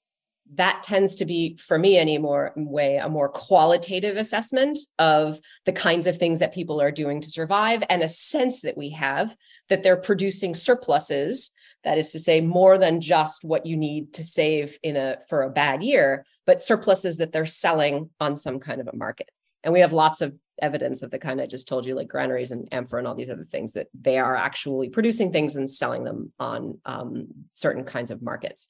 that 0.54 0.82
tends 0.82 1.16
to 1.16 1.24
be, 1.24 1.56
for 1.56 1.78
me, 1.78 1.96
any 1.96 2.18
more 2.18 2.52
way, 2.56 2.96
a 2.96 3.08
more 3.08 3.28
qualitative 3.28 4.16
assessment 4.16 4.78
of 4.98 5.40
the 5.64 5.72
kinds 5.72 6.06
of 6.06 6.18
things 6.18 6.40
that 6.40 6.54
people 6.54 6.80
are 6.80 6.90
doing 6.90 7.20
to 7.20 7.30
survive, 7.30 7.82
and 7.88 8.02
a 8.02 8.08
sense 8.08 8.60
that 8.62 8.76
we 8.76 8.90
have 8.90 9.34
that 9.68 9.82
they're 9.82 9.96
producing 9.96 10.54
surpluses. 10.54 11.52
That 11.84 11.98
is 11.98 12.10
to 12.10 12.20
say, 12.20 12.40
more 12.40 12.78
than 12.78 13.00
just 13.00 13.44
what 13.44 13.66
you 13.66 13.76
need 13.76 14.14
to 14.14 14.24
save 14.24 14.78
in 14.82 14.96
a 14.96 15.18
for 15.28 15.42
a 15.42 15.50
bad 15.50 15.82
year, 15.82 16.24
but 16.46 16.62
surpluses 16.62 17.16
that 17.16 17.32
they're 17.32 17.46
selling 17.46 18.10
on 18.20 18.36
some 18.36 18.60
kind 18.60 18.80
of 18.80 18.88
a 18.88 18.96
market. 18.96 19.30
And 19.64 19.72
we 19.72 19.80
have 19.80 19.92
lots 19.92 20.20
of 20.20 20.34
evidence 20.60 21.02
of 21.02 21.10
the 21.10 21.18
kind 21.18 21.40
I 21.40 21.46
just 21.46 21.66
told 21.66 21.86
you, 21.86 21.94
like 21.94 22.08
granaries 22.08 22.50
and 22.50 22.68
amphora 22.72 23.00
and 23.00 23.08
all 23.08 23.14
these 23.14 23.30
other 23.30 23.44
things, 23.44 23.72
that 23.72 23.88
they 24.00 24.18
are 24.18 24.36
actually 24.36 24.90
producing 24.90 25.32
things 25.32 25.56
and 25.56 25.70
selling 25.70 26.04
them 26.04 26.32
on 26.38 26.78
um, 26.84 27.28
certain 27.52 27.84
kinds 27.84 28.10
of 28.10 28.22
markets. 28.22 28.68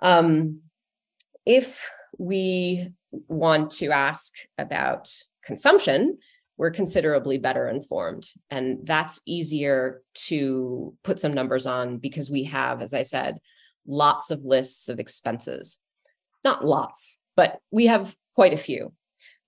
Um, 0.00 0.60
if 1.46 1.88
we 2.18 2.92
want 3.28 3.70
to 3.72 3.90
ask 3.90 4.34
about 4.58 5.12
consumption, 5.44 6.18
we're 6.56 6.70
considerably 6.70 7.38
better 7.38 7.68
informed. 7.68 8.26
And 8.50 8.80
that's 8.84 9.20
easier 9.26 10.02
to 10.26 10.94
put 11.02 11.18
some 11.18 11.32
numbers 11.32 11.66
on 11.66 11.98
because 11.98 12.30
we 12.30 12.44
have, 12.44 12.82
as 12.82 12.92
I 12.92 13.02
said, 13.02 13.38
lots 13.86 14.30
of 14.30 14.44
lists 14.44 14.88
of 14.88 15.00
expenses. 15.00 15.80
Not 16.44 16.64
lots, 16.64 17.16
but 17.36 17.60
we 17.70 17.86
have 17.86 18.14
quite 18.34 18.52
a 18.52 18.58
few. 18.58 18.92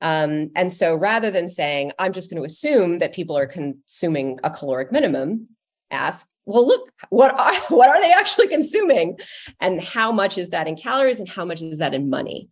Um, 0.00 0.50
and 0.56 0.72
so 0.72 0.96
rather 0.96 1.30
than 1.30 1.48
saying, 1.48 1.92
I'm 1.98 2.12
just 2.12 2.30
going 2.30 2.42
to 2.42 2.46
assume 2.46 2.98
that 2.98 3.14
people 3.14 3.36
are 3.36 3.46
consuming 3.46 4.38
a 4.42 4.50
caloric 4.50 4.90
minimum, 4.90 5.48
ask, 5.92 6.28
well, 6.44 6.66
look, 6.66 6.90
what 7.10 7.32
are, 7.38 7.54
what 7.74 7.88
are 7.88 8.00
they 8.00 8.12
actually 8.12 8.48
consuming? 8.48 9.18
And 9.60 9.82
how 9.82 10.12
much 10.12 10.38
is 10.38 10.50
that 10.50 10.66
in 10.68 10.76
calories 10.76 11.20
and 11.20 11.28
how 11.28 11.44
much 11.44 11.62
is 11.62 11.78
that 11.78 11.94
in 11.94 12.10
money? 12.10 12.48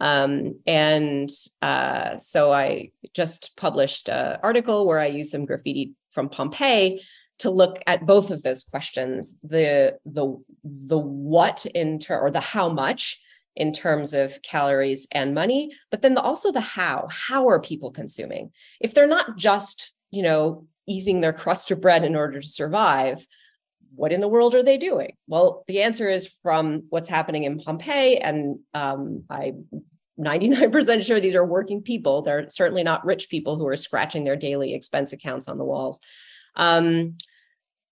Um, 0.00 0.58
and 0.66 1.30
uh, 1.60 2.18
so 2.18 2.52
I 2.52 2.90
just 3.14 3.56
published 3.56 4.08
an 4.08 4.38
article 4.42 4.86
where 4.86 4.98
I 4.98 5.06
used 5.06 5.30
some 5.30 5.44
graffiti 5.44 5.92
from 6.10 6.28
Pompeii 6.28 7.02
to 7.38 7.50
look 7.50 7.82
at 7.86 8.06
both 8.06 8.30
of 8.30 8.42
those 8.42 8.62
questions 8.62 9.38
the 9.42 9.98
the 10.04 10.36
the 10.62 10.98
what 10.98 11.66
in 11.66 11.98
ter- 11.98 12.20
or 12.20 12.30
the 12.30 12.40
how 12.40 12.68
much 12.68 13.20
in 13.56 13.72
terms 13.72 14.14
of 14.14 14.40
calories 14.42 15.06
and 15.12 15.34
money, 15.34 15.70
but 15.90 16.02
then 16.02 16.14
the, 16.14 16.22
also 16.22 16.52
the 16.52 16.60
how. 16.60 17.06
How 17.10 17.48
are 17.48 17.60
people 17.60 17.90
consuming? 17.90 18.50
If 18.80 18.94
they're 18.94 19.06
not 19.06 19.36
just, 19.36 19.94
you 20.10 20.22
know, 20.22 20.66
easing 20.86 21.20
their 21.20 21.32
crust 21.32 21.70
of 21.70 21.80
bread 21.80 22.04
in 22.04 22.16
order 22.16 22.40
to 22.40 22.48
survive, 22.48 23.26
what 23.94 24.12
in 24.12 24.20
the 24.20 24.28
world 24.28 24.54
are 24.54 24.62
they 24.62 24.78
doing? 24.78 25.16
Well, 25.26 25.64
the 25.68 25.82
answer 25.82 26.08
is 26.08 26.34
from 26.42 26.84
what's 26.88 27.08
happening 27.08 27.44
in 27.44 27.58
Pompeii, 27.58 28.18
and 28.18 28.58
um, 28.74 29.24
I'm 29.28 29.66
99% 30.18 31.04
sure 31.04 31.20
these 31.20 31.34
are 31.34 31.44
working 31.44 31.82
people. 31.82 32.22
They're 32.22 32.48
certainly 32.50 32.82
not 32.82 33.04
rich 33.04 33.28
people 33.28 33.58
who 33.58 33.66
are 33.66 33.76
scratching 33.76 34.24
their 34.24 34.36
daily 34.36 34.74
expense 34.74 35.12
accounts 35.12 35.48
on 35.48 35.58
the 35.58 35.64
walls. 35.64 36.00
Um, 36.56 37.16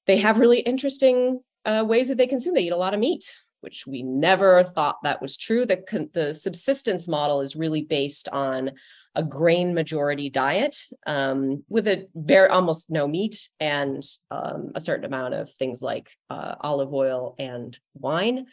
they 0.07 0.19
have 0.19 0.39
really 0.39 0.61
interesting 0.61 1.41
uh, 1.65 1.85
ways 1.87 2.09
that 2.09 2.19
they 2.19 2.27
consume. 2.27 2.55
They 2.55 2.63
eat 2.63 2.73
a 2.73 2.77
lot 2.77 2.95
of 2.95 3.01
meat 3.01 3.25
which 3.61 3.87
we 3.87 4.03
never 4.03 4.65
thought 4.65 5.03
that 5.03 5.23
was 5.23 5.37
true. 5.37 5.65
The, 5.65 6.09
the 6.13 6.35
subsistence 6.35 7.07
model 7.07 7.41
is 7.41 7.57
really 7.57 7.83
based 7.83 8.29
on 8.31 8.73
a 9.15 9.23
grain 9.23 9.75
majority 9.75 10.31
diet 10.31 10.77
um, 11.07 11.65
with 11.69 11.89
a 11.89 12.07
very 12.15 12.49
almost 12.49 12.91
no 12.91 13.09
meat 13.09 13.49
and 13.59 14.03
um, 14.31 14.73
a 14.75 14.81
certain 14.81 15.05
amount 15.05 15.35
of 15.35 15.51
things 15.53 15.83
like 15.83 16.11
uh, 16.29 16.55
olive 16.61 16.93
oil 16.93 17.35
and 17.39 17.79
wine. 17.95 18.47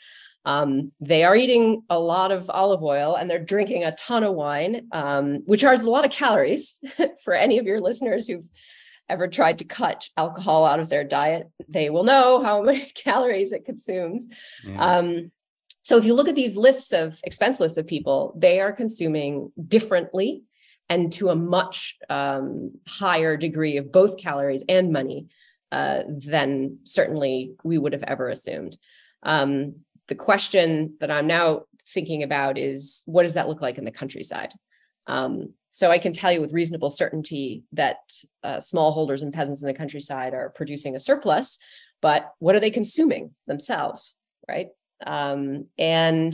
Um, 0.46 0.94
they 1.00 1.24
are 1.24 1.36
eating 1.36 1.84
a 1.90 2.00
lot 2.00 2.32
of 2.32 2.50
olive 2.50 2.82
oil 2.82 3.16
and 3.16 3.30
they're 3.30 3.38
drinking 3.38 3.84
a 3.84 3.96
ton 3.96 4.24
of 4.24 4.34
wine, 4.34 4.88
um, 4.94 5.44
which 5.46 5.62
has 5.62 5.84
a 5.84 5.90
lot 5.90 6.06
of 6.06 6.12
calories 6.12 6.80
for 7.24 7.34
any 7.34 7.60
of 7.60 7.66
your 7.66 7.82
listeners 7.82 8.28
who've 8.28 8.50
ever 9.10 9.28
tried 9.28 9.60
to 9.60 9.66
cut 9.66 10.10
alcohol 10.18 10.66
out 10.66 10.80
of 10.80 10.90
their 10.90 11.04
diet, 11.04 11.50
they 11.68 11.90
will 11.90 12.04
know 12.04 12.42
how 12.44 12.62
many 12.64 12.92
calories 12.96 13.52
it 13.52 13.66
consumes. 13.66 14.28
Um, 14.78 15.32
so 15.84 15.98
if 15.98 16.04
you 16.04 16.14
look 16.16 16.28
at 16.28 16.36
these 16.36 16.58
lists 16.58 16.92
of 16.92 17.20
expense 17.24 17.62
lists 17.62 17.78
of 17.78 17.88
people, 17.88 18.34
they 18.38 18.60
are 18.60 18.74
consuming 18.74 19.54
differently 19.68 20.44
and 20.90 21.12
to 21.14 21.30
a 21.30 21.36
much 21.36 21.98
um, 22.10 22.72
higher 22.88 23.36
degree 23.38 23.78
of 23.78 23.92
both 23.92 24.18
calories 24.18 24.64
and 24.70 24.92
money 24.92 25.28
uh, 25.72 26.04
than 26.08 26.80
certainly 26.84 27.54
we 27.64 27.78
would 27.78 27.94
have 27.94 28.04
ever 28.04 28.30
assumed. 28.30 28.78
Um, 29.24 29.76
the 30.08 30.16
question 30.16 30.96
that 31.00 31.12
I'm 31.12 31.28
now 31.28 31.64
thinking 31.90 32.24
about 32.24 32.58
is 32.58 33.04
what 33.06 33.24
does 33.24 33.34
that 33.34 33.48
look 33.48 33.62
like 33.62 33.78
in 33.78 33.86
the 33.86 33.92
countryside? 33.92 34.52
Um, 35.08 35.54
so 35.70 35.92
I 35.92 36.00
can 36.00 36.14
tell 36.14 36.32
you 36.32 36.42
with 36.42 36.54
reasonable 36.54 36.90
certainty 36.90 37.64
that 37.74 37.98
uh, 38.44 38.58
smallholders 38.58 39.22
and 39.22 39.34
peasants 39.34 39.62
in 39.62 39.68
the 39.68 39.74
countryside 39.74 40.34
are 40.34 40.50
producing 40.50 40.96
a 40.96 41.00
surplus, 41.00 41.60
but 42.02 42.32
what 42.40 42.56
are 42.56 42.60
they 42.60 42.72
consuming 42.72 43.32
themselves, 43.46 44.18
right? 44.48 44.70
Um, 45.06 45.68
and 45.78 46.34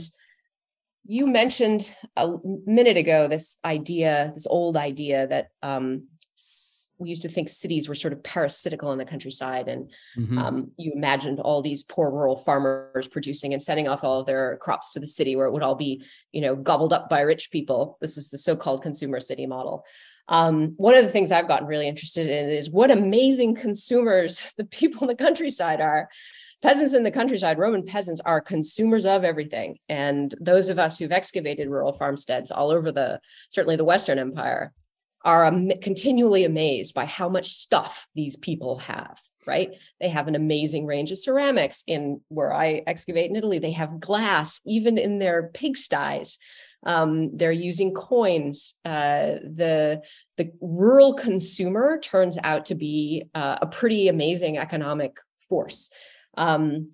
you 1.05 1.27
mentioned 1.27 1.95
a 2.15 2.29
minute 2.65 2.97
ago 2.97 3.27
this 3.27 3.57
idea, 3.65 4.31
this 4.33 4.47
old 4.47 4.77
idea 4.77 5.27
that 5.27 5.49
um, 5.61 6.07
we 6.97 7.09
used 7.09 7.21
to 7.23 7.29
think 7.29 7.49
cities 7.49 7.89
were 7.89 7.95
sort 7.95 8.13
of 8.13 8.23
parasitical 8.23 8.91
in 8.91 8.97
the 8.97 9.05
countryside 9.05 9.67
and 9.67 9.91
mm-hmm. 10.17 10.37
um, 10.37 10.71
you 10.77 10.91
imagined 10.95 11.39
all 11.39 11.61
these 11.61 11.83
poor 11.83 12.09
rural 12.09 12.37
farmers 12.37 13.07
producing 13.07 13.53
and 13.53 13.61
sending 13.61 13.87
off 13.87 14.03
all 14.03 14.19
of 14.19 14.25
their 14.25 14.57
crops 14.57 14.91
to 14.93 14.99
the 14.99 15.07
city 15.07 15.35
where 15.35 15.45
it 15.45 15.51
would 15.51 15.63
all 15.63 15.75
be 15.75 16.03
you 16.31 16.41
know 16.41 16.55
gobbled 16.55 16.93
up 16.93 17.09
by 17.09 17.21
rich 17.21 17.51
people. 17.51 17.97
This 18.01 18.17
is 18.17 18.29
the 18.29 18.37
so-called 18.37 18.81
consumer 18.81 19.19
city 19.19 19.45
model. 19.45 19.83
Um, 20.29 20.73
one 20.77 20.95
of 20.95 21.03
the 21.03 21.11
things 21.11 21.33
i've 21.33 21.49
gotten 21.49 21.67
really 21.67 21.87
interested 21.87 22.29
in 22.29 22.49
is 22.49 22.69
what 22.69 22.89
amazing 22.89 23.55
consumers 23.55 24.53
the 24.57 24.63
people 24.63 25.01
in 25.01 25.07
the 25.07 25.21
countryside 25.23 25.81
are 25.81 26.07
peasants 26.63 26.93
in 26.93 27.03
the 27.03 27.11
countryside 27.11 27.59
roman 27.59 27.85
peasants 27.85 28.21
are 28.25 28.41
consumers 28.41 29.05
of 29.05 29.23
everything. 29.23 29.77
And 29.89 30.33
those 30.39 30.69
of 30.69 30.79
us 30.79 30.97
who've 30.97 31.11
excavated 31.11 31.69
rural 31.69 31.93
farmsteads 31.93 32.51
all 32.51 32.71
over 32.71 32.91
the 32.91 33.19
certainly 33.51 33.75
the 33.75 33.83
western 33.83 34.17
empire 34.17 34.73
are 35.25 35.51
continually 35.81 36.45
amazed 36.45 36.93
by 36.93 37.05
how 37.05 37.29
much 37.29 37.51
stuff 37.51 38.07
these 38.15 38.37
people 38.37 38.79
have 38.79 39.17
right? 39.45 39.71
They 39.99 40.07
have 40.07 40.29
an 40.29 40.35
amazing 40.35 40.85
range 40.85 41.11
of 41.11 41.19
ceramics 41.19 41.83
in 41.85 42.21
where 42.29 42.53
i 42.53 42.81
excavate 42.87 43.29
in 43.29 43.35
italy. 43.35 43.59
They 43.59 43.73
have 43.73 43.99
glass 43.99 44.61
even 44.65 44.97
in 44.97 45.19
their 45.19 45.51
pigsties. 45.53 46.37
Um, 46.85 47.35
they're 47.35 47.51
using 47.51 47.93
coins. 47.93 48.79
Uh, 48.85 49.39
the 49.43 50.01
the 50.37 50.51
rural 50.61 51.15
consumer 51.15 51.99
turns 51.99 52.37
out 52.41 52.67
to 52.67 52.75
be 52.75 53.25
uh, 53.35 53.57
a 53.61 53.67
pretty 53.67 54.07
amazing 54.07 54.57
economic 54.57 55.17
force 55.49 55.91
um, 56.35 56.91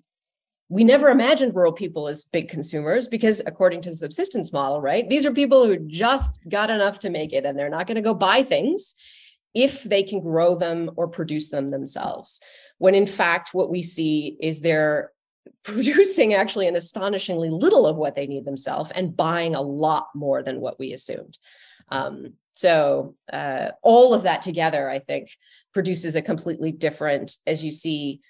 we 0.68 0.84
never 0.84 1.08
imagined 1.08 1.54
rural 1.54 1.72
people 1.72 2.06
as 2.06 2.24
big 2.24 2.48
consumers 2.48 3.08
because 3.08 3.42
according 3.44 3.82
to 3.82 3.90
the 3.90 3.96
subsistence 3.96 4.52
model 4.52 4.80
right 4.80 5.08
these 5.08 5.26
are 5.26 5.32
people 5.32 5.66
who 5.66 5.76
just 5.76 6.38
got 6.48 6.70
enough 6.70 7.00
to 7.00 7.10
make 7.10 7.32
it 7.32 7.44
and 7.44 7.58
they're 7.58 7.68
not 7.68 7.86
going 7.86 7.96
to 7.96 8.02
go 8.02 8.14
buy 8.14 8.42
things 8.42 8.94
if 9.54 9.82
they 9.82 10.02
can 10.02 10.20
grow 10.20 10.54
them 10.54 10.90
or 10.96 11.08
produce 11.08 11.48
them 11.48 11.70
themselves. 11.70 12.40
When 12.78 12.94
in 12.94 13.06
fact 13.06 13.52
what 13.52 13.70
we 13.70 13.82
see 13.82 14.36
is 14.40 14.60
they're 14.60 15.10
producing 15.64 16.34
actually 16.34 16.68
an 16.68 16.76
astonishingly 16.76 17.50
little 17.50 17.86
of 17.86 17.96
what 17.96 18.14
they 18.14 18.26
need 18.26 18.44
themselves 18.44 18.90
and 18.94 19.16
buying 19.16 19.54
a 19.54 19.62
lot 19.62 20.08
more 20.14 20.42
than 20.42 20.60
what 20.60 20.78
we 20.78 20.92
assumed. 20.92 21.36
Um, 21.88 22.34
so 22.54 23.16
uh, 23.32 23.70
all 23.82 24.12
of 24.12 24.24
that 24.24 24.42
together 24.42 24.90
i 24.90 24.98
think 24.98 25.30
produces 25.72 26.14
a 26.14 26.20
completely 26.22 26.72
different 26.72 27.36
as 27.46 27.64
you 27.64 27.70
see 27.70 28.20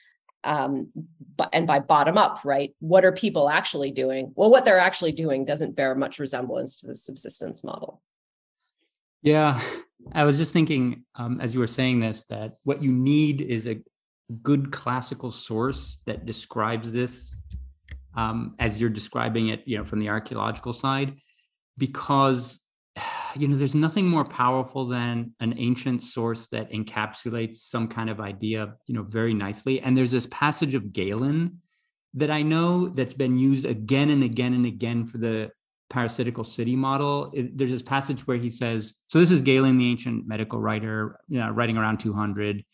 um, 0.45 0.89
but 1.37 1.49
and 1.53 1.67
by 1.67 1.79
bottom 1.79 2.19
up, 2.19 2.41
right? 2.45 2.75
What 2.81 3.05
are 3.05 3.13
people 3.13 3.49
actually 3.49 3.91
doing? 3.91 4.33
Well, 4.35 4.51
what 4.51 4.65
they're 4.65 4.79
actually 4.79 5.13
doing 5.13 5.45
doesn't 5.45 5.77
bear 5.77 5.95
much 5.95 6.19
resemblance 6.19 6.77
to 6.79 6.87
the 6.87 6.97
subsistence 6.97 7.65
model. 7.65 8.03
Yeah, 9.23 9.61
I 10.13 10.25
was 10.25 10.39
just 10.39 10.53
thinking 10.53 11.05
um, 11.15 11.41
as 11.41 11.55
you 11.55 11.61
were 11.61 11.67
saying 11.67 12.01
this 12.01 12.25
that 12.25 12.57
what 12.65 12.83
you 12.83 12.91
need 12.91 13.41
is 13.41 13.67
a 13.67 13.81
good 14.43 14.71
classical 14.71 15.33
source 15.33 16.01
that 16.07 16.25
describes 16.25 16.93
this 16.93 17.33
um, 18.17 18.55
as 18.59 18.81
you're 18.81 18.91
describing 18.91 19.49
it, 19.49 19.63
you 19.67 19.77
know, 19.77 19.85
from 19.85 19.99
the 19.99 20.09
archaeological 20.09 20.73
side, 20.73 21.17
because 21.77 22.61
you 23.37 23.49
know 23.49 23.57
there's 23.57 23.75
nothing 23.75 24.07
more 24.09 24.25
powerful 24.25 24.87
than 24.87 25.35
an 25.41 25.55
ancient 25.59 26.03
source 26.03 26.49
that 26.49 26.71
encapsulates 26.73 27.57
some 27.57 27.89
kind 27.89 28.11
of 28.11 28.21
idea 28.21 28.75
you 28.87 28.95
know 28.95 29.03
very 29.03 29.35
nicely. 29.35 29.81
And 29.81 29.97
there's 29.97 30.11
this 30.11 30.29
passage 30.31 30.75
of 30.75 30.93
galen 30.93 31.61
that 32.15 32.31
i 32.31 32.43
know 32.43 32.89
that's 32.89 33.15
been 33.15 33.39
used 33.39 33.65
again 33.65 34.11
and 34.11 34.25
again 34.25 34.53
and 34.53 34.67
again 34.67 35.07
for 35.07 35.19
the 35.19 35.49
parasitical 35.91 36.45
city 36.45 36.77
model. 36.77 37.31
It, 37.35 37.59
there's 37.59 37.71
this 37.71 37.83
passage 37.83 38.27
where 38.27 38.37
he 38.37 38.51
says 38.51 38.95
so 39.09 39.19
this 39.19 39.31
is 39.31 39.43
galen 39.43 39.77
the 39.77 39.91
ancient 39.91 40.27
medical 40.27 40.61
writer 40.61 41.19
you 41.29 41.39
know, 41.39 41.51
writing 41.51 41.77
around 41.77 41.99
200 41.99 42.65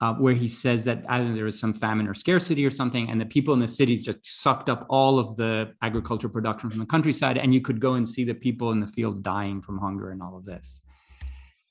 uh, 0.00 0.14
where 0.14 0.34
he 0.34 0.46
says 0.46 0.84
that 0.84 1.04
either 1.08 1.32
there 1.34 1.44
was 1.44 1.58
some 1.58 1.72
famine 1.72 2.06
or 2.06 2.14
scarcity 2.14 2.66
or 2.66 2.70
something, 2.70 3.08
and 3.08 3.20
the 3.20 3.26
people 3.26 3.54
in 3.54 3.60
the 3.60 3.68
cities 3.68 4.04
just 4.04 4.18
sucked 4.22 4.68
up 4.68 4.86
all 4.90 5.18
of 5.18 5.36
the 5.36 5.72
agricultural 5.82 6.32
production 6.32 6.68
from 6.68 6.78
the 6.78 6.86
countryside, 6.86 7.38
and 7.38 7.54
you 7.54 7.60
could 7.60 7.80
go 7.80 7.94
and 7.94 8.08
see 8.08 8.24
the 8.24 8.34
people 8.34 8.72
in 8.72 8.80
the 8.80 8.86
field 8.86 9.22
dying 9.22 9.62
from 9.62 9.78
hunger 9.78 10.10
and 10.10 10.22
all 10.22 10.36
of 10.36 10.44
this. 10.44 10.82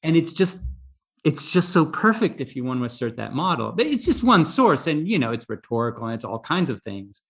And 0.04 0.16
it's 0.16 0.34
just 0.34 0.60
it's 1.24 1.52
just 1.52 1.70
so 1.70 1.88
perfect 1.88 2.40
if 2.40 2.56
you 2.56 2.64
want 2.64 2.80
to 2.80 2.86
assert 2.86 3.18
that 3.18 3.34
model. 3.34 3.72
But 3.72 3.88
it's 3.88 4.06
just 4.06 4.24
one 4.24 4.46
source, 4.46 4.88
and 4.88 5.08
you 5.08 5.20
know 5.20 5.32
it's 5.32 5.48
rhetorical 5.48 6.06
and 6.06 6.16
it's 6.16 6.26
all 6.26 6.40
kinds 6.40 6.70
of 6.72 6.82
things. 6.82 7.22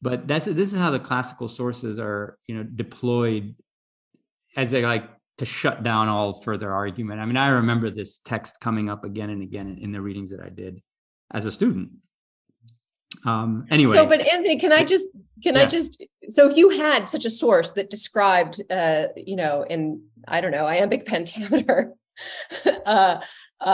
But 0.00 0.28
that's 0.28 0.44
this 0.46 0.72
is 0.72 0.78
how 0.78 0.90
the 0.90 1.00
classical 1.00 1.48
sources 1.48 1.98
are 1.98 2.38
you 2.46 2.56
know 2.56 2.62
deployed 2.62 3.56
as 4.56 4.70
they 4.70 4.82
like 4.82 5.08
to 5.38 5.44
shut 5.44 5.82
down 5.82 6.08
all 6.08 6.40
further 6.40 6.72
argument. 6.72 7.20
I 7.20 7.26
mean, 7.26 7.36
I 7.36 7.48
remember 7.48 7.90
this 7.90 8.18
text 8.18 8.58
coming 8.60 8.88
up 8.88 9.04
again 9.04 9.30
and 9.30 9.42
again 9.42 9.78
in 9.80 9.92
the 9.92 10.00
readings 10.00 10.30
that 10.30 10.40
I 10.40 10.48
did 10.48 10.82
as 11.32 11.46
a 11.46 11.52
student. 11.52 11.90
Um, 13.24 13.66
anyway. 13.70 13.96
So, 13.96 14.06
but 14.06 14.20
Anthony, 14.26 14.58
can 14.58 14.72
I 14.72 14.84
just 14.84 15.08
can 15.42 15.54
yeah. 15.54 15.62
I 15.62 15.66
just 15.66 16.04
so 16.28 16.48
if 16.48 16.56
you 16.56 16.70
had 16.70 17.06
such 17.06 17.24
a 17.24 17.30
source 17.30 17.72
that 17.72 17.90
described, 17.90 18.62
uh, 18.70 19.06
you 19.16 19.36
know, 19.36 19.62
in 19.62 20.02
I 20.26 20.40
don't 20.40 20.52
know, 20.52 20.66
iambic 20.66 21.06
pentameter, 21.06 21.92
uh, 22.86 23.20
uh, 23.60 23.64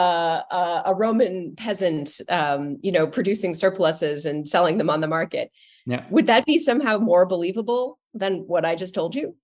uh, 0.51 0.83
a 0.87 0.95
Roman 0.95 1.55
peasant, 1.57 2.21
um, 2.29 2.79
you 2.83 2.93
know, 2.93 3.07
producing 3.07 3.55
surpluses 3.55 4.27
and 4.27 4.49
selling 4.49 4.79
them 4.79 4.91
on 4.91 5.01
the 5.01 5.09
market, 5.09 5.51
yeah. 5.87 6.05
would 6.11 6.27
that 6.27 6.47
be 6.47 6.59
somehow 6.59 6.99
more 6.99 7.27
believable 7.27 7.99
than 8.15 8.47
what 8.47 8.65
I 8.65 8.75
just 8.75 8.95
told 8.95 9.15
you? 9.15 9.37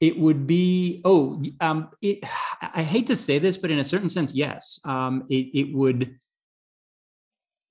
It 0.00 0.18
would 0.18 0.46
be 0.46 1.00
oh 1.04 1.42
um, 1.60 1.90
it, 2.00 2.20
i 2.60 2.84
hate 2.84 3.08
to 3.08 3.16
say 3.16 3.38
this 3.38 3.58
but 3.58 3.70
in 3.70 3.78
a 3.78 3.84
certain 3.84 4.08
sense 4.08 4.34
yes. 4.34 4.78
Um, 4.84 5.24
it, 5.28 5.46
it 5.54 5.74
would 5.74 6.16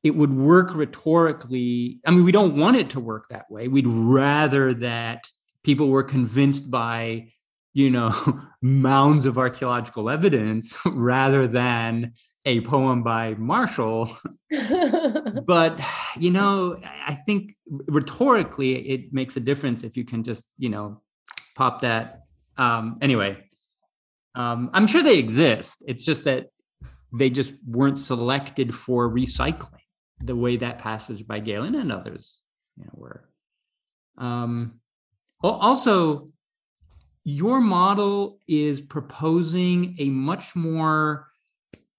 it 0.03 0.15
would 0.15 0.33
work 0.33 0.73
rhetorically. 0.75 1.99
I 2.05 2.11
mean 2.11 2.23
we 2.23 2.31
don't 2.31 2.55
want 2.55 2.77
it 2.77 2.91
to 2.91 2.99
work 2.99 3.29
that 3.29 3.49
way. 3.49 3.67
We'd 3.67 3.87
rather 3.87 4.73
that 4.75 5.29
people 5.63 5.89
were 5.89 6.03
convinced 6.03 6.69
by 6.69 7.31
you 7.73 7.89
know 7.89 8.13
mounds 8.61 9.25
of 9.25 9.37
archaeological 9.37 10.09
evidence 10.09 10.75
rather 10.85 11.47
than 11.47 12.13
a 12.45 12.61
poem 12.61 13.03
by 13.03 13.35
Martial. 13.35 14.15
But 15.45 15.79
you 16.19 16.31
know 16.31 16.79
i 17.05 17.13
think 17.13 17.55
rhetorically 17.67 18.89
it 18.89 19.13
makes 19.13 19.37
a 19.37 19.39
difference 19.39 19.83
if 19.83 19.95
you 19.97 20.05
can 20.05 20.23
just 20.23 20.45
you 20.57 20.69
know 20.69 21.01
pop 21.57 21.81
that. 21.81 22.21
Um, 22.57 22.99
anyway, 23.01 23.37
um, 24.35 24.69
I'm 24.73 24.87
sure 24.87 25.01
they 25.01 25.17
exist. 25.17 25.83
It's 25.87 26.05
just 26.05 26.23
that 26.25 26.47
they 27.11 27.29
just 27.29 27.53
weren't 27.65 27.97
selected 27.97 28.73
for 28.73 29.09
recycling 29.09 29.81
the 30.19 30.35
way 30.35 30.57
that 30.57 30.79
passes 30.79 31.23
by 31.23 31.39
Galen 31.39 31.75
and 31.75 31.91
others 31.91 32.37
you 32.77 32.85
know, 32.85 32.91
were. 32.93 33.23
Um, 34.17 34.79
also, 35.41 36.29
your 37.23 37.59
model 37.59 38.39
is 38.47 38.81
proposing 38.81 39.95
a 39.99 40.09
much 40.09 40.55
more 40.55 41.27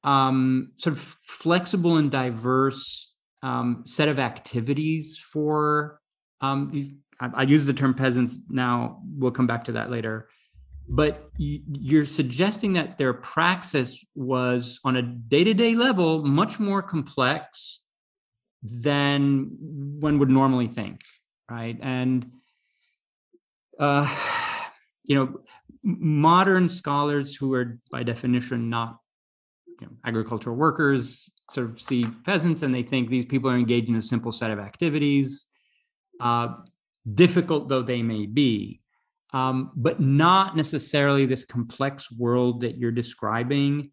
um, 0.05 0.73
sort 0.77 0.97
of 0.97 1.01
flexible 1.01 1.97
and 1.97 2.11
diverse 2.11 3.13
um, 3.43 3.85
set 3.87 4.09
of 4.09 4.19
activities 4.19 5.19
for 5.19 6.01
um, 6.41 6.71
these 6.73 6.89
I, 7.21 7.31
I 7.35 7.43
use 7.43 7.65
the 7.65 7.73
term 7.73 7.95
peasants 7.95 8.39
now. 8.49 9.03
We'll 9.17 9.31
come 9.31 9.47
back 9.47 9.65
to 9.65 9.73
that 9.73 9.91
later. 9.91 10.29
But 10.89 11.31
you're 11.37 12.07
suggesting 12.07 12.73
that 12.75 12.97
their 12.97 13.13
praxis 13.13 14.03
was 14.15 14.81
on 14.85 14.97
a 14.97 15.03
day 15.03 15.45
to 15.45 15.53
day 15.53 15.75
level 15.75 16.25
much 16.25 16.59
more 16.59 16.83
complex 16.83 17.83
than 18.63 19.51
one 20.01 20.19
would 20.19 20.31
normally 20.31 20.67
think, 20.67 21.03
right? 21.51 21.79
And, 21.83 22.31
uh, 23.79 24.09
you 25.05 25.15
know, 25.15 25.41
modern 25.83 26.71
scholars 26.71 27.37
who 27.37 27.53
are 27.53 27.79
by 27.91 28.03
definition 28.03 28.71
not 28.71 28.99
you 29.81 29.87
know, 29.87 29.93
agricultural 30.05 30.57
workers 30.57 31.31
sort 31.51 31.71
of 31.71 31.81
see 31.81 32.07
peasants 32.25 32.63
and 32.63 32.75
they 32.75 32.83
think 32.83 33.09
these 33.09 33.27
people 33.27 33.51
are 33.51 33.57
engaged 33.57 33.89
in 33.89 33.97
a 33.97 34.03
simple 34.03 34.33
set 34.33 34.51
of 34.51 34.59
activities. 34.59 35.47
Uh, 36.21 36.49
difficult 37.15 37.69
though 37.69 37.83
they 37.83 38.03
may 38.03 38.27
be, 38.27 38.81
um, 39.33 39.71
but 39.75 40.01
not 40.01 40.57
necessarily 40.57 41.27
this 41.27 41.45
complex 41.45 42.11
world 42.11 42.63
that 42.63 42.77
you're 42.79 42.93
describing. 42.93 43.91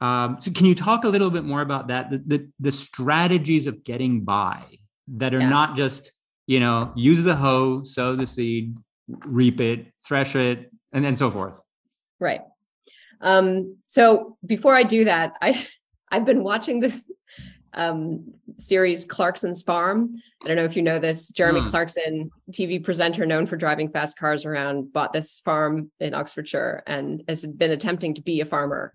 Um, 0.00 0.38
so, 0.40 0.50
can 0.50 0.66
you 0.66 0.74
talk 0.74 1.04
a 1.04 1.08
little 1.08 1.30
bit 1.30 1.44
more 1.44 1.60
about 1.60 1.88
that? 1.88 2.10
The, 2.10 2.22
the, 2.26 2.48
the 2.58 2.72
strategies 2.72 3.66
of 3.66 3.84
getting 3.84 4.24
by 4.24 4.64
that 5.16 5.34
are 5.34 5.40
yeah. 5.40 5.48
not 5.48 5.76
just, 5.76 6.12
you 6.46 6.60
know, 6.60 6.92
use 6.96 7.22
the 7.22 7.36
hoe, 7.36 7.82
sow 7.84 8.16
the 8.16 8.26
seed, 8.26 8.74
reap 9.08 9.60
it, 9.60 9.92
thresh 10.06 10.36
it, 10.36 10.70
and 10.92 11.04
then 11.04 11.16
so 11.16 11.30
forth. 11.30 11.60
Right. 12.18 12.42
Um, 13.20 13.76
so 13.86 14.38
before 14.44 14.74
I 14.74 14.82
do 14.82 15.04
that, 15.04 15.34
I 15.42 15.66
I've 16.10 16.24
been 16.24 16.42
watching 16.42 16.80
this 16.80 17.04
um, 17.74 18.32
series 18.56 19.04
Clarkson's 19.04 19.62
Farm. 19.62 20.16
I 20.42 20.48
don't 20.48 20.56
know 20.56 20.64
if 20.64 20.76
you 20.76 20.82
know 20.82 20.98
this. 20.98 21.28
Jeremy 21.28 21.60
hmm. 21.60 21.68
Clarkson, 21.68 22.30
TV 22.52 22.82
presenter 22.82 23.26
known 23.26 23.46
for 23.46 23.56
driving 23.56 23.90
fast 23.90 24.18
cars 24.18 24.44
around, 24.44 24.92
bought 24.92 25.12
this 25.12 25.40
farm 25.40 25.90
in 26.00 26.14
Oxfordshire 26.14 26.82
and 26.86 27.22
has 27.28 27.46
been 27.46 27.70
attempting 27.70 28.14
to 28.14 28.22
be 28.22 28.40
a 28.40 28.46
farmer. 28.46 28.94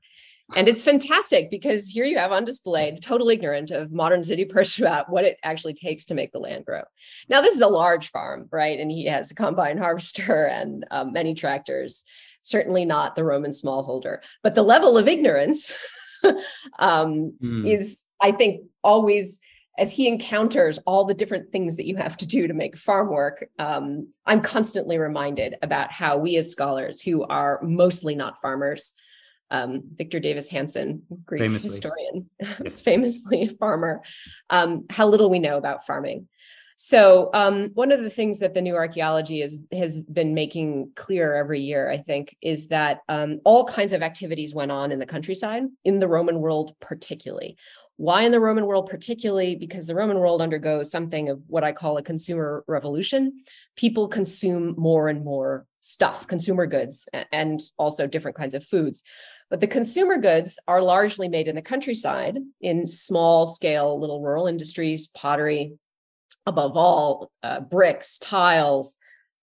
And 0.56 0.68
it's 0.68 0.84
fantastic 0.84 1.50
because 1.50 1.90
here 1.90 2.06
you 2.06 2.18
have 2.20 2.32
on 2.32 2.46
display 2.46 2.92
the 2.92 3.02
total 3.02 3.30
ignorant 3.30 3.72
of 3.72 3.92
modern 3.92 4.24
city 4.24 4.46
person 4.46 4.84
about 4.86 5.10
what 5.10 5.26
it 5.26 5.38
actually 5.44 5.74
takes 5.74 6.06
to 6.06 6.14
make 6.14 6.32
the 6.32 6.40
land 6.40 6.66
grow. 6.66 6.84
Now, 7.30 7.42
this 7.42 7.56
is 7.56 7.62
a 7.62 7.68
large 7.68 8.10
farm, 8.10 8.48
right? 8.52 8.80
And 8.80 8.92
he 8.92 9.06
has 9.06 9.32
a 9.32 9.36
combine 9.36 9.78
harvester 9.80 10.46
and 10.46 10.86
um, 10.92 11.14
many 11.14 11.34
tractors, 11.34 12.06
certainly 12.42 12.86
not 12.86 13.16
the 13.16 13.24
Roman 13.24 13.52
smallholder. 13.52 14.20
But 14.44 14.56
the 14.56 14.64
level 14.64 14.98
of 14.98 15.08
ignorance 15.08 15.74
um, 16.80 17.34
mm. 17.42 17.68
is, 17.68 18.04
I 18.22 18.32
think, 18.32 18.66
always 18.84 19.42
as 19.78 19.92
he 19.92 20.08
encounters 20.08 20.80
all 20.86 21.04
the 21.06 21.14
different 21.14 21.52
things 21.52 21.76
that 21.76 21.86
you 21.86 21.96
have 21.98 22.16
to 22.18 22.28
do 22.28 22.48
to 22.48 22.54
make 22.54 22.78
farm 22.78 23.10
work, 23.10 23.50
um, 23.60 24.08
I'm 24.26 24.42
constantly 24.42 24.98
reminded 24.98 25.56
about 25.62 25.92
how 25.92 26.18
we 26.18 26.38
as 26.38 26.52
scholars 26.52 27.02
who 27.02 27.24
are 27.24 27.60
mostly 27.62 28.16
not 28.16 28.42
farmers, 28.42 28.94
um, 29.52 29.84
Victor 29.96 30.20
Davis 30.20 30.50
Hanson, 30.50 31.04
Greek 31.26 31.42
famously. 31.42 31.70
historian, 31.70 32.30
yes. 32.40 32.76
famously 32.76 33.44
a 33.44 33.50
farmer, 33.50 34.02
um, 34.50 34.86
how 34.90 35.08
little 35.08 35.30
we 35.30 35.40
know 35.40 35.58
about 35.58 35.86
farming. 35.86 36.28
So 36.78 37.30
um, 37.34 37.70
one 37.74 37.92
of 37.94 38.02
the 38.02 38.10
things 38.10 38.40
that 38.40 38.54
the 38.54 38.62
new 38.62 38.76
archaeology 38.76 39.42
is, 39.42 39.60
has 39.72 40.00
been 40.00 40.34
making 40.34 40.92
clear 40.96 41.34
every 41.34 41.62
year, 41.62 41.90
I 41.90 41.98
think, 41.98 42.36
is 42.42 42.68
that 42.68 43.00
um, 43.08 43.40
all 43.46 43.64
kinds 43.64 43.94
of 43.94 44.02
activities 44.02 44.54
went 44.54 44.72
on 44.72 44.92
in 44.92 45.00
the 45.00 45.06
countryside, 45.06 45.64
in 45.86 46.00
the 46.00 46.08
Roman 46.08 46.40
world 46.40 46.74
particularly. 46.82 47.56
Why 47.98 48.24
in 48.24 48.34
the 48.34 48.42
Roman 48.42 48.66
world 48.66 48.90
particularly? 48.90 49.56
Because 49.56 49.88
the 49.88 49.96
Roman 49.96 50.20
world 50.20 50.42
undergoes 50.42 50.92
something 50.92 51.30
of 51.30 51.42
what 51.48 51.64
I 51.64 51.72
call 51.72 51.98
a 51.98 52.04
consumer 52.04 52.66
revolution. 52.68 53.44
People 53.78 54.10
consume 54.10 54.76
more 54.78 55.08
and 55.08 55.24
more 55.24 55.66
stuff, 55.80 56.28
consumer 56.28 56.66
goods, 56.66 57.08
and 57.32 57.62
also 57.78 58.06
different 58.06 58.36
kinds 58.36 58.54
of 58.54 58.66
foods. 58.66 59.04
But 59.50 59.62
the 59.62 59.68
consumer 59.68 60.18
goods 60.18 60.60
are 60.68 60.82
largely 60.82 61.30
made 61.30 61.48
in 61.48 61.56
the 61.56 61.62
countryside 61.62 62.38
in 62.60 62.86
small 62.86 63.48
scale 63.48 63.98
little 63.98 64.22
rural 64.22 64.48
industries, 64.48 65.08
pottery, 65.08 65.78
above 66.46 66.78
all, 66.78 67.32
uh, 67.43 67.60
bricks, 67.60 68.20
tiles, 68.20 68.98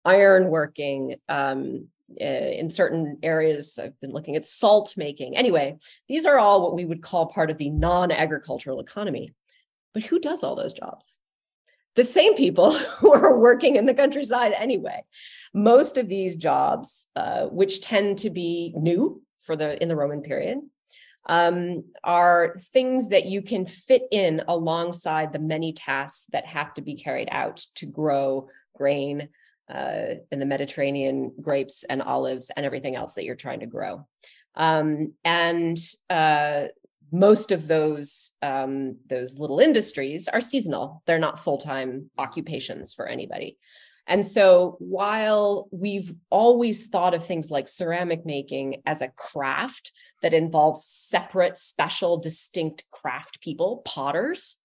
ironworking, 0.07 1.19
um, 1.29 1.89
in 2.17 2.69
certain 2.71 3.19
areas 3.23 3.79
i've 3.79 3.99
been 4.01 4.11
looking 4.11 4.37
at 4.37 4.45
salt 4.45 4.95
making. 4.97 5.37
Anyway 5.37 5.79
these 6.09 6.27
are 6.27 6.39
all 6.39 6.63
what 6.63 6.75
we 6.75 6.85
would 6.85 7.03
call 7.03 7.27
part 7.27 7.51
of 7.51 7.59
the 7.59 7.71
non-agricultural 7.71 8.81
economy. 8.81 9.33
But 9.95 10.05
who 10.05 10.19
does 10.19 10.43
all 10.43 10.57
those 10.57 10.75
jobs? 10.75 11.17
The 11.97 12.05
same 12.05 12.35
people 12.35 12.73
who 12.99 13.13
are 13.13 13.39
working 13.39 13.77
in 13.77 13.87
the 13.87 13.95
countryside 13.95 14.53
anyway. 14.57 15.05
Most 15.55 15.99
of 15.99 16.09
these 16.09 16.37
jobs 16.37 17.09
uh, 17.17 17.47
which 17.47 17.83
tend 17.83 18.19
to 18.19 18.31
be 18.31 18.73
new 18.77 19.23
for 19.39 19.57
the 19.57 19.81
in 19.83 19.89
the 19.89 19.97
roman 19.97 20.23
period 20.23 20.59
um, 21.27 21.85
are 22.03 22.57
things 22.73 23.09
that 23.11 23.27
you 23.27 23.43
can 23.43 23.67
fit 23.67 24.03
in 24.11 24.43
alongside 24.49 25.33
the 25.33 25.39
many 25.39 25.73
tasks 25.73 26.27
that 26.33 26.47
have 26.47 26.75
to 26.75 26.83
be 26.83 26.97
carried 26.97 27.29
out 27.31 27.65
to 27.77 27.87
grow 27.87 28.49
grain 28.77 29.29
uh, 29.73 30.15
in 30.31 30.39
the 30.39 30.47
Mediterranean, 30.47 31.33
grapes 31.41 31.85
and 31.85 32.03
olives 32.03 32.51
and 32.57 32.67
everything 32.67 32.97
else 32.97 33.15
that 33.15 33.25
you're 33.25 33.37
trying 33.37 33.61
to 33.61 33.67
grow. 33.67 34.07
Um, 34.55 35.15
and 35.25 35.79
uh, 36.11 36.65
most 37.11 37.53
of 37.53 37.69
those 37.69 38.33
um, 38.43 38.97
those 39.09 39.39
little 39.39 39.61
industries 39.61 40.29
are 40.29 40.41
seasonal; 40.41 41.03
they're 41.07 41.19
not 41.19 41.39
full 41.39 41.59
time 41.59 42.11
occupations 42.19 42.93
for 42.93 43.07
anybody. 43.07 43.59
And 44.07 44.27
so, 44.27 44.77
while 44.81 45.69
we've 45.71 46.15
always 46.29 46.89
thought 46.89 47.15
of 47.15 47.25
things 47.25 47.51
like 47.51 47.69
ceramic 47.69 48.27
making 48.27 48.83
as 48.85 49.01
a 49.01 49.09
craft 49.09 49.93
that 50.23 50.35
involves 50.35 50.85
separate, 50.85 51.57
special, 51.57 52.19
distinct 52.19 52.85
craft 52.91 53.41
people, 53.41 53.83
potters, 53.85 54.59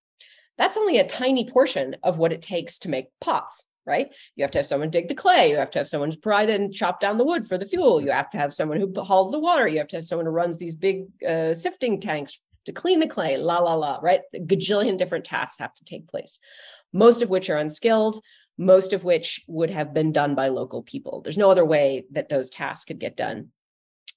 that's 0.57 0.77
only 0.77 0.97
a 0.97 1.07
tiny 1.07 1.49
portion 1.49 1.95
of 2.03 2.17
what 2.17 2.33
it 2.33 2.41
takes 2.41 2.79
to 2.79 2.89
make 2.89 3.07
pots, 3.21 3.65
right? 3.85 4.07
You 4.35 4.43
have 4.43 4.51
to 4.51 4.59
have 4.59 4.65
someone 4.65 4.89
dig 4.89 5.07
the 5.07 5.15
clay. 5.15 5.51
You 5.51 5.57
have 5.57 5.69
to 5.71 5.79
have 5.79 5.87
someone 5.87 6.11
pry 6.19 6.43
and 6.43 6.73
chop 6.73 6.99
down 6.99 7.19
the 7.19 7.25
wood 7.25 7.47
for 7.47 7.59
the 7.59 7.65
fuel. 7.65 8.01
You 8.01 8.11
have 8.11 8.31
to 8.31 8.37
have 8.37 8.53
someone 8.53 8.79
who 8.79 8.91
hauls 9.03 9.31
the 9.31 9.39
water. 9.39 9.67
You 9.67 9.77
have 9.77 9.87
to 9.89 9.97
have 9.97 10.05
someone 10.05 10.25
who 10.25 10.31
runs 10.31 10.57
these 10.57 10.75
big 10.75 11.05
uh, 11.23 11.53
sifting 11.53 12.01
tanks 12.01 12.39
to 12.65 12.73
clean 12.73 12.99
the 12.99 13.07
clay, 13.07 13.37
la, 13.37 13.59
la, 13.59 13.75
la, 13.75 13.99
right? 14.01 14.21
A 14.33 14.39
gajillion 14.39 14.97
different 14.97 15.25
tasks 15.25 15.59
have 15.59 15.73
to 15.75 15.85
take 15.85 16.07
place, 16.07 16.39
most 16.91 17.21
of 17.21 17.29
which 17.29 17.49
are 17.49 17.57
unskilled, 17.57 18.21
most 18.57 18.93
of 18.93 19.03
which 19.03 19.43
would 19.47 19.69
have 19.69 19.93
been 19.93 20.11
done 20.11 20.35
by 20.35 20.47
local 20.47 20.81
people. 20.81 21.21
There's 21.21 21.37
no 21.37 21.51
other 21.51 21.65
way 21.65 22.05
that 22.11 22.29
those 22.29 22.49
tasks 22.49 22.85
could 22.85 22.99
get 22.99 23.15
done. 23.15 23.49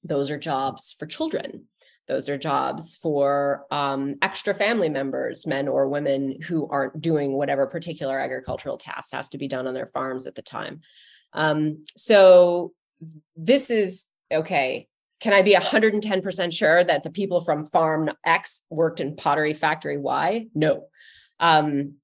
Those 0.03 0.31
are 0.31 0.39
jobs 0.39 0.95
for 0.99 1.07
children. 1.07 1.67
Those 2.09 2.29
are 2.29 2.39
jobs 2.39 2.97
for 2.97 3.67
um, 3.71 4.17
extra 4.21 4.53
family 4.53 4.89
members, 4.89 5.47
men 5.47 5.69
or 5.69 5.89
women 5.89 6.41
who 6.43 6.69
aren't 6.69 7.01
doing 7.01 7.35
whatever 7.35 7.67
particular 7.67 8.19
agricultural 8.19 8.79
task 8.79 9.13
has 9.13 9.29
to 9.29 9.39
be 9.39 9.47
done 9.47 9.67
on 9.67 9.75
their 9.75 9.91
farms 9.95 10.27
at 10.27 10.35
the 10.35 10.43
time. 10.43 10.81
Um, 11.33 11.85
so 11.97 12.73
this 13.37 13.71
is 13.71 14.09
okay. 14.33 14.89
Can 15.21 15.35
I 15.35 15.43
be 15.43 15.55
110% 15.55 16.53
sure 16.53 16.83
that 16.83 17.03
the 17.03 17.11
people 17.11 17.45
from 17.45 17.67
farm 17.67 18.11
X 18.25 18.63
worked 18.71 19.01
in 19.01 19.17
pottery 19.17 19.55
factory 19.55 19.99
Y? 19.99 20.47
No. 20.55 20.87
Um, 21.39 21.95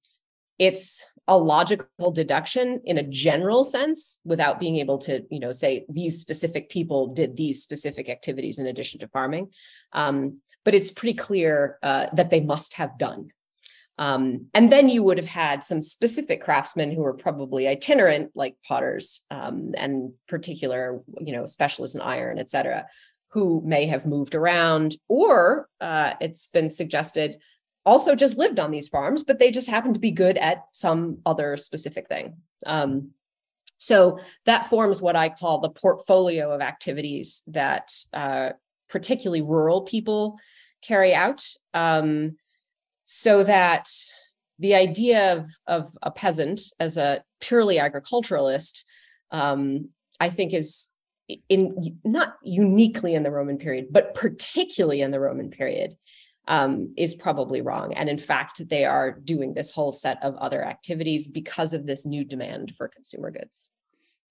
it's 0.59 1.11
a 1.27 1.37
logical 1.37 2.11
deduction 2.11 2.81
in 2.85 2.97
a 2.97 3.03
general 3.03 3.63
sense 3.63 4.19
without 4.23 4.59
being 4.59 4.77
able 4.77 4.97
to 4.97 5.23
you 5.29 5.39
know 5.39 5.51
say 5.51 5.85
these 5.89 6.21
specific 6.21 6.69
people 6.69 7.07
did 7.07 7.35
these 7.35 7.61
specific 7.61 8.09
activities 8.09 8.59
in 8.59 8.67
addition 8.67 8.99
to 8.99 9.07
farming. 9.07 9.49
Um, 9.93 10.39
but 10.63 10.75
it's 10.75 10.91
pretty 10.91 11.13
clear 11.13 11.77
uh, 11.81 12.07
that 12.13 12.29
they 12.29 12.41
must 12.41 12.73
have 12.73 12.97
done. 12.97 13.29
Um, 13.99 14.47
and 14.53 14.71
then 14.71 14.89
you 14.89 15.01
would 15.01 15.17
have 15.17 15.27
had 15.27 15.63
some 15.63 15.81
specific 15.81 16.43
craftsmen 16.43 16.91
who 16.91 17.01
were 17.01 17.13
probably 17.13 17.67
itinerant 17.67 18.31
like 18.35 18.55
potters 18.67 19.25
um, 19.31 19.73
and 19.75 20.13
particular 20.27 21.01
you 21.19 21.33
know 21.33 21.45
specialists 21.45 21.95
in 21.95 22.01
iron 22.01 22.37
et 22.37 22.49
cetera 22.49 22.85
who 23.29 23.61
may 23.65 23.85
have 23.87 24.05
moved 24.05 24.35
around 24.35 24.95
or 25.07 25.67
uh, 25.81 26.13
it's 26.21 26.47
been 26.47 26.69
suggested 26.69 27.37
also 27.87 28.15
just 28.15 28.37
lived 28.37 28.59
on 28.59 28.69
these 28.69 28.89
farms, 28.89 29.23
but 29.23 29.39
they 29.39 29.49
just 29.49 29.69
happened 29.69 29.93
to 29.93 29.99
be 29.99 30.11
good 30.11 30.37
at 30.37 30.65
some 30.73 31.19
other 31.25 31.55
specific 31.55 32.07
thing. 32.07 32.35
Um, 32.65 33.11
so 33.77 34.19
that 34.45 34.69
forms 34.69 35.01
what 35.01 35.15
I 35.15 35.29
call 35.29 35.59
the 35.59 35.69
portfolio 35.69 36.51
of 36.51 36.61
activities 36.61 37.43
that 37.47 37.93
uh, 38.13 38.49
particularly 38.89 39.41
rural 39.41 39.81
people 39.81 40.37
carry 40.81 41.15
out. 41.15 41.47
Um, 41.73 42.37
so 43.05 43.43
that 43.45 43.87
the 44.59 44.75
idea 44.75 45.37
of, 45.37 45.49
of 45.65 45.97
a 46.01 46.11
peasant 46.11 46.59
as 46.79 46.97
a 46.97 47.23
purely 47.39 47.79
agriculturalist, 47.79 48.83
um, 49.31 49.89
I 50.19 50.29
think, 50.29 50.53
is 50.53 50.89
in 51.47 51.99
not 52.03 52.35
uniquely 52.43 53.13
in 53.13 53.23
the 53.23 53.31
Roman 53.31 53.57
period, 53.57 53.87
but 53.91 54.13
particularly 54.13 55.01
in 55.01 55.11
the 55.11 55.19
Roman 55.21 55.51
period, 55.51 55.95
um, 56.47 56.93
is 56.97 57.13
probably 57.13 57.61
wrong. 57.61 57.93
And 57.93 58.09
in 58.09 58.17
fact, 58.17 58.67
they 58.69 58.85
are 58.85 59.11
doing 59.11 59.53
this 59.53 59.71
whole 59.71 59.93
set 59.93 60.23
of 60.23 60.35
other 60.35 60.63
activities 60.63 61.27
because 61.27 61.73
of 61.73 61.85
this 61.85 62.05
new 62.05 62.23
demand 62.23 62.73
for 62.77 62.87
consumer 62.87 63.31
goods. 63.31 63.71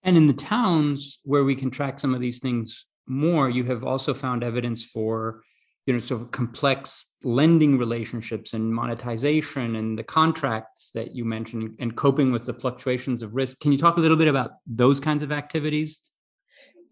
And 0.03 0.17
in 0.17 0.27
the 0.27 0.33
towns 0.33 1.19
where 1.25 1.45
we 1.45 1.57
can 1.57 1.71
track 1.71 1.99
some 1.99 2.15
of 2.15 2.21
these 2.21 2.39
things 2.39 2.87
more, 3.07 3.51
you 3.51 3.65
have 3.65 3.85
also 3.85 4.15
found 4.15 4.43
evidence 4.43 4.85
for, 4.85 5.43
you 5.85 5.93
know, 5.93 5.99
sort 5.99 6.23
of 6.23 6.31
complex 6.31 7.07
lending 7.23 7.77
relationships 7.77 8.53
and 8.53 8.73
monetization 8.73 9.77
and 9.77 9.99
the 9.99 10.05
contracts 10.05 10.91
that 10.93 11.15
you 11.15 11.25
mentioned 11.25 11.75
and 11.81 11.97
coping 11.97 12.33
with 12.33 12.47
the 12.47 12.55
fluctuations 12.55 13.23
of 13.23 13.35
risk. 13.35 13.59
Can 13.61 13.73
you 13.73 13.79
talk 13.79 13.97
a 13.97 14.01
little 14.01 14.17
bit 14.17 14.29
about 14.29 14.53
those 14.67 15.01
kinds 15.01 15.23
of 15.23 15.33
activities? 15.33 15.99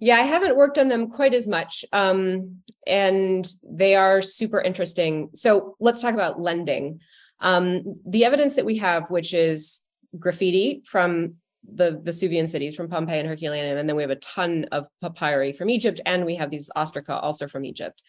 Yeah, 0.05 0.16
I 0.16 0.24
haven't 0.24 0.55
worked 0.57 0.76
on 0.76 0.88
them 0.88 1.09
quite 1.09 1.32
as 1.32 1.48
much. 1.48 1.82
Um, 1.90 2.59
and 2.86 3.48
they 3.66 3.96
are 3.96 4.20
super 4.20 4.61
interesting. 4.61 5.30
So 5.32 5.76
let's 5.80 6.02
talk 6.02 6.12
about 6.12 6.38
lending. 6.38 7.00
Um, 7.40 8.00
the 8.07 8.26
evidence 8.26 8.57
that 8.57 8.66
we 8.66 8.76
have, 8.76 9.09
which 9.09 9.32
is 9.32 9.80
graffiti 10.18 10.82
from 10.84 11.36
the 11.66 11.98
Vesuvian 12.02 12.46
cities, 12.48 12.76
from 12.76 12.90
Pompeii 12.90 13.18
and 13.18 13.28
Herculaneum, 13.30 13.78
and 13.78 13.88
then 13.88 13.96
we 13.96 14.02
have 14.02 14.11
a 14.11 14.16
ton 14.16 14.66
of 14.72 14.84
papyri 15.00 15.55
from 15.55 15.70
Egypt, 15.70 16.02
and 16.05 16.26
we 16.26 16.34
have 16.34 16.50
these 16.50 16.70
ostraca 16.76 17.22
also 17.22 17.48
from 17.48 17.64
Egypt. 17.64 18.02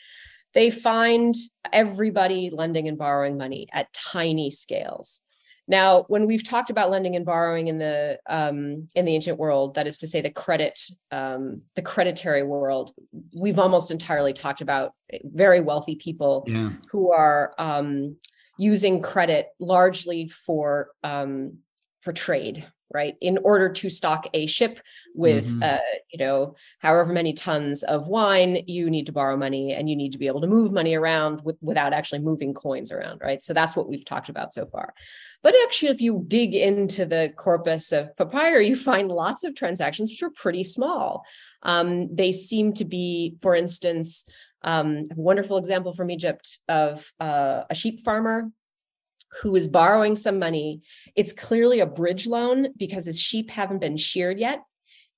They 0.54 0.72
find 0.72 1.34
everybody 1.72 2.50
lending 2.50 2.90
and 2.90 2.98
borrowing 2.98 3.38
money 3.38 3.70
at 3.72 3.94
tiny 3.94 4.52
scales. 4.52 5.22
Now, 5.68 6.04
when 6.08 6.28
we've 6.28 6.48
talked 6.48 6.70
about 6.70 6.92
lending 6.92 7.16
and 7.16 7.26
borrowing 7.26 7.68
in 7.68 7.78
the 7.80 8.20
um, 8.30 8.88
in 8.94 9.06
the 9.06 9.16
ancient 9.16 9.40
world, 9.40 9.76
that 9.76 9.88
is 9.88 9.98
to 10.00 10.08
say, 10.08 10.22
the 10.22 10.30
credit, 10.30 10.80
um, 11.12 11.62
the 11.76 11.82
creditary 11.82 12.44
world, 12.44 12.92
we've 13.36 13.58
almost 13.58 13.90
entirely 13.90 14.34
talked 14.34 14.62
about 14.62 14.92
very 15.24 15.62
wealthy 15.62 15.96
people 15.96 16.44
Yeah. 16.48 16.74
who 16.92 17.12
are 17.12 17.54
um, 17.58 18.18
using 18.60 19.02
credit 19.02 19.48
largely 19.60 20.30
for 20.30 20.90
um, 21.04 21.60
for 22.02 22.14
trade, 22.14 22.66
right? 22.94 23.16
In 23.22 23.38
order 23.40 23.70
to 23.70 23.90
stock 23.90 24.28
a 24.34 24.46
ship 24.46 24.80
with, 25.14 25.48
Mhm. 25.48 25.64
uh, 25.64 25.98
you 26.12 26.20
know, 26.20 26.56
however 26.80 27.12
many 27.12 27.34
tons 27.34 27.84
of 27.84 28.08
wine, 28.08 28.64
you 28.68 28.90
need 28.90 29.06
to 29.08 29.12
borrow 29.12 29.38
money, 29.38 29.74
and 29.74 29.90
you 29.90 29.96
need 29.96 30.12
to 30.12 30.18
be 30.18 30.28
able 30.28 30.42
to 30.42 30.48
move 30.48 30.72
money 30.72 30.96
around 30.96 31.42
with, 31.44 31.58
without 31.62 31.94
actually 31.94 32.20
moving 32.20 32.54
coins 32.54 32.92
around, 32.92 33.22
right? 33.22 33.42
So 33.42 33.54
that's 33.54 33.76
what 33.76 33.88
we've 33.88 34.06
talked 34.06 34.30
about 34.30 34.54
so 34.54 34.66
far. 34.66 34.94
But 35.42 35.56
actually, 35.64 35.92
if 35.92 36.02
you 36.02 36.24
dig 36.28 36.56
into 36.56 37.06
the 37.06 37.32
corpus 37.36 37.92
of 37.92 38.16
papyri, 38.18 38.68
you 38.68 38.76
find 38.76 39.10
lots 39.10 39.44
of 39.44 39.56
transactions 39.56 40.12
which 40.12 40.24
are 40.24 40.32
pretty 40.32 40.64
small. 40.64 41.26
Um, 41.64 42.16
they 42.16 42.32
seem 42.32 42.74
to 42.74 42.86
be, 42.86 43.36
for 43.42 43.56
instance, 43.56 44.28
um, 44.64 45.10
a 45.12 45.22
wonderful 45.22 45.58
example 45.58 45.94
from 45.94 46.10
Egypt 46.10 46.60
of 46.68 47.12
uh, 47.20 47.64
a 47.70 47.76
sheep 47.76 48.04
farmer 48.04 48.52
who 49.42 49.56
is 49.56 49.68
borrowing 49.68 50.16
some 50.16 50.40
money. 50.40 50.82
It's 51.16 51.34
clearly 51.34 51.80
a 51.80 51.86
bridge 51.86 52.28
loan 52.28 52.70
because 52.78 53.06
his 53.06 53.20
sheep 53.20 53.50
haven't 53.50 53.80
been 53.80 53.98
sheared 53.98 54.40
yet. 54.40 54.64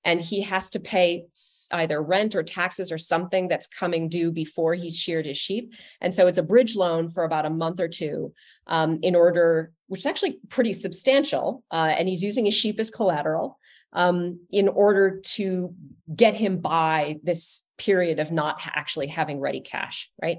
And 0.04 0.20
he 0.20 0.42
has 0.42 0.70
to 0.70 0.80
pay 0.80 1.26
either 1.72 2.00
rent 2.00 2.34
or 2.34 2.42
taxes 2.42 2.90
or 2.90 2.98
something 2.98 3.48
that's 3.48 3.66
coming 3.66 4.08
due 4.08 4.30
before 4.30 4.74
he's 4.74 4.96
sheared 4.96 5.26
his 5.26 5.36
sheep. 5.36 5.74
And 6.00 6.14
so 6.14 6.26
it's 6.28 6.38
a 6.38 6.42
bridge 6.42 6.76
loan 6.76 7.10
for 7.10 7.24
about 7.24 7.46
a 7.46 7.50
month 7.50 7.80
or 7.80 7.88
two 7.88 8.32
um, 8.66 9.00
in 9.02 9.14
order, 9.14 9.72
which 9.88 10.00
is 10.00 10.06
actually 10.06 10.38
pretty 10.48 10.72
substantial. 10.72 11.64
Uh, 11.70 11.92
and 11.96 12.08
he's 12.08 12.22
using 12.22 12.44
his 12.44 12.54
sheep 12.54 12.78
as 12.80 12.90
collateral 12.90 13.58
um, 13.92 14.40
in 14.50 14.68
order 14.68 15.20
to 15.36 15.74
get 16.14 16.34
him 16.34 16.58
by 16.58 17.18
this 17.22 17.64
period 17.78 18.18
of 18.18 18.30
not 18.30 18.58
actually 18.64 19.06
having 19.06 19.40
ready 19.40 19.60
cash, 19.60 20.10
right? 20.20 20.38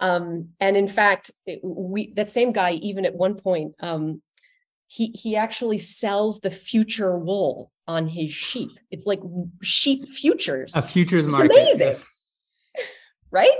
Um, 0.00 0.50
and 0.60 0.76
in 0.76 0.88
fact, 0.88 1.30
it- 1.46 1.60
we 1.62 2.12
that 2.14 2.28
same 2.28 2.52
guy, 2.52 2.72
even 2.72 3.04
at 3.06 3.14
one 3.14 3.34
point, 3.36 3.74
um, 3.80 4.22
he 4.86 5.08
he 5.14 5.36
actually 5.36 5.78
sells 5.78 6.40
the 6.40 6.50
future 6.50 7.16
wool 7.16 7.70
on 7.86 8.06
his 8.08 8.32
sheep. 8.32 8.70
It's 8.90 9.06
like 9.06 9.20
sheep 9.62 10.06
futures 10.08 10.74
A 10.76 10.82
futures 10.82 11.26
market. 11.26 11.52
amazing. 11.52 11.78
yes. 11.80 12.04
right? 13.30 13.56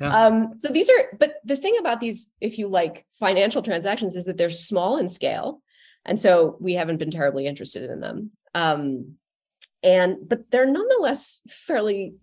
Yeah. 0.00 0.26
Um, 0.26 0.54
so 0.58 0.68
these 0.68 0.88
are, 0.88 1.16
but 1.18 1.34
the 1.44 1.56
thing 1.56 1.76
about 1.78 2.00
these, 2.00 2.30
if 2.40 2.58
you 2.58 2.68
like 2.68 3.04
financial 3.18 3.60
transactions, 3.62 4.16
is 4.16 4.24
that 4.26 4.36
they're 4.38 4.48
small 4.50 4.96
in 4.96 5.08
scale. 5.10 5.60
And 6.06 6.18
so 6.18 6.56
we 6.60 6.72
haven't 6.74 6.96
been 6.96 7.10
terribly 7.10 7.46
interested 7.46 7.90
in 7.90 8.00
them. 8.00 8.30
Um, 8.54 9.16
and, 9.82 10.28
but 10.28 10.50
they're 10.50 10.66
nonetheless 10.66 11.40
fairly, 11.48 12.14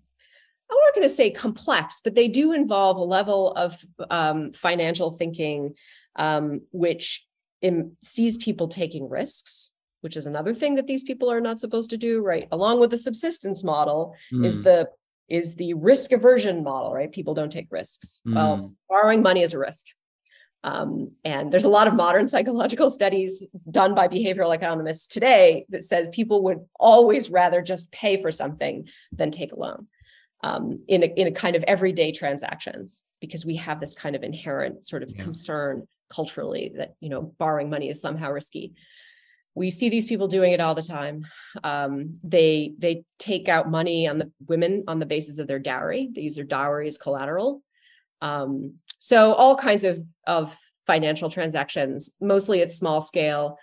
I'm 0.70 0.78
not 0.86 0.96
going 0.96 1.08
to 1.08 1.14
say 1.14 1.30
complex, 1.32 2.02
but 2.04 2.16
they 2.16 2.28
do 2.28 2.54
involve 2.54 2.98
a 2.98 3.04
level 3.04 3.54
of 3.54 3.84
um, 4.10 4.52
financial 4.54 5.12
thinking, 5.12 5.76
um, 6.18 6.62
which 6.72 7.26
im- 7.62 7.98
sees 8.04 8.38
people 8.38 8.68
taking 8.68 9.10
risks, 9.10 9.74
which 10.02 10.18
is 10.18 10.28
another 10.28 10.54
thing 10.54 10.76
that 10.76 10.88
these 10.88 11.04
people 11.04 11.32
are 11.32 11.42
not 11.42 11.60
supposed 11.60 11.90
to 11.92 11.98
do, 11.98 12.22
right? 12.22 12.48
Along 12.52 12.80
with 12.80 12.92
the 12.92 12.98
subsistence 12.98 13.64
model, 13.64 14.14
is 14.44 14.60
Mm, 14.60 14.64
the 14.64 14.90
is 15.30 15.56
the 15.56 15.74
risk 15.74 16.14
aversion 16.14 16.64
model, 16.64 16.94
right? 16.94 17.12
People 17.12 17.34
don't 17.34 17.52
take 17.52 17.68
risks. 17.70 18.22
Well, 18.26 18.58
mm, 18.58 18.74
borrowing 18.88 19.22
money 19.22 19.42
is 19.42 19.54
a 19.54 19.60
risk. 19.60 19.86
Um, 20.64 21.12
and 21.24 21.52
there's 21.52 21.66
a 21.66 21.70
lot 21.70 21.88
of 21.88 21.94
modern 21.94 22.28
psychological 22.28 22.90
studies 22.90 23.46
done 23.70 23.96
by 23.96 24.08
behavioral 24.08 24.54
economists 24.56 25.08
today 25.08 25.66
that 25.70 25.84
says 25.84 26.10
people 26.10 26.44
would 26.44 26.66
always 26.80 27.30
rather 27.30 27.62
just 27.62 27.92
pay 27.92 28.22
for 28.22 28.32
something 28.32 28.88
than 29.12 29.32
take 29.32 29.54
a 29.54 29.60
loan 29.60 29.88
um, 30.44 30.80
in, 30.88 31.04
a, 31.04 31.06
in 31.06 31.28
a 31.28 31.32
kind 31.32 31.56
of 31.56 31.64
everyday 31.64 32.12
transactions 32.12 33.04
because 33.22 33.46
we 33.46 33.56
have 33.58 33.80
this 33.80 33.94
kind 33.94 34.16
of 34.16 34.24
inherent 34.24 34.86
sort 34.86 35.04
of 35.04 35.12
Yeah. 35.16 35.24
concern 35.24 35.88
culturally 36.10 36.72
that 36.78 36.96
you 37.02 37.10
know 37.10 37.22
borrowing 37.38 37.70
money 37.70 37.90
is 37.90 38.00
somehow 38.02 38.32
risky. 38.32 38.74
We 39.56 39.72
see 39.72 39.90
these 39.90 40.06
people 40.06 40.28
doing 40.28 40.54
it 40.54 40.62
all 40.62 40.76
the 40.76 40.84
time. 40.84 41.26
Um, 41.64 42.20
they 42.24 42.74
they 42.78 43.04
take 43.20 43.50
out 43.50 43.70
money 43.70 44.08
on 44.08 44.20
the 44.20 44.32
women 44.48 44.84
on 44.88 45.00
the 45.00 45.06
basis 45.06 45.40
of 45.40 45.48
their 45.48 45.60
dowry. 45.60 46.10
They 46.14 46.22
use 46.22 46.36
their 46.36 46.46
dowry 46.46 46.88
as 46.88 46.98
collateral. 46.98 47.62
Um, 48.22 48.76
so 48.98 49.34
all 49.34 49.56
kinds 49.56 49.84
of 49.84 50.04
of 50.26 50.58
financial 50.86 51.30
transactions 51.30 52.16
mostly 52.22 52.62
at 52.62 52.72
small 52.72 53.02
scale 53.02 53.58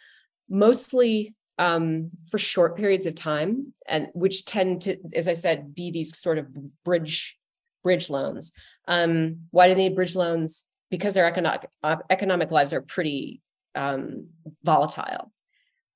mostly 0.49 1.35
um, 1.59 2.11
for 2.30 2.39
short 2.39 2.76
periods 2.76 3.07
of 3.07 3.14
time 3.14 3.72
and 3.87 4.09
which 4.12 4.45
tend 4.45 4.82
to 4.82 4.97
as 5.14 5.28
i 5.28 5.35
said 5.35 5.74
be 5.74 5.91
these 5.91 6.16
sort 6.18 6.39
of 6.39 6.47
bridge 6.85 7.39
bridge 7.82 8.11
loans 8.11 8.53
um, 8.87 9.39
why 9.51 9.68
do 9.68 9.74
they 9.74 9.89
need 9.89 9.95
bridge 9.95 10.16
loans 10.16 10.66
because 10.91 11.14
their 11.14 11.26
economic 11.26 11.68
uh, 11.82 11.97
economic 12.11 12.51
lives 12.51 12.72
are 12.72 12.82
pretty 12.82 13.41
um, 13.74 14.28
volatile 14.62 15.32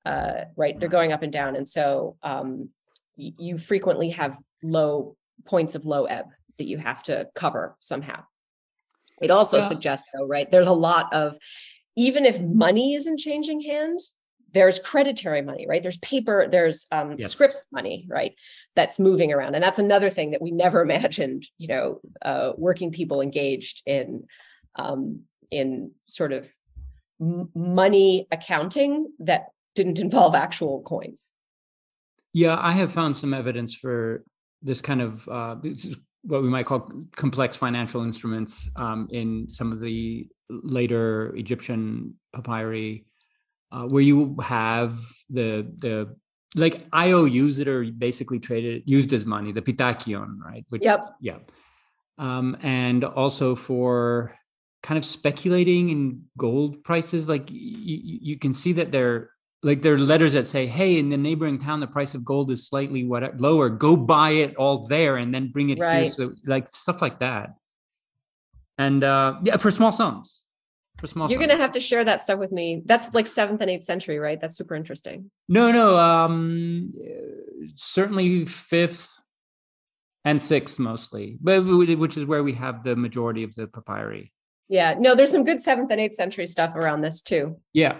uh, 0.05 0.45
right? 0.55 0.79
They're 0.79 0.89
going 0.89 1.11
up 1.11 1.23
and 1.23 1.31
down. 1.31 1.55
And 1.55 1.67
so 1.67 2.17
um, 2.23 2.69
you 3.15 3.57
frequently 3.57 4.09
have 4.11 4.37
low 4.63 5.15
points 5.45 5.75
of 5.75 5.85
low 5.85 6.05
ebb 6.05 6.25
that 6.57 6.67
you 6.67 6.77
have 6.77 7.03
to 7.03 7.27
cover 7.35 7.75
somehow. 7.79 8.23
It 9.21 9.31
also 9.31 9.57
Yeah. 9.57 9.67
suggests, 9.67 10.07
though, 10.13 10.25
right? 10.25 10.49
There's 10.49 10.67
a 10.67 10.71
lot 10.73 11.13
of, 11.13 11.35
even 11.95 12.25
if 12.25 12.39
money 12.41 12.93
isn't 12.95 13.19
changing 13.19 13.61
hands, 13.61 14.15
there's 14.51 14.79
creditary 14.79 15.41
money, 15.41 15.67
right? 15.67 15.83
There's 15.83 15.97
paper, 15.99 16.47
there's 16.49 16.87
um, 16.91 17.17
Yes. 17.17 17.31
scrip 17.31 17.51
money, 17.71 18.07
right? 18.09 18.33
That's 18.75 18.99
moving 18.99 19.31
around. 19.31 19.55
And 19.55 19.63
that's 19.63 19.79
another 19.79 20.09
thing 20.09 20.31
that 20.31 20.41
we 20.41 20.51
never 20.51 20.81
imagined, 20.87 21.47
you 21.57 21.67
know, 21.67 22.01
uh, 22.21 22.53
working 22.57 22.91
people 22.91 23.21
engaged 23.21 23.83
in, 23.85 24.25
um, 24.75 25.21
in 25.51 25.91
sort 26.05 26.33
of 26.33 26.47
m- 27.21 27.49
money 27.53 28.27
accounting 28.31 29.07
that 29.19 29.47
didn't 29.75 29.99
involve 30.07 30.35
actual 30.35 30.81
coins. 30.81 31.31
Yeah, 32.33 32.57
I 32.59 32.73
have 32.73 32.93
found 32.93 33.17
some 33.17 33.33
evidence 33.33 33.75
for 33.75 34.23
this 34.61 34.81
kind 34.81 35.01
of 35.01 35.27
uh, 35.27 35.55
this 35.55 35.85
is 35.85 35.97
what 36.23 36.41
we 36.41 36.49
might 36.49 36.65
call 36.65 36.91
complex 37.15 37.55
financial 37.55 38.03
instruments 38.03 38.69
um, 38.75 39.07
in 39.11 39.47
some 39.49 39.71
of 39.71 39.79
the 39.79 40.27
later 40.49 41.35
Egyptian 41.35 42.15
papyri, 42.33 43.05
uh, 43.71 43.83
where 43.83 44.03
you 44.03 44.35
have 44.41 44.99
the 45.29 45.71
the 45.77 46.15
like 46.55 46.87
IOUs 46.93 47.57
that 47.57 47.67
are 47.67 47.83
basically 47.83 48.39
traded 48.39 48.83
used 48.85 49.13
as 49.13 49.25
money, 49.25 49.51
the 49.51 49.61
pitakion, 49.61 50.39
right? 50.43 50.65
Which, 50.69 50.83
Yep. 50.83 51.15
Yeah, 51.21 51.37
um, 52.17 52.57
and 52.61 53.03
also 53.03 53.55
for 53.55 54.35
kind 54.81 54.97
of 54.97 55.05
speculating 55.05 55.89
in 55.89 56.23
gold 56.37 56.83
prices, 56.83 57.27
like 57.27 57.49
you, 57.51 58.19
you 58.21 58.37
can 58.37 58.53
see 58.53 58.73
that 58.73 58.91
they're 58.91 59.29
like 59.61 59.81
there 59.81 59.93
are 59.93 59.99
letters 59.99 60.33
that 60.33 60.47
say, 60.47 60.67
"Hey, 60.67 60.99
in 60.99 61.09
the 61.09 61.17
neighboring 61.17 61.59
town, 61.59 61.79
the 61.79 61.87
price 61.87 62.15
of 62.15 62.23
gold 62.23 62.51
is 62.51 62.65
slightly 62.67 63.05
what 63.05 63.39
lower. 63.41 63.69
Go 63.69 63.97
buy 63.97 64.31
it 64.31 64.55
all 64.55 64.87
there, 64.87 65.17
and 65.17 65.33
then 65.33 65.51
bring 65.51 65.69
it 65.69 65.77
here." 65.77 66.07
So, 66.07 66.33
like 66.45 66.67
stuff 66.67 67.01
like 67.01 67.19
that. 67.19 67.55
And 68.77 69.03
uh, 69.03 69.39
yeah, 69.43 69.57
for 69.57 69.71
small 69.71 69.91
sums, 69.91 70.43
for 70.97 71.07
small. 71.07 71.29
You're 71.29 71.39
sums. 71.39 71.51
gonna 71.51 71.61
have 71.61 71.73
to 71.73 71.81
share 71.81 72.05
that 72.05 72.21
stuff 72.21 72.39
with 72.39 72.53
me. 72.53 72.83
That's 72.85 73.13
like 73.13 73.27
seventh 73.27 73.59
and 73.61 73.69
eighth 73.69 73.83
century, 73.83 74.19
right? 74.19 74.39
That's 74.39 74.55
super 74.55 74.75
interesting. 74.75 75.29
No, 75.49 75.71
no. 75.71 75.97
Um, 75.97 76.93
certainly 77.75 78.45
fifth 78.45 79.11
and 80.23 80.41
sixth 80.41 80.79
mostly, 80.79 81.37
but 81.41 81.63
which 81.63 82.15
is 82.15 82.25
where 82.25 82.43
we 82.43 82.53
have 82.53 82.85
the 82.85 82.95
majority 82.95 83.43
of 83.43 83.53
the 83.55 83.67
papyri. 83.67 84.31
Yeah. 84.69 84.95
No, 84.97 85.15
there's 85.15 85.31
some 85.31 85.43
good 85.43 85.59
seventh 85.59 85.91
and 85.91 85.99
eighth 85.99 86.13
century 86.13 86.45
stuff 86.45 86.75
around 86.75 87.01
this 87.01 87.21
too. 87.21 87.59
Yeah, 87.73 87.99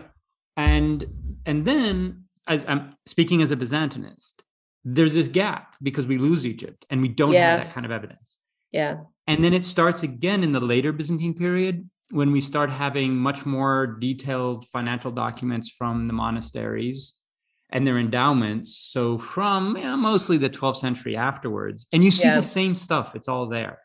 and 0.55 1.05
and 1.45 1.65
then 1.65 2.25
as 2.47 2.65
I'm 2.67 2.95
speaking 3.05 3.41
as 3.41 3.51
a 3.51 3.55
Byzantinist, 3.55 4.33
there's 4.83 5.13
this 5.13 5.27
gap 5.27 5.75
because 5.81 6.07
we 6.07 6.17
lose 6.17 6.45
Egypt 6.45 6.85
and 6.89 7.01
we 7.01 7.07
don't 7.07 7.33
Yeah. 7.33 7.51
have 7.51 7.59
that 7.65 7.73
kind 7.73 7.85
of 7.85 7.91
evidence. 7.91 8.37
Yeah. 8.71 9.01
And 9.27 9.43
then 9.43 9.53
it 9.53 9.63
starts 9.63 10.03
again 10.03 10.43
in 10.43 10.51
the 10.51 10.59
later 10.59 10.91
Byzantine 10.91 11.33
period 11.33 11.89
when 12.11 12.31
we 12.31 12.41
start 12.41 12.69
having 12.71 13.15
much 13.15 13.45
more 13.45 13.85
detailed 13.85 14.65
financial 14.67 15.11
documents 15.11 15.69
from 15.69 16.05
the 16.05 16.13
monasteries 16.13 17.13
and 17.71 17.85
their 17.85 17.99
endowments. 17.99 18.75
So 18.77 19.19
from 19.19 19.77
you 19.77 19.83
know, 19.83 19.97
mostly 19.97 20.37
the 20.37 20.49
12th 20.49 20.77
century 20.77 21.15
afterwards, 21.15 21.85
and 21.93 22.03
you 22.03 22.09
see 22.09 22.27
Yeah. 22.27 22.37
the 22.37 22.41
same 22.41 22.73
stuff. 22.73 23.15
It's 23.15 23.27
all 23.27 23.47
there. 23.47 23.79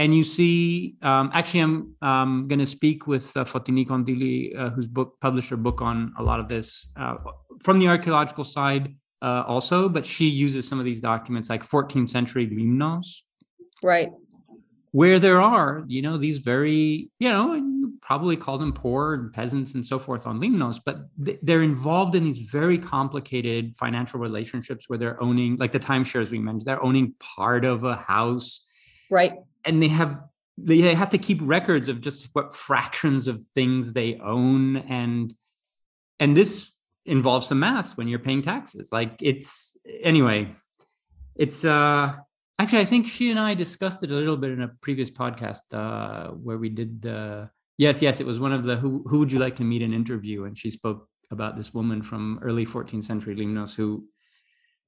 And 0.00 0.16
you 0.16 0.24
see, 0.24 0.94
um, 1.02 1.30
actually, 1.34 1.60
I'm 1.60 1.94
um, 2.00 2.48
going 2.48 2.58
to 2.58 2.64
speak 2.64 3.06
with 3.06 3.36
uh, 3.36 3.44
Fotini 3.44 3.86
Kondili, 3.86 4.58
uh, 4.58 4.70
whose 4.70 4.86
book 4.86 5.20
published 5.20 5.50
her 5.50 5.58
book 5.58 5.82
on 5.82 6.14
a 6.18 6.22
lot 6.22 6.40
of 6.40 6.48
this 6.48 6.90
uh, 6.96 7.16
from 7.62 7.78
the 7.78 7.86
archaeological 7.86 8.44
side 8.44 8.96
uh, 9.20 9.44
also, 9.46 9.90
but 9.90 10.06
she 10.06 10.24
uses 10.24 10.66
some 10.66 10.78
of 10.78 10.86
these 10.86 11.02
documents 11.02 11.50
like 11.50 11.62
14th 11.62 12.08
century 12.08 12.46
limnos 12.46 13.08
Right. 13.82 14.08
where 14.92 15.18
there 15.18 15.38
are, 15.38 15.84
you 15.86 16.00
know, 16.00 16.16
these 16.16 16.38
very, 16.38 17.10
you 17.18 17.28
know, 17.28 17.52
you 17.52 17.92
probably 18.00 18.38
call 18.38 18.56
them 18.56 18.72
poor 18.72 19.12
and 19.12 19.30
peasants 19.34 19.74
and 19.74 19.84
so 19.84 19.98
forth 19.98 20.26
on 20.26 20.40
Limnos, 20.40 20.80
but 20.82 21.10
they're 21.42 21.62
involved 21.62 22.14
in 22.16 22.24
these 22.24 22.38
very 22.38 22.78
complicated 22.78 23.76
financial 23.76 24.18
relationships 24.18 24.88
where 24.88 24.98
they're 24.98 25.22
owning, 25.22 25.56
like 25.56 25.72
the 25.72 25.78
timeshares 25.78 26.30
we 26.30 26.38
mentioned, 26.38 26.64
they're 26.64 26.82
owning 26.82 27.12
part 27.20 27.66
of 27.66 27.84
a 27.84 27.96
house. 27.96 28.64
Right. 29.10 29.34
And 29.64 29.82
they 29.82 29.88
have 29.88 30.22
they 30.58 30.94
have 30.94 31.10
to 31.10 31.18
keep 31.18 31.38
records 31.42 31.88
of 31.88 32.00
just 32.00 32.28
what 32.32 32.54
fractions 32.54 33.28
of 33.28 33.44
things 33.54 33.92
they 33.92 34.16
own. 34.16 34.76
And 34.76 35.34
and 36.18 36.36
this 36.36 36.70
involves 37.06 37.46
some 37.46 37.60
math 37.60 37.96
when 37.96 38.08
you're 38.08 38.18
paying 38.18 38.42
taxes. 38.42 38.90
Like 38.92 39.16
it's 39.20 39.76
anyway 40.02 40.54
it's 41.36 41.64
uh 41.64 42.12
actually 42.58 42.80
i 42.80 42.84
think 42.84 43.06
she 43.06 43.30
and 43.30 43.40
i 43.40 43.54
discussed 43.54 44.02
it 44.02 44.10
a 44.10 44.14
little 44.14 44.36
bit 44.36 44.50
in 44.50 44.62
a 44.62 44.68
previous 44.82 45.10
podcast 45.10 45.62
uh 45.72 46.28
where 46.32 46.58
we 46.58 46.68
did 46.68 47.00
the 47.00 47.48
yes 47.78 48.02
yes 48.02 48.20
it 48.20 48.26
was 48.26 48.38
one 48.38 48.52
of 48.52 48.64
the 48.64 48.76
who 48.76 49.02
who 49.08 49.18
would 49.20 49.32
you 49.32 49.38
like 49.38 49.56
to 49.56 49.64
meet 49.64 49.82
and 49.82 49.94
interview? 49.94 50.44
And 50.44 50.56
she 50.56 50.70
spoke 50.70 51.08
about 51.30 51.56
this 51.56 51.72
woman 51.72 52.02
from 52.02 52.38
early 52.42 52.66
14th 52.66 53.06
century 53.06 53.34
limnos 53.34 53.74
who 53.74 54.04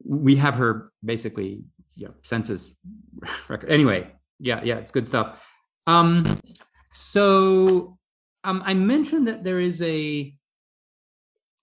we 0.05 0.37
have 0.37 0.57
her 0.57 0.93
basically 1.03 1.62
yeah 1.97 2.09
census 2.23 2.73
record. 3.49 3.70
Anyway 3.70 4.12
yeah 4.43 4.61
yeah 4.64 4.76
it's 4.76 4.90
good 4.90 5.07
stuff. 5.07 5.43
Um 5.86 6.40
so 6.93 7.97
um 8.45 8.62
i 8.66 8.74
mentioned 8.74 9.26
that 9.26 9.43
there 9.43 9.61
is 9.61 9.80
a 9.80 10.34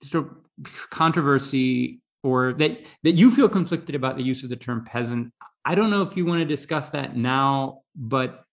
sort 0.03 0.25
of 0.25 0.89
controversy 0.89 2.01
or 2.23 2.53
that 2.53 2.80
that 3.03 3.11
you 3.11 3.30
feel 3.30 3.47
conflicted 3.47 3.95
about 3.95 4.17
the 4.17 4.23
use 4.23 4.43
of 4.43 4.49
the 4.49 4.55
term 4.55 4.84
peasant. 4.86 5.32
I 5.65 5.75
don't 5.75 5.91
know 5.91 6.01
if 6.01 6.17
you 6.17 6.25
want 6.25 6.39
to 6.39 6.45
discuss 6.45 6.89
that 6.91 7.15
now 7.15 7.82
but 7.95 8.43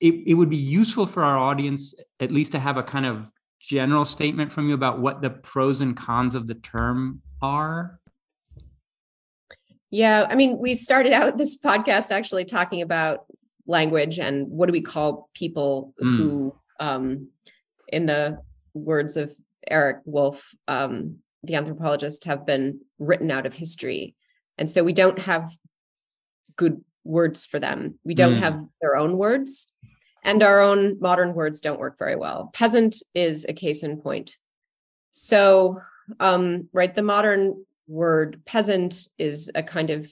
it, 0.00 0.14
it 0.26 0.34
would 0.34 0.50
be 0.50 0.56
useful 0.56 1.06
for 1.06 1.24
our 1.24 1.36
audience 1.36 1.94
at 2.20 2.30
least 2.30 2.52
to 2.52 2.60
have 2.60 2.76
a 2.76 2.82
kind 2.82 3.06
of 3.06 3.32
general 3.60 4.04
statement 4.04 4.52
from 4.52 4.68
you 4.68 4.74
about 4.74 5.00
what 5.00 5.20
the 5.20 5.30
pros 5.30 5.80
and 5.80 5.96
cons 5.96 6.36
of 6.36 6.46
the 6.46 6.54
term 6.54 7.20
are. 7.42 7.98
Yeah 9.90 10.26
i 10.28 10.36
mean 10.36 10.58
we 10.58 10.74
started 10.74 11.12
out 11.12 11.38
this 11.38 11.58
podcast 11.58 12.12
actually 12.12 12.44
talking 12.44 12.82
about 12.82 13.24
language 13.68 14.18
and 14.18 14.48
what 14.48 14.66
do 14.66 14.72
we 14.72 14.80
call 14.80 15.30
people 15.34 15.94
mm. 16.02 16.16
who 16.16 16.56
um 16.80 17.28
in 17.88 18.06
the 18.06 18.38
words 18.74 19.16
of 19.16 19.34
Eric 19.70 19.98
Wolf, 20.04 20.54
um, 20.66 21.18
the 21.42 21.54
anthropologist, 21.54 22.24
have 22.24 22.46
been 22.46 22.80
written 22.98 23.30
out 23.30 23.46
of 23.46 23.54
history. 23.54 24.14
And 24.56 24.70
so 24.70 24.82
we 24.82 24.92
don't 24.92 25.20
have 25.20 25.54
good 26.56 26.82
words 27.04 27.46
for 27.46 27.60
them. 27.60 27.98
We 28.04 28.14
don't 28.14 28.34
mm. 28.34 28.40
have 28.40 28.60
their 28.80 28.96
own 28.96 29.16
words, 29.16 29.72
and 30.24 30.42
our 30.42 30.60
own 30.60 30.98
modern 31.00 31.34
words 31.34 31.60
don't 31.60 31.78
work 31.78 31.98
very 31.98 32.16
well. 32.16 32.50
Peasant 32.52 32.96
is 33.14 33.46
a 33.48 33.52
case 33.52 33.82
in 33.82 34.00
point. 34.00 34.36
So, 35.10 35.80
um, 36.20 36.68
right, 36.72 36.94
the 36.94 37.02
modern 37.02 37.64
word 37.86 38.42
peasant 38.44 39.08
is 39.16 39.50
a 39.54 39.62
kind 39.62 39.90
of 39.90 40.10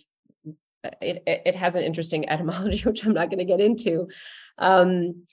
it, 1.00 1.22
it 1.26 1.54
has 1.54 1.74
an 1.74 1.84
interesting 1.84 2.28
etymology, 2.28 2.82
which 2.82 3.04
I'm 3.04 3.14
not 3.14 3.30
going 3.30 3.38
to 3.38 3.44
get 3.44 3.60
into. 3.60 4.08
Um, 4.58 5.26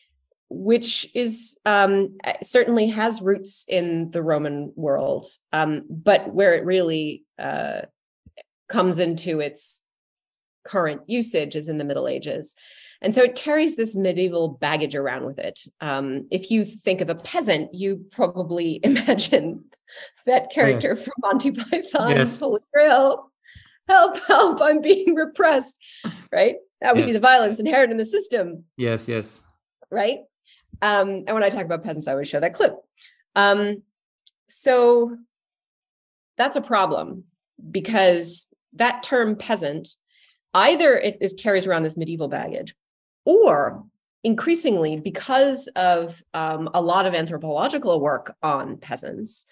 which 0.49 1.09
is 1.15 1.57
um, 1.65 2.17
certainly 2.43 2.87
has 2.87 3.23
roots 3.23 3.65
in 3.67 4.11
the 4.11 4.21
Roman 4.21 4.71
world, 4.75 5.25
um, 5.51 5.83
but 5.89 6.31
where 6.31 6.53
it 6.53 6.63
really 6.63 7.23
uh, 7.39 7.81
comes 8.67 8.99
into 8.99 9.39
its 9.39 9.83
current 10.63 11.01
usage 11.07 11.55
is 11.55 11.69
in 11.69 11.79
the 11.79 11.83
Middle 11.83 12.07
Ages. 12.07 12.55
And 13.01 13.13
so 13.13 13.21
it 13.21 13.35
carries 13.35 13.75
this 13.75 13.97
medieval 13.97 14.47
baggage 14.47 14.95
around 14.95 15.25
with 15.25 15.37
it. 15.37 15.59
Um, 15.81 16.27
if 16.31 16.49
you 16.49 16.63
think 16.63 17.01
of 17.01 17.09
a 17.09 17.15
peasant, 17.15 17.73
you 17.73 18.05
probably 18.11 18.79
imagine 18.83 19.65
that 20.25 20.51
character 20.51 20.95
from 20.95 21.13
Monty 21.19 21.51
Python's 21.51 22.15
yes. 22.15 22.39
Holy 22.39 22.61
Grail. 22.73 23.31
Help, 23.87 24.17
help, 24.27 24.61
I'm 24.61 24.81
being 24.81 25.15
repressed. 25.15 25.75
Right? 26.31 26.55
That 26.81 26.95
was 26.95 27.07
yes. 27.07 27.13
the 27.13 27.19
violence 27.19 27.59
inherent 27.59 27.91
in 27.91 27.97
the 27.97 28.05
system. 28.05 28.65
Yes, 28.77 29.07
yes. 29.07 29.39
Right? 29.89 30.19
Um, 30.81 31.23
and 31.27 31.33
when 31.33 31.43
I 31.43 31.49
talk 31.49 31.65
about 31.65 31.83
peasants, 31.83 32.07
I 32.07 32.11
always 32.11 32.27
show 32.27 32.39
that 32.39 32.53
clip. 32.53 32.75
Um, 33.35 33.83
so 34.47 35.17
that's 36.37 36.57
a 36.57 36.61
problem 36.61 37.23
because 37.71 38.49
that 38.73 39.03
term 39.03 39.35
peasant 39.35 39.89
either 40.53 40.97
it 40.97 41.17
is 41.21 41.33
carries 41.33 41.65
around 41.65 41.83
this 41.83 41.97
medieval 41.97 42.27
baggage 42.27 42.75
or 43.25 43.83
increasingly 44.23 44.97
because 44.97 45.67
of 45.75 46.21
um, 46.33 46.69
a 46.73 46.81
lot 46.81 47.05
of 47.05 47.13
anthropological 47.13 47.99
work 47.99 48.35
on 48.41 48.77
peasants 48.77 49.45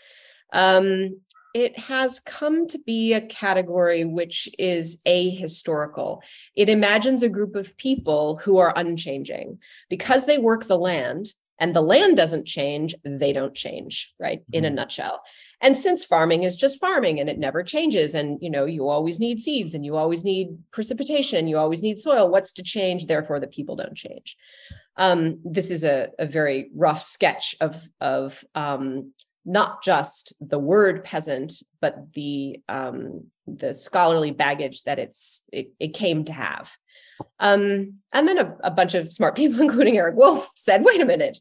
um, 0.54 1.20
it 1.54 1.78
has 1.78 2.20
come 2.20 2.68
to 2.68 2.80
be 2.80 3.14
a 3.14 3.22
category 3.22 4.06
which 4.06 4.50
is 4.58 5.02
ahistorical. 5.08 6.22
It 6.56 6.70
imagines 6.70 7.24
a 7.24 7.30
group 7.30 7.56
of 7.56 7.78
people 7.78 8.38
who 8.38 8.58
are 8.58 8.74
unchanging 8.76 9.60
because 9.90 10.26
they 10.26 10.38
work 10.38 10.66
the 10.66 10.78
land 10.78 11.28
and 11.60 11.76
the 11.76 11.82
land 11.82 12.18
doesn't 12.18 12.48
change, 12.48 12.96
they 13.04 13.34
don't 13.34 13.54
change, 13.54 14.14
right? 14.20 14.40
Mm-hmm. 14.40 14.54
In 14.56 14.66
a 14.66 14.68
mm-hmm. 14.70 14.76
nutshell. 14.76 15.22
And 15.62 15.78
since 15.78 16.04
farming 16.04 16.42
is 16.42 16.58
just 16.58 16.80
farming 16.80 17.20
and 17.20 17.30
it 17.30 17.38
never 17.38 17.62
changes, 17.62 18.16
and 18.16 18.40
you 18.42 18.50
know, 18.50 18.66
you 18.66 18.90
always 18.90 19.20
need 19.20 19.40
seeds 19.40 19.76
and 19.76 19.86
you 19.86 19.96
always 19.96 20.26
need 20.26 20.58
precipitation, 20.72 21.48
you 21.48 21.60
always 21.60 21.84
need 21.84 22.00
soil, 22.00 22.30
what's 22.30 22.54
to 22.54 22.64
change? 22.64 23.06
Therefore, 23.06 23.40
the 23.40 23.46
people 23.46 23.76
don't 23.76 23.96
change. 23.96 24.38
Um, 24.98 25.40
this 25.46 25.70
is 25.70 25.84
a, 25.84 26.10
a 26.18 26.26
very 26.26 26.72
rough 26.76 27.04
sketch 27.04 27.56
of, 27.62 27.88
of 28.02 28.44
um, 28.56 29.14
not 29.46 29.84
just 29.84 30.34
the 30.40 30.60
word 30.60 31.04
peasant, 31.04 31.54
but 31.80 32.14
the 32.14 32.60
um, 32.70 33.26
the 33.48 33.74
scholarly 33.74 34.32
baggage 34.32 34.84
that 34.84 35.00
it's 35.00 35.44
it, 35.52 35.72
it 35.80 35.94
came 35.94 36.24
to 36.26 36.34
have. 36.34 36.76
Um, 37.40 37.96
and 38.14 38.28
then 38.28 38.38
a, 38.38 38.56
a, 38.64 38.72
bunch 38.72 38.96
of 38.96 39.14
smart 39.14 39.36
people, 39.42 39.62
including 39.62 39.98
Eric 39.98 40.16
Wolf, 40.16 40.50
said, 40.56 40.84
"Wait 40.84 41.02
a 41.02 41.06
minute, 41.06 41.40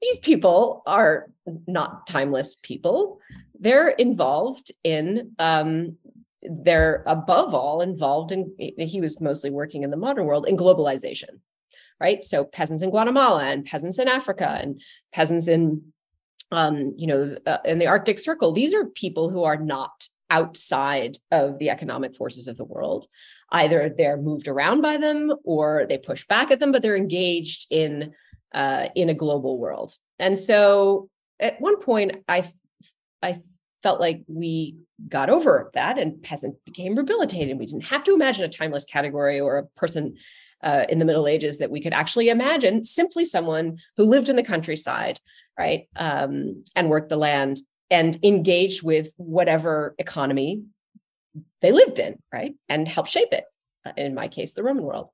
these 0.00 0.18
people 0.18 0.82
are 0.86 1.30
not 1.66 2.06
timeless 2.06 2.56
people. 2.62 3.20
They're 3.58 3.88
involved 3.88 4.72
in." 4.84 5.32
Um, 5.38 5.96
they're 6.42 7.02
above 7.06 7.52
all 7.52 7.80
involved 7.80 8.30
in 8.30 8.54
he 8.58 9.00
was 9.00 9.20
mostly 9.20 9.50
working 9.50 9.82
in 9.82 9.90
the 9.90 9.96
modern 9.96 10.24
world 10.24 10.46
in 10.46 10.56
globalization 10.56 11.40
right 12.00 12.22
so 12.22 12.44
peasants 12.44 12.80
in 12.80 12.90
guatemala 12.90 13.42
and 13.42 13.64
peasants 13.64 13.98
in 13.98 14.06
africa 14.06 14.56
and 14.60 14.80
peasants 15.12 15.48
in 15.48 15.82
um, 16.50 16.94
you 16.96 17.06
know, 17.06 17.36
uh, 17.46 17.58
in 17.64 17.78
the 17.78 17.86
Arctic 17.86 18.18
Circle, 18.18 18.52
these 18.52 18.74
are 18.74 18.86
people 18.86 19.30
who 19.30 19.44
are 19.44 19.56
not 19.56 20.08
outside 20.30 21.16
of 21.30 21.58
the 21.58 21.70
economic 21.70 22.14
forces 22.14 22.48
of 22.48 22.56
the 22.56 22.64
world. 22.64 23.06
Either 23.50 23.88
they're 23.88 24.16
moved 24.16 24.48
around 24.48 24.82
by 24.82 24.96
them 24.96 25.32
or 25.44 25.86
they 25.88 25.98
push 25.98 26.26
back 26.26 26.50
at 26.50 26.60
them, 26.60 26.72
but 26.72 26.82
they're 26.82 26.96
engaged 26.96 27.66
in 27.70 28.12
uh, 28.52 28.88
in 28.94 29.08
a 29.10 29.14
global 29.14 29.58
world. 29.58 29.92
And 30.18 30.38
so, 30.38 31.10
at 31.38 31.60
one 31.60 31.80
point, 31.80 32.16
I 32.28 32.50
I 33.22 33.42
felt 33.82 34.00
like 34.00 34.24
we 34.26 34.76
got 35.08 35.30
over 35.30 35.70
that, 35.74 35.98
and 35.98 36.22
peasant 36.22 36.56
became 36.64 36.94
rehabilitated. 36.94 37.58
We 37.58 37.66
didn't 37.66 37.82
have 37.84 38.04
to 38.04 38.14
imagine 38.14 38.44
a 38.44 38.48
timeless 38.48 38.84
category 38.84 39.40
or 39.40 39.58
a 39.58 39.66
person 39.78 40.16
uh, 40.62 40.84
in 40.88 40.98
the 40.98 41.04
Middle 41.04 41.28
Ages 41.28 41.58
that 41.58 41.70
we 41.70 41.80
could 41.80 41.92
actually 41.92 42.28
imagine 42.28 42.84
simply 42.84 43.24
someone 43.24 43.78
who 43.96 44.04
lived 44.04 44.28
in 44.28 44.36
the 44.36 44.42
countryside, 44.42 45.18
right, 45.58 45.88
um, 45.96 46.64
and 46.76 46.88
worked 46.88 47.08
the 47.08 47.16
land 47.16 47.58
and 47.90 48.18
engaged 48.22 48.82
with 48.82 49.12
whatever 49.16 49.94
economy 49.98 50.62
they 51.60 51.72
lived 51.72 51.98
in, 51.98 52.18
right, 52.32 52.54
and 52.68 52.86
help 52.86 53.06
shape 53.06 53.32
it. 53.32 53.44
Uh, 53.84 53.92
in 53.96 54.14
my 54.14 54.28
case, 54.28 54.54
the 54.54 54.62
Roman 54.62 54.84
world. 54.84 55.08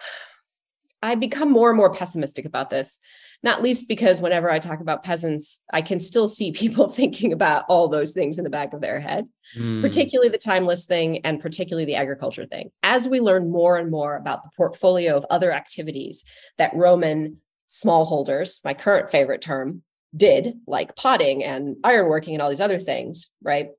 I 1.02 1.16
become 1.16 1.50
more 1.50 1.68
and 1.68 1.76
more 1.76 1.92
pessimistic 1.92 2.46
about 2.46 2.70
this 2.70 2.98
not 3.44 3.62
least 3.62 3.88
because 3.88 4.22
whenever 4.22 4.50
I 4.50 4.58
talk 4.58 4.80
about 4.80 5.04
peasants, 5.04 5.62
I 5.70 5.82
can 5.82 6.00
still 6.00 6.28
see 6.28 6.50
people 6.64 6.88
thinking 6.88 7.32
about 7.32 7.64
all 7.68 7.86
those 7.88 8.12
things 8.12 8.38
in 8.38 8.44
the 8.44 8.50
back 8.50 8.72
of 8.72 8.80
their 8.80 8.98
head, 8.98 9.28
mm. 9.56 9.82
particularly 9.82 10.30
the 10.30 10.38
timeless 10.38 10.86
thing 10.86 11.18
and 11.18 11.38
particularly 11.38 11.84
the 11.84 11.94
agriculture 11.94 12.46
thing. 12.46 12.70
As 12.82 13.06
we 13.06 13.20
learn 13.20 13.50
more 13.50 13.76
and 13.76 13.90
more 13.90 14.16
about 14.16 14.42
the 14.42 14.50
portfolio 14.56 15.16
of 15.16 15.26
other 15.30 15.52
activities 15.52 16.24
that 16.56 16.74
Roman 16.74 17.36
smallholders, 17.68 18.64
my 18.64 18.74
current 18.74 19.10
favorite 19.10 19.40
term, 19.40 19.82
did, 20.16 20.60
like 20.66 20.94
potting 20.94 21.42
and 21.42 21.76
ironworking 21.82 22.34
and 22.34 22.42
all 22.42 22.48
these 22.48 22.60
other 22.60 22.78
things, 22.78 23.30
right? 23.42 23.70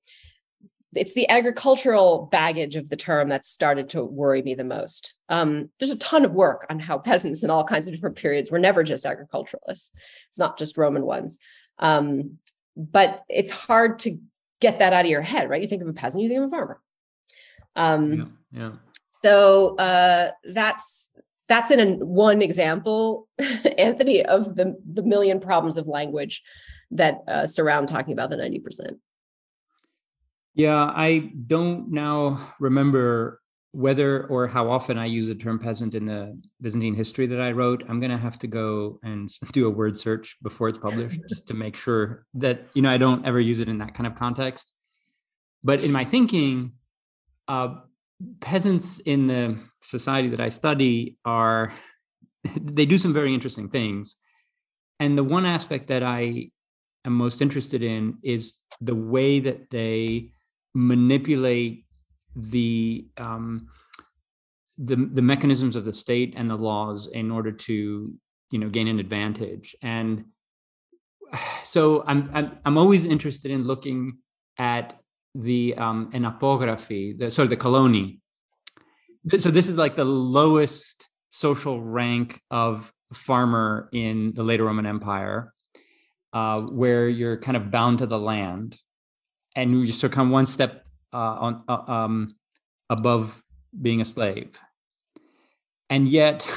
it's 0.95 1.13
the 1.13 1.29
agricultural 1.29 2.27
baggage 2.31 2.75
of 2.75 2.89
the 2.89 2.95
term 2.95 3.29
that 3.29 3.45
started 3.45 3.89
to 3.89 4.03
worry 4.03 4.41
me 4.41 4.55
the 4.55 4.63
most. 4.63 5.15
Um, 5.29 5.69
there's 5.79 5.91
a 5.91 5.97
ton 5.97 6.25
of 6.25 6.31
work 6.31 6.65
on 6.69 6.79
how 6.79 6.97
peasants 6.99 7.43
in 7.43 7.49
all 7.49 7.63
kinds 7.63 7.87
of 7.87 7.93
different 7.93 8.15
periods 8.15 8.49
were 8.49 8.59
never 8.59 8.83
just 8.83 9.05
agriculturalists. 9.05 9.91
It's 10.29 10.39
not 10.39 10.57
just 10.57 10.77
Roman 10.77 11.05
ones. 11.05 11.39
Um, 11.79 12.39
but 12.77 13.23
it's 13.29 13.51
hard 13.51 13.99
to 13.99 14.17
get 14.59 14.79
that 14.79 14.93
out 14.93 15.05
of 15.05 15.11
your 15.11 15.21
head, 15.21 15.49
right? 15.49 15.61
You 15.61 15.67
think 15.67 15.81
of 15.81 15.87
a 15.87 15.93
peasant, 15.93 16.23
you 16.23 16.29
think 16.29 16.41
of 16.41 16.47
a 16.47 16.51
farmer. 16.51 16.81
Um, 17.75 18.13
yeah, 18.51 18.61
yeah. 18.61 18.71
So 19.23 19.75
uh, 19.77 20.31
that's 20.43 21.11
that's 21.47 21.71
in 21.71 21.99
one 21.99 22.41
example, 22.41 23.27
Anthony, 23.77 24.25
of 24.25 24.55
the 24.55 24.75
the 24.93 25.03
million 25.03 25.39
problems 25.39 25.77
of 25.77 25.87
language 25.87 26.43
that 26.91 27.21
uh, 27.27 27.47
surround 27.47 27.87
talking 27.87 28.13
about 28.13 28.29
the 28.29 28.37
ninety 28.37 28.59
percent. 28.59 28.97
Yeah, 30.53 30.85
I 30.85 31.31
don't 31.47 31.91
now 31.91 32.53
remember 32.59 33.41
whether 33.75 34.25
or 34.27 34.47
how 34.47 34.71
often 34.71 34.97
I 34.97 35.05
use 35.05 35.27
the 35.27 35.35
term 35.35 35.59
peasant 35.59 35.95
in 35.95 36.05
the 36.05 36.41
Byzantine 36.61 36.95
history 36.95 37.27
that 37.27 37.41
I 37.41 37.51
wrote. 37.51 37.83
I'm 37.89 37.99
going 37.99 38.11
to 38.11 38.17
have 38.17 38.39
to 38.39 38.47
go 38.47 38.99
and 39.03 39.29
do 39.51 39.67
a 39.67 39.69
word 39.69 39.97
search 39.97 40.37
before 40.41 40.69
it's 40.69 40.77
published 40.77 41.19
just 41.29 41.47
to 41.47 41.53
make 41.53 41.75
sure 41.75 42.25
that 42.35 42.67
you 42.73 42.81
know 42.81 42.89
I 42.89 42.97
don't 42.97 43.25
ever 43.25 43.39
use 43.39 43.59
it 43.59 43.67
in 43.67 43.79
that 43.79 43.93
kind 43.93 44.07
of 44.07 44.15
context. 44.15 44.71
But 45.63 45.83
in 45.83 45.91
my 45.91 46.05
thinking, 46.05 46.73
uh, 47.47 47.75
peasants 48.39 48.99
in 48.99 49.27
the 49.27 49.57
society 49.83 50.29
that 50.29 50.41
I 50.41 50.49
study 50.49 51.17
are 51.25 51.73
they 52.61 52.85
do 52.85 52.97
some 52.97 53.13
very 53.13 53.33
interesting 53.33 53.69
things. 53.69 54.15
And 54.99 55.17
the 55.17 55.23
one 55.23 55.45
aspect 55.45 55.87
that 55.87 56.03
I 56.03 56.51
am 57.05 57.13
most 57.13 57.41
interested 57.41 57.83
in 57.83 58.17
is 58.23 58.53
the 58.81 58.95
way 58.95 59.39
that 59.39 59.69
they 59.69 60.31
manipulate 60.73 61.85
the 62.35 63.07
um, 63.17 63.69
the 64.77 64.95
the 64.95 65.21
mechanisms 65.21 65.75
of 65.75 65.85
the 65.85 65.93
state 65.93 66.33
and 66.35 66.49
the 66.49 66.55
laws 66.55 67.07
in 67.07 67.31
order 67.31 67.51
to 67.51 68.13
you 68.51 68.59
know 68.59 68.69
gain 68.69 68.87
an 68.87 68.99
advantage 68.99 69.75
and 69.81 70.25
so 71.63 72.03
i'm 72.07 72.29
i'm, 72.33 72.57
I'm 72.65 72.77
always 72.77 73.05
interested 73.05 73.51
in 73.51 73.63
looking 73.63 74.17
at 74.57 74.99
the 75.35 75.75
um 75.75 76.09
enapographoi 76.11 77.17
the 77.19 77.29
sort 77.29 77.43
of 77.43 77.49
the 77.49 77.57
colony 77.57 78.19
so 79.37 79.51
this 79.51 79.67
is 79.67 79.77
like 79.77 79.95
the 79.95 80.05
lowest 80.05 81.09
social 81.31 81.81
rank 81.81 82.41
of 82.49 82.91
farmer 83.13 83.89
in 83.91 84.33
the 84.33 84.43
later 84.43 84.63
roman 84.63 84.85
empire 84.85 85.53
uh, 86.35 86.59
where 86.59 87.07
you're 87.07 87.37
kind 87.37 87.55
of 87.55 87.71
bound 87.71 87.99
to 87.99 88.05
the 88.05 88.19
land 88.19 88.77
and 89.55 89.71
you 89.71 89.85
just 89.85 89.99
sort 90.01 90.11
of 90.11 90.15
come 90.15 90.31
one 90.31 90.45
step 90.45 90.85
uh, 91.13 91.17
on 91.17 91.63
uh, 91.69 91.91
um, 91.91 92.35
above 92.89 93.41
being 93.81 94.01
a 94.01 94.05
slave. 94.05 94.59
And 95.89 96.07
yet, 96.07 96.47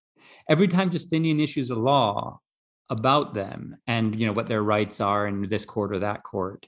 every 0.48 0.68
time 0.68 0.90
Justinian 0.90 1.38
issues 1.38 1.68
a 1.68 1.74
law 1.74 2.40
about 2.88 3.34
them 3.34 3.76
and 3.86 4.18
you 4.18 4.26
know 4.26 4.32
what 4.32 4.46
their 4.46 4.62
rights 4.62 5.00
are 5.00 5.26
in 5.26 5.48
this 5.50 5.66
court 5.66 5.94
or 5.94 5.98
that 5.98 6.22
court, 6.22 6.66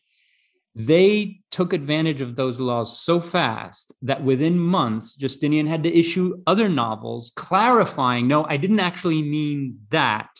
they 0.74 1.40
took 1.50 1.72
advantage 1.72 2.20
of 2.20 2.36
those 2.36 2.60
laws 2.60 3.00
so 3.00 3.18
fast 3.18 3.92
that 4.02 4.22
within 4.22 4.58
months, 4.58 5.16
Justinian 5.16 5.66
had 5.66 5.82
to 5.82 5.98
issue 5.98 6.40
other 6.46 6.68
novels 6.68 7.32
clarifying, 7.34 8.28
no, 8.28 8.44
I 8.44 8.56
didn't 8.56 8.80
actually 8.80 9.22
mean 9.22 9.80
that. 9.90 10.30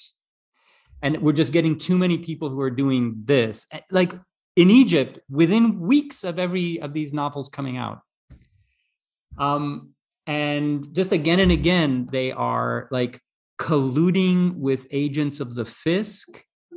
And 1.03 1.21
we're 1.23 1.33
just 1.33 1.53
getting 1.53 1.79
too 1.79 1.99
many 1.99 2.19
people 2.19 2.51
who 2.51 2.61
are 2.61 2.71
doing 2.71 3.23
this. 3.25 3.67
Like 3.91 4.13
in 4.59 4.71
Egypt 4.73 5.21
within 5.31 5.79
weeks 5.79 6.25
of 6.25 6.39
every 6.39 6.81
of 6.81 6.93
these 6.93 7.15
novels 7.15 7.49
coming 7.49 7.77
out. 7.77 8.01
Um, 9.39 9.91
and 10.27 10.93
just 10.93 11.13
again 11.13 11.39
and 11.39 11.53
again, 11.53 12.09
they 12.11 12.33
are 12.33 12.89
like 12.91 13.21
colluding 13.61 14.57
with 14.57 14.87
agents 14.91 15.39
of 15.39 15.55
the 15.55 15.63
fisc 15.65 16.25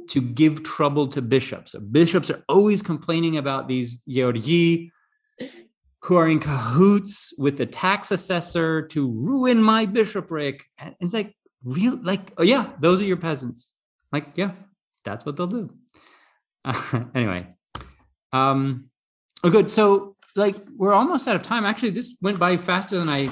to 0.09 0.21
give 0.21 0.63
trouble 0.63 1.07
to 1.07 1.21
bishops. 1.21 1.71
So 1.71 1.79
bishops 1.79 2.29
are 2.29 2.43
always 2.49 2.81
complaining 2.81 3.37
about 3.37 3.67
these 3.67 4.03
georgoi 4.09 4.91
who 6.03 6.15
are 6.15 6.27
in 6.27 6.39
cahoots 6.39 7.33
with 7.37 7.57
the 7.57 7.65
tax 7.65 8.11
assessor 8.11 8.81
to 8.87 9.09
ruin 9.11 9.61
my 9.61 9.85
bishopric. 9.85 10.63
And 10.77 10.95
it's 10.99 11.13
like, 11.13 11.35
real, 11.63 11.99
like, 12.01 12.31
oh 12.37 12.43
yeah, 12.43 12.71
those 12.79 13.01
are 13.01 13.05
your 13.05 13.17
peasants. 13.17 13.73
Like, 14.11 14.27
yeah, 14.35 14.51
that's 15.05 15.25
what 15.25 15.37
they'll 15.37 15.47
do. 15.47 15.73
Uh, 16.65 17.03
anyway, 17.15 17.47
um, 18.33 18.89
oh, 19.43 19.49
good. 19.49 19.69
So, 19.69 20.15
like, 20.35 20.55
we're 20.75 20.93
almost 20.93 21.27
out 21.27 21.35
of 21.35 21.43
time. 21.43 21.65
Actually, 21.65 21.91
this 21.91 22.15
went 22.21 22.39
by 22.39 22.57
faster 22.57 22.97
than 22.97 23.09
I 23.09 23.29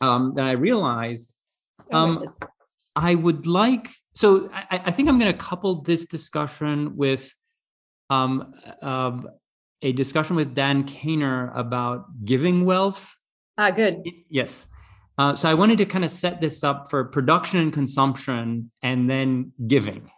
um, 0.00 0.34
than 0.34 0.46
I 0.46 0.52
realized. 0.52 1.36
Um, 1.92 2.24
I 2.96 3.14
would 3.14 3.46
like. 3.46 3.88
So, 4.14 4.50
I, 4.52 4.82
I 4.86 4.90
think 4.90 5.08
I'm 5.08 5.18
going 5.18 5.32
to 5.32 5.38
couple 5.38 5.82
this 5.82 6.06
discussion 6.06 6.96
with 6.96 7.32
um, 8.08 8.54
uh, 8.82 9.18
a 9.82 9.92
discussion 9.92 10.36
with 10.36 10.54
Dan 10.54 10.84
Caner 10.84 11.56
about 11.56 12.24
giving 12.24 12.64
wealth. 12.64 13.14
Ah, 13.56 13.70
good. 13.70 14.02
Yes. 14.28 14.66
Uh, 15.16 15.34
so 15.34 15.48
I 15.48 15.54
wanted 15.54 15.78
to 15.78 15.86
kind 15.86 16.04
of 16.04 16.10
set 16.10 16.40
this 16.40 16.64
up 16.64 16.90
for 16.90 17.04
production 17.04 17.60
and 17.60 17.72
consumption 17.72 18.70
and 18.82 19.08
then 19.08 19.52
giving. 19.66 20.10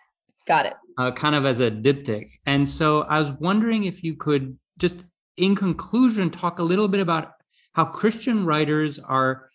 Got 0.47 0.67
it 0.67 0.75
uh, 0.99 1.11
kind 1.13 1.35
of 1.35 1.45
as 1.45 1.61
a 1.61 1.71
diptych. 1.71 2.31
And 2.47 2.69
so 2.69 3.03
I 3.03 3.19
was 3.19 3.33
wondering 3.33 3.85
if 3.85 4.03
you 4.03 4.15
could 4.15 4.59
just, 4.79 4.97
in 5.37 5.55
conclusion, 5.55 6.31
talk 6.31 6.59
a 6.59 6.63
little 6.63 6.89
bit 6.89 7.01
about 7.01 7.33
how 7.75 7.85
Christian 7.85 8.45
writers 8.45 8.99
are, 8.99 9.49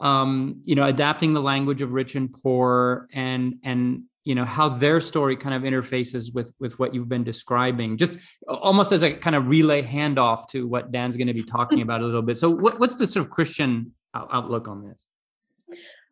um, 0.00 0.60
you 0.64 0.74
know, 0.74 0.84
adapting 0.84 1.32
the 1.32 1.42
language 1.42 1.82
of 1.82 1.92
rich 1.92 2.14
and 2.14 2.32
poor, 2.32 3.08
and 3.12 3.56
and 3.64 4.04
you 4.24 4.34
know 4.34 4.44
how 4.44 4.68
their 4.68 5.00
story 5.00 5.36
kind 5.36 5.54
of 5.54 5.62
interfaces 5.62 6.34
with 6.34 6.52
with 6.60 6.78
what 6.78 6.94
you've 6.94 7.08
been 7.08 7.24
describing. 7.24 7.96
Just 7.96 8.18
almost 8.46 8.92
as 8.92 9.02
a 9.02 9.12
kind 9.12 9.34
of 9.34 9.48
relay 9.48 9.82
handoff 9.82 10.48
to 10.48 10.66
what 10.66 10.92
dan's 10.92 11.16
going 11.16 11.28
to 11.28 11.34
be 11.34 11.42
talking 11.42 11.80
about 11.80 12.02
a 12.02 12.04
little 12.04 12.22
bit. 12.22 12.38
So 12.38 12.50
what, 12.50 12.78
what's 12.78 12.96
the 12.96 13.06
sort 13.06 13.24
of 13.24 13.32
christian 13.32 13.92
outlook 14.14 14.68
on 14.68 14.86
this? 14.86 15.04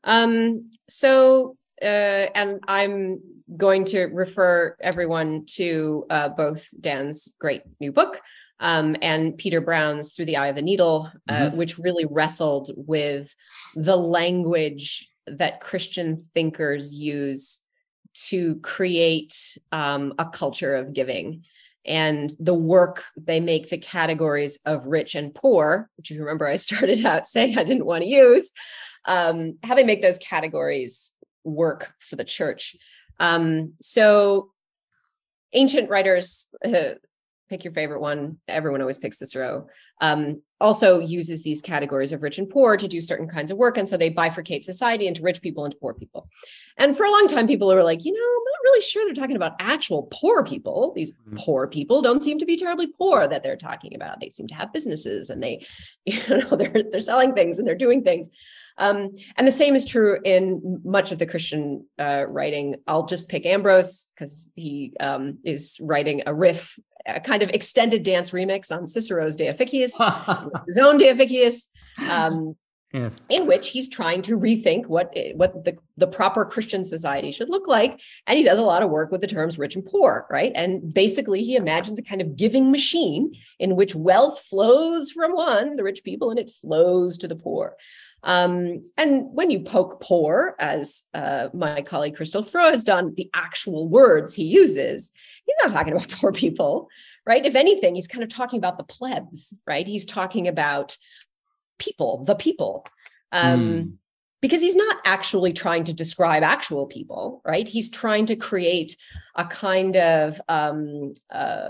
Um 0.05 0.70
so 0.89 1.57
uh, 1.82 2.32
and 2.34 2.61
I'm 2.68 3.20
going 3.55 3.84
to 3.84 4.07
refer 4.07 4.76
everyone 4.80 5.45
to 5.45 6.07
uh, 6.09 6.30
both 6.30 6.66
Dan's 6.80 7.34
great 7.39 7.62
new 7.80 7.93
book 7.93 8.20
um, 8.61 8.97
and 9.03 9.37
Peter 9.37 9.61
Brown's 9.61 10.15
Through 10.15 10.27
the 10.27 10.39
Eye 10.39 10.49
of 10.49 10.57
the 10.57 10.63
Needle, 10.63 11.11
uh, 11.29 11.33
mm-hmm. 11.33 11.57
which 11.57 11.79
really 11.79 12.07
wrestled 12.07 12.71
with 12.77 13.35
the 13.75 13.97
language 13.97 15.09
that 15.27 15.61
Christian 15.61 16.27
thinkers 16.35 16.93
use 16.93 17.67
to 18.15 18.57
create 18.57 19.59
um, 19.73 20.15
a 20.19 20.25
culture 20.25 20.75
of 20.75 20.93
giving. 20.93 21.45
And 21.85 22.33
the 22.41 22.55
work 22.55 23.05
they 23.17 23.39
make 23.39 23.69
the 23.69 23.79
categories 23.79 24.59
of 24.67 24.87
rich 24.87 25.15
and 25.15 25.35
poor, 25.35 25.89
which 25.97 26.11
you 26.11 26.21
remember 26.21 26.47
I 26.47 26.57
started 26.57 27.05
out 27.05 27.27
saying 27.27 27.59
I 27.59 27.65
didn't 27.65 27.87
want 27.87 28.03
to 28.03 28.09
use, 28.09 28.51
um, 29.05 29.59
how 29.63 29.75
they 29.75 29.85
make 29.85 30.03
those 30.03 30.19
categories 30.19 31.13
work 31.45 31.93
for 32.01 32.17
the 32.17 32.25
church. 32.25 32.77
Um, 33.21 33.75
so 33.81 34.51
ancient 35.53 35.89
writers, 35.89 36.49
uh, 36.65 36.95
pick 37.49 37.65
your 37.65 37.73
favorite 37.73 38.01
one. 38.01 38.39
Everyone 38.49 38.81
always 38.81 38.99
picks 38.99 39.19
Cicero. 39.19 39.67
Um, 40.01 40.43
also 40.61 40.99
uses 41.01 41.43
these 41.43 41.61
categories 41.63 42.13
of 42.13 42.23
rich 42.23 42.39
and 42.39 42.49
poor 42.49 42.77
to 42.77 42.89
do 42.89 43.01
certain 43.01 43.29
kinds 43.29 43.51
of 43.51 43.59
work. 43.59 43.77
And 43.79 43.89
so 43.89 43.97
they 43.97 44.11
bifurcate 44.11 44.65
society 44.65 45.07
into 45.07 45.23
rich 45.23 45.43
people 45.43 45.65
and 45.65 45.75
poor 45.81 45.95
people. 45.95 46.29
And 46.77 46.97
for 46.97 47.05
a 47.05 47.11
long 47.11 47.29
time, 47.29 47.47
people 47.47 47.69
were 47.69 47.83
like, 47.83 48.05
you 48.05 48.13
know, 48.13 48.19
I'm 48.19 48.45
not 48.45 48.65
really 48.65 48.83
sure 48.83 49.05
they're 49.05 49.15
talking 49.15 49.37
about 49.37 49.57
actual 49.61 50.09
poor 50.11 50.45
people. 50.45 50.93
These 50.95 51.13
mm-hmm. 51.13 51.37
poor 51.37 51.67
people 51.67 52.03
don't 52.03 52.23
seem 52.23 52.39
to 52.39 52.47
be 52.47 52.57
terribly 52.57 52.89
poor 52.89 53.27
that 53.29 53.43
they're 53.43 53.57
talking 53.57 53.95
about. 53.95 54.21
They 54.21 54.31
seem 54.31 54.49
to 54.49 54.55
have 54.55 54.73
businesses 54.73 55.31
and 55.31 55.43
they, 55.43 55.67
you 56.05 56.21
know, 56.29 56.57
they're 56.57 56.85
they're 56.91 57.01
selling 57.01 57.35
things 57.35 57.59
and 57.59 57.67
they're 57.67 57.75
doing 57.75 58.03
things. 58.03 58.29
Um, 58.79 59.16
and 59.37 59.47
the 59.47 59.53
same 59.53 59.74
is 59.74 59.85
true 59.85 60.18
in 60.24 60.81
much 60.85 61.12
of 61.12 61.18
the 61.18 61.27
Christian 61.27 61.87
uh, 61.99 62.24
writing. 62.29 62.77
I'll 62.87 63.07
just 63.07 63.29
pick 63.29 63.47
Ambrose 63.47 64.09
because 64.14 64.51
he 64.55 64.93
um, 65.01 65.39
is 65.45 65.79
writing 65.81 66.22
a 66.27 66.35
riff, 66.35 66.79
a 67.07 67.20
kind 67.20 67.43
of 67.43 67.51
extended 67.51 68.03
dance 68.03 68.31
remix 68.31 68.74
on 68.74 68.87
Cicero's 68.87 69.37
De 69.37 69.53
Officiis, 69.53 69.93
his 70.66 70.79
own 70.79 70.99
De 70.99 71.12
Officiis. 71.12 71.68
Um, 72.11 72.57
Yes. 72.93 73.20
in 73.29 73.47
which 73.47 73.70
he's 73.70 73.91
trying 73.91 74.22
to 74.22 74.39
rethink 74.39 74.87
what 74.87 75.12
what 75.35 75.64
the, 75.64 75.77
the 75.97 76.07
proper 76.07 76.45
Christian 76.47 76.85
society 76.85 77.31
should 77.31 77.51
look 77.51 77.66
like. 77.66 78.01
And 78.27 78.39
he 78.39 78.45
does 78.45 78.59
a 78.61 78.62
lot 78.62 78.83
of 78.83 78.91
work 78.91 79.11
with 79.11 79.20
the 79.20 79.27
terms 79.27 79.59
rich 79.59 79.74
and 79.74 79.85
poor, 79.85 80.27
right? 80.31 80.53
And 80.55 80.95
basically, 80.95 81.43
he 81.45 81.57
imagines 81.57 81.99
a 81.99 82.03
kind 82.03 82.22
of 82.22 82.37
giving 82.37 82.70
machine 82.70 83.35
in 83.59 83.77
which 83.77 83.95
wealth 83.95 84.39
flows 84.39 85.11
from 85.11 85.33
one, 85.33 85.77
the 85.77 85.83
rich 85.83 86.05
people, 86.05 86.31
and 86.31 86.39
it 86.39 86.51
flows 86.51 87.18
to 87.18 87.29
the 87.29 87.37
poor. 87.37 87.77
Um, 88.27 88.83
and 88.97 89.33
when 89.33 89.53
you 89.53 89.61
poke 89.61 90.01
poor, 90.01 90.57
as 90.59 91.05
uh, 91.14 91.49
my 91.55 91.81
colleague 91.83 92.16
Crystal 92.16 92.43
Fro 92.43 92.64
has 92.64 92.83
done, 92.83 93.14
the 93.16 93.31
actual 93.33 93.89
words 93.89 94.35
he 94.35 94.43
uses, 94.43 95.12
he's 95.45 95.57
not 95.62 95.70
talking 95.70 95.93
about 95.95 96.11
poor 96.11 96.33
people, 96.33 96.89
right? 97.24 97.47
If 97.47 97.55
anything, 97.55 97.95
he's 97.95 98.09
kind 98.09 98.24
of 98.24 98.29
talking 98.29 98.59
about 98.59 98.79
the 98.79 98.85
plebs, 98.85 99.55
right? 99.64 99.87
He's 99.87 100.05
talking 100.05 100.49
about 100.49 100.99
people, 101.79 102.24
the 102.24 102.35
people. 102.35 102.85
Um, 103.31 103.61
mm. 103.61 103.93
Because 104.41 104.61
he's 104.61 104.76
not 104.76 104.99
actually 105.05 105.53
trying 105.53 105.84
to 105.84 105.93
describe 105.93 106.43
actual 106.43 106.87
people, 106.87 107.41
right? 107.45 107.66
He's 107.66 107.91
trying 107.91 108.26
to 108.26 108.37
create 108.37 108.97
a 109.34 109.45
kind 109.45 109.97
of 109.97 110.41
um, 110.49 111.14
uh, 111.30 111.68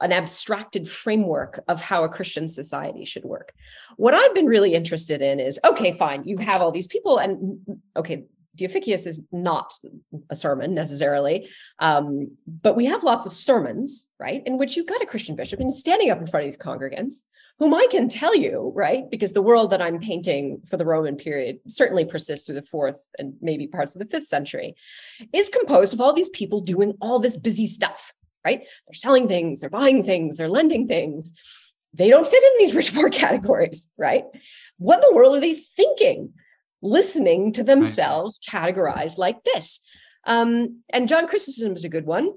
an 0.00 0.12
abstracted 0.12 0.88
framework 0.88 1.62
of 1.68 1.80
how 1.80 2.04
a 2.04 2.08
Christian 2.08 2.48
society 2.48 3.04
should 3.04 3.24
work. 3.24 3.52
What 3.96 4.14
I've 4.14 4.34
been 4.34 4.46
really 4.46 4.74
interested 4.74 5.22
in 5.22 5.40
is 5.40 5.58
okay, 5.64 5.92
fine, 5.92 6.24
you 6.24 6.38
have 6.38 6.62
all 6.62 6.72
these 6.72 6.86
people, 6.86 7.18
and 7.18 7.58
okay, 7.96 8.24
De 8.54 8.68
Officiis 8.68 9.06
is 9.06 9.24
not 9.32 9.72
a 10.30 10.36
sermon 10.36 10.74
necessarily, 10.74 11.48
um, 11.78 12.30
but 12.46 12.76
we 12.76 12.86
have 12.86 13.02
lots 13.02 13.26
of 13.26 13.32
sermons, 13.32 14.08
right, 14.18 14.42
in 14.46 14.58
which 14.58 14.76
you've 14.76 14.86
got 14.86 15.02
a 15.02 15.06
Christian 15.06 15.36
bishop 15.36 15.60
and 15.60 15.72
standing 15.72 16.10
up 16.10 16.20
in 16.20 16.26
front 16.26 16.46
of 16.46 16.52
these 16.52 16.60
congregants, 16.60 17.24
whom 17.58 17.74
I 17.74 17.86
can 17.90 18.08
tell 18.08 18.34
you, 18.34 18.72
right, 18.74 19.08
because 19.10 19.32
the 19.32 19.42
world 19.42 19.70
that 19.70 19.82
I'm 19.82 20.00
painting 20.00 20.62
for 20.68 20.76
the 20.76 20.86
Roman 20.86 21.16
period 21.16 21.58
certainly 21.68 22.04
persists 22.04 22.46
through 22.46 22.56
the 22.56 22.62
fourth 22.62 23.08
and 23.18 23.34
maybe 23.40 23.66
parts 23.66 23.94
of 23.94 24.00
the 24.00 24.06
fifth 24.06 24.26
century, 24.26 24.74
is 25.32 25.48
composed 25.48 25.94
of 25.94 26.00
all 26.00 26.12
these 26.12 26.30
people 26.30 26.60
doing 26.60 26.94
all 27.00 27.18
this 27.18 27.36
busy 27.36 27.66
stuff, 27.66 28.12
right? 28.44 28.60
They're 28.60 28.94
selling 28.94 29.28
things, 29.28 29.60
they're 29.60 29.70
buying 29.70 30.04
things, 30.04 30.36
they're 30.36 30.48
lending 30.48 30.88
things. 30.88 31.32
They 31.92 32.10
don't 32.10 32.26
fit 32.26 32.42
in 32.42 32.52
these 32.58 32.74
rich 32.74 32.92
poor 32.92 33.08
categories, 33.22 33.88
right? 33.96 34.24
What 34.78 34.96
in 34.96 35.00
the 35.02 35.14
world 35.14 35.36
are 35.36 35.40
they 35.40 35.54
thinking? 35.76 36.32
Listening 36.84 37.52
to 37.54 37.64
themselves 37.64 38.38
right. 38.52 38.74
categorized 38.74 39.18
like 39.18 39.42
this. 39.42 39.80
Um, 40.26 40.82
and 40.90 41.08
John 41.08 41.26
Chrysostom 41.26 41.74
is 41.74 41.84
a 41.84 41.88
good 41.88 42.06
one, 42.06 42.30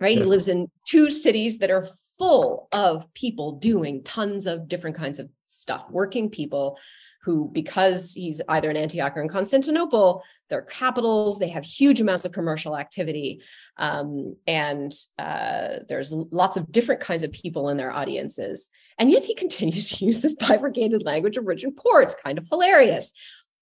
right? 0.00 0.16
Yeah. 0.16 0.24
He 0.24 0.28
lives 0.28 0.48
in 0.48 0.70
two 0.86 1.10
cities 1.10 1.58
that 1.60 1.70
are 1.70 1.88
full 2.18 2.68
of 2.72 3.12
people 3.14 3.52
doing 3.52 4.02
tons 4.02 4.46
of 4.46 4.68
different 4.68 4.96
kinds 4.96 5.18
of 5.18 5.28
stuff, 5.46 5.86
working 5.90 6.30
people 6.30 6.78
who, 7.24 7.48
because 7.52 8.12
he's 8.12 8.42
either 8.48 8.70
in 8.70 8.76
Antioch 8.76 9.16
or 9.16 9.22
in 9.22 9.28
Constantinople, 9.28 10.22
they're 10.50 10.62
capitals, 10.62 11.38
they 11.38 11.48
have 11.48 11.64
huge 11.64 12.00
amounts 12.00 12.26
of 12.26 12.32
commercial 12.32 12.76
activity. 12.76 13.40
Um, 13.78 14.36
and 14.46 14.92
uh, 15.18 15.76
there's 15.88 16.12
lots 16.12 16.58
of 16.58 16.70
different 16.70 17.00
kinds 17.00 17.22
of 17.22 17.32
people 17.32 17.70
in 17.70 17.78
their 17.78 17.92
audiences. 17.92 18.70
And 18.98 19.10
yet 19.10 19.24
he 19.24 19.34
continues 19.44 19.88
to 19.90 20.04
use 20.04 20.20
this 20.20 20.34
bifurcated 20.34 21.02
language 21.02 21.38
of 21.38 21.46
rich 21.46 21.64
and 21.64 21.74
poor. 21.74 22.02
It's 22.02 22.14
kind 22.14 22.36
of 22.36 22.46
hilarious. 22.50 23.14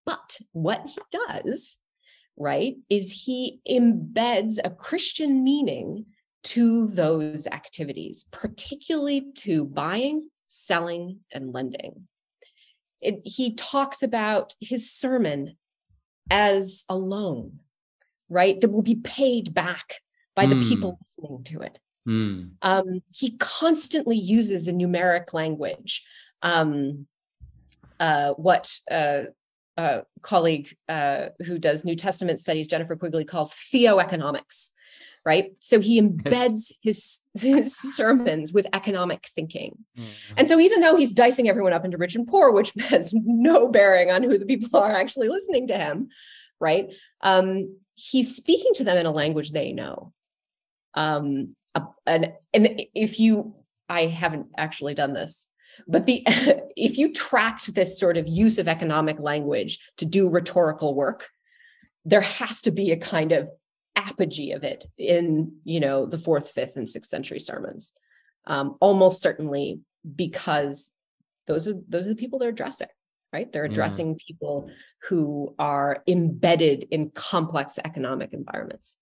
But 0.05 0.39
what 0.53 0.87
he 0.87 0.99
does, 1.11 1.79
right, 2.37 2.77
is 2.91 3.25
he 3.25 3.61
embeds 3.69 4.59
a 4.63 4.71
Christian 4.71 5.45
meaning 5.45 6.07
to 6.45 6.89
those 6.89 7.47
activities, 7.47 8.27
particularly 8.33 9.33
to 9.37 9.65
buying, 9.65 10.29
selling, 10.49 11.21
and 11.33 11.53
lending. 11.53 12.09
It, 13.01 13.21
he 13.25 13.55
talks 13.55 14.03
about 14.03 14.55
his 14.61 14.91
sermon 14.91 15.57
as 16.31 16.85
a 16.89 16.97
loan, 16.97 17.61
right, 18.29 18.61
that 18.61 18.71
will 18.71 18.83
be 18.83 18.97
paid 18.97 19.55
back 19.55 20.01
by 20.35 20.47
the 20.47 20.55
mm. 20.57 20.69
people 20.69 20.99
listening 21.01 21.45
to 21.45 21.61
it. 21.61 21.79
Mm. 22.09 22.53
Um, 22.63 23.03
he 23.15 23.37
constantly 23.39 24.17
uses 24.17 24.67
a 24.67 24.73
numeric 24.73 25.33
language. 25.33 26.05
Um, 26.43 27.07
uh, 28.01 28.33
what 28.33 28.71
uh, 28.91 29.25
uh, 29.77 30.03
colleague 30.21 30.77
uh, 30.89 31.29
who 31.47 31.59
does 31.59 31.85
New 31.85 31.97
Testament 31.97 32.41
studies, 32.41 32.69
Jennifer 32.69 32.97
Quigley, 32.97 33.25
calls 33.25 33.53
theoeconomics, 33.53 34.71
right? 35.25 35.53
So 35.61 35.81
he 35.81 36.01
embeds 36.03 36.73
his, 36.83 37.21
his 37.35 37.77
sermons 37.77 38.53
with 38.53 38.67
economic 38.73 39.29
thinking. 39.35 39.77
Mm-hmm. 39.99 40.35
And 40.37 40.49
so 40.49 40.61
even 40.61 40.81
though 40.81 40.97
he's 40.97 41.13
dicing 41.13 41.49
everyone 41.49 41.73
up 41.73 41.85
into 41.85 41.99
rich 41.99 42.15
and 42.15 42.27
poor, 42.27 42.53
which 42.53 42.73
has 42.89 43.13
no 43.15 43.69
bearing 43.69 44.11
on 44.11 44.23
who 44.23 44.39
the 44.39 44.47
people 44.47 44.79
are 44.79 44.95
actually 44.95 45.29
listening 45.29 45.69
to 45.69 45.79
him, 45.79 46.09
right? 46.61 46.89
Um, 47.23 47.77
he's 47.95 48.37
speaking 48.37 48.73
to 48.75 48.85
them 48.85 48.97
in 48.97 49.07
a 49.07 49.11
language 49.11 49.51
they 49.51 49.73
know. 49.73 50.13
Um, 50.95 51.57
and, 52.07 52.33
and 52.53 52.83
if 52.95 53.19
you, 53.19 53.55
I 53.89 54.07
haven't 54.07 54.49
actually 54.57 54.95
done 54.95 55.15
this, 55.15 55.53
but 55.87 56.05
the 56.05 56.23
if 56.77 56.99
you 56.99 57.13
tracked 57.13 57.75
this 57.75 57.99
sort 57.99 58.17
of 58.17 58.29
use 58.29 58.59
of 58.59 58.69
economic 58.69 59.19
language 59.19 59.79
to 59.99 60.07
do 60.07 60.29
rhetorical 60.29 60.95
work, 60.95 61.29
there 62.05 62.21
has 62.21 62.61
to 62.63 62.71
be 62.71 62.91
a 62.91 62.97
kind 62.97 63.33
of 63.33 63.49
apogee 63.95 64.53
of 64.53 64.65
it 64.65 64.87
in 64.97 65.57
you 65.65 65.81
know 65.81 66.07
the 66.07 66.19
fourth, 66.19 66.51
fifth, 66.51 66.77
and 66.77 66.89
sixth 66.89 67.11
century 67.11 67.41
sermons. 67.41 67.93
Um, 68.45 68.77
almost 68.81 69.23
certainly 69.23 69.81
because 70.17 70.93
those 71.47 71.69
are 71.69 71.75
those 71.89 72.07
are 72.07 72.11
the 72.11 72.17
people 72.17 72.39
they're 72.39 72.49
addressing 72.49 72.89
right 73.33 73.53
they're 73.53 73.65
addressing 73.65 74.11
yeah. 74.11 74.17
people 74.27 74.71
who 75.09 75.55
are 75.59 76.03
embedded 76.07 76.87
in 76.91 77.11
complex 77.11 77.79
economic 77.85 78.33
environments 78.33 78.99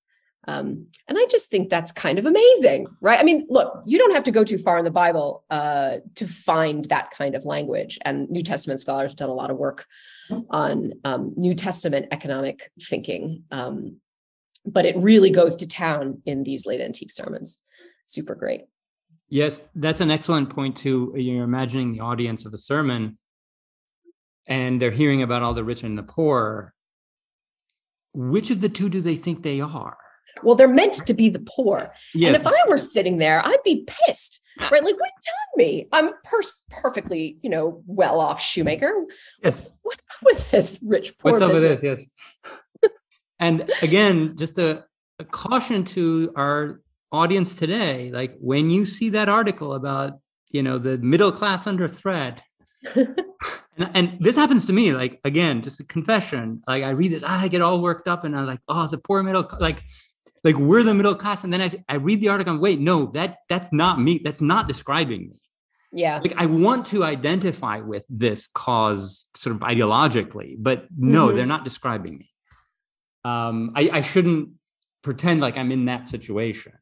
um, 0.47 0.86
and 1.07 1.18
I 1.18 1.26
just 1.30 1.49
think 1.49 1.68
that's 1.68 1.93
kind 1.93 2.18
of 2.18 2.24
amazing, 2.24 2.86
right? 3.01 3.20
I 3.20 3.22
mean, 3.22 3.47
look, 3.51 3.82
you 3.84 3.99
don't 3.99 4.12
have 4.12 4.24
to 4.24 4.30
go 4.30 4.43
too 4.43 4.59
far 4.59 4.78
in 4.78 4.84
the 4.84 4.91
Bible 4.91 5.45
uh, 5.51 5.97
to 6.14 6.26
find 6.26 6.86
that 6.86 7.11
kind 7.11 7.34
of 7.34 7.45
language. 7.45 7.99
And 8.05 8.28
New 8.30 8.43
Testament 8.43 8.80
scholars 8.80 9.11
have 9.11 9.18
done 9.18 9.28
a 9.28 9.34
lot 9.34 9.51
of 9.51 9.59
work 9.59 9.86
on 10.49 10.95
um, 11.05 11.34
New 11.36 11.55
Testament 11.55 12.07
economic 12.11 12.70
thinking. 12.82 13.45
Um, 13.51 13.97
but 14.64 14.86
it 14.86 14.97
really 14.97 15.30
goes 15.30 15.57
to 15.57 15.68
town 15.68 16.22
in 16.24 16.43
these 16.43 16.66
late 16.66 16.80
antique 16.80 17.11
sermons. 17.11 17.62
Super 18.07 18.34
great. 18.34 18.62
Yes, 19.28 19.61
that's 19.74 20.01
an 20.01 20.11
excellent 20.11 20.51
point, 20.51 20.76
too. 20.76 21.14
You're 21.16 21.45
imagining 21.45 21.93
the 21.93 22.01
audience 22.01 22.47
of 22.47 22.55
a 22.55 22.59
sermon 22.59 23.18
and 24.47 24.80
they're 24.80 24.91
hearing 24.91 25.22
about 25.22 25.43
all 25.43 25.55
the 25.55 25.64
rich 25.64 25.82
and 25.82 25.97
the 25.97 26.03
poor. 26.03 26.74
Which 28.12 28.51
of 28.51 28.61
the 28.61 28.68
two 28.68 28.88
do 28.88 29.01
they 29.01 29.16
think 29.16 29.43
they 29.43 29.61
are? 29.61 29.99
Well, 30.43 30.55
they're 30.55 30.68
meant 30.68 30.95
to 31.07 31.14
be 31.14 31.28
the 31.28 31.41
poor. 31.41 31.93
Yes. 32.14 32.28
And 32.28 32.37
if 32.37 32.47
I 32.47 32.68
were 32.68 32.78
sitting 32.78 33.18
there, 33.18 33.45
I'd 33.45 33.62
be 33.64 33.87
pissed, 33.87 34.43
right? 34.61 34.85
Like, 34.85 34.99
what 34.99 35.09
are 35.09 35.12
you 35.16 35.57
telling 35.57 35.68
me? 35.68 35.89
I'm 35.93 36.11
per- 36.24 36.43
perfectly, 36.70 37.39
you 37.43 37.51
know, 37.51 37.83
well 37.87 38.20
off 38.20 38.41
shoemaker. 38.41 38.93
Yes. 39.43 39.78
What's 39.83 40.05
up 40.11 40.24
with 40.24 40.51
this 40.51 40.78
rich 40.83 41.18
poor? 41.18 41.33
What's 41.33 41.43
up 41.43 41.53
business? 41.53 41.83
with 41.83 41.83
this? 41.83 42.07
Yes. 42.83 42.91
and 43.39 43.70
again, 43.83 44.37
just 44.37 44.59
a, 44.59 44.85
a 45.18 45.24
caution 45.24 45.85
to 45.85 46.33
our 46.37 46.81
audience 47.12 47.57
today 47.57 48.11
like 48.12 48.37
when 48.39 48.70
you 48.70 48.85
see 48.85 49.09
that 49.09 49.28
article 49.28 49.74
about 49.74 50.20
you 50.51 50.62
know 50.62 50.78
the 50.78 50.99
middle 50.99 51.33
class 51.33 51.66
under 51.66 51.89
threat 51.89 52.43
and, 52.95 53.16
and, 53.95 54.16
this 54.20 54.37
happens 54.37 54.64
to 54.64 54.72
me 54.72 54.93
like 54.93 55.20
again 55.24 55.61
just 55.61 55.81
a 55.81 55.85
confession 55.85 56.62
like 56.68 56.85
i 56.85 56.91
read 56.91 57.11
this 57.11 57.24
i 57.24 57.49
get 57.49 57.61
all 57.61 57.83
worked 57.83 58.07
up 58.07 58.24
and 58.24 58.37
i'm 58.37 58.47
like 58.47 58.61
oh 58.68 58.87
the 58.87 58.99
poor 58.99 59.22
middle 59.22 59.47
like 59.59 59.83
like 60.45 60.57
we're 60.57 60.82
the 60.82 60.95
middle 60.95 61.14
class 61.14 61.45
and 61.45 61.53
then 61.53 61.61
I, 61.61 61.70
I 61.88 61.97
read 61.97 62.20
the 62.20 62.28
article 62.28 62.53
and 62.55 62.62
wait 62.62 62.80
no 62.80 63.07
that 63.07 63.38
that's 63.49 63.72
not 63.72 64.01
me 64.01 64.20
that's 64.22 64.41
not 64.41 64.66
describing 64.66 65.28
me 65.28 65.41
yeah 65.93 66.18
like 66.18 66.34
i 66.36 66.47
want 66.47 66.86
to 66.86 67.05
identify 67.05 67.80
with 67.80 68.05
this 68.09 68.49
cause 68.55 69.26
sort 69.34 69.57
of 69.57 69.62
ideologically 69.62 70.55
but 70.59 70.86
no 70.97 71.26
mm-hmm. 71.26 71.36
they're 71.36 71.47
not 71.47 71.64
describing 71.64 72.18
me 72.18 72.30
um 73.24 73.70
I, 73.74 73.91
I 73.93 74.03
shouldn't 74.03 74.51
pretend 75.03 75.41
like 75.41 75.59
i'm 75.59 75.72
in 75.72 75.86
that 75.86 76.07
situation 76.07 76.72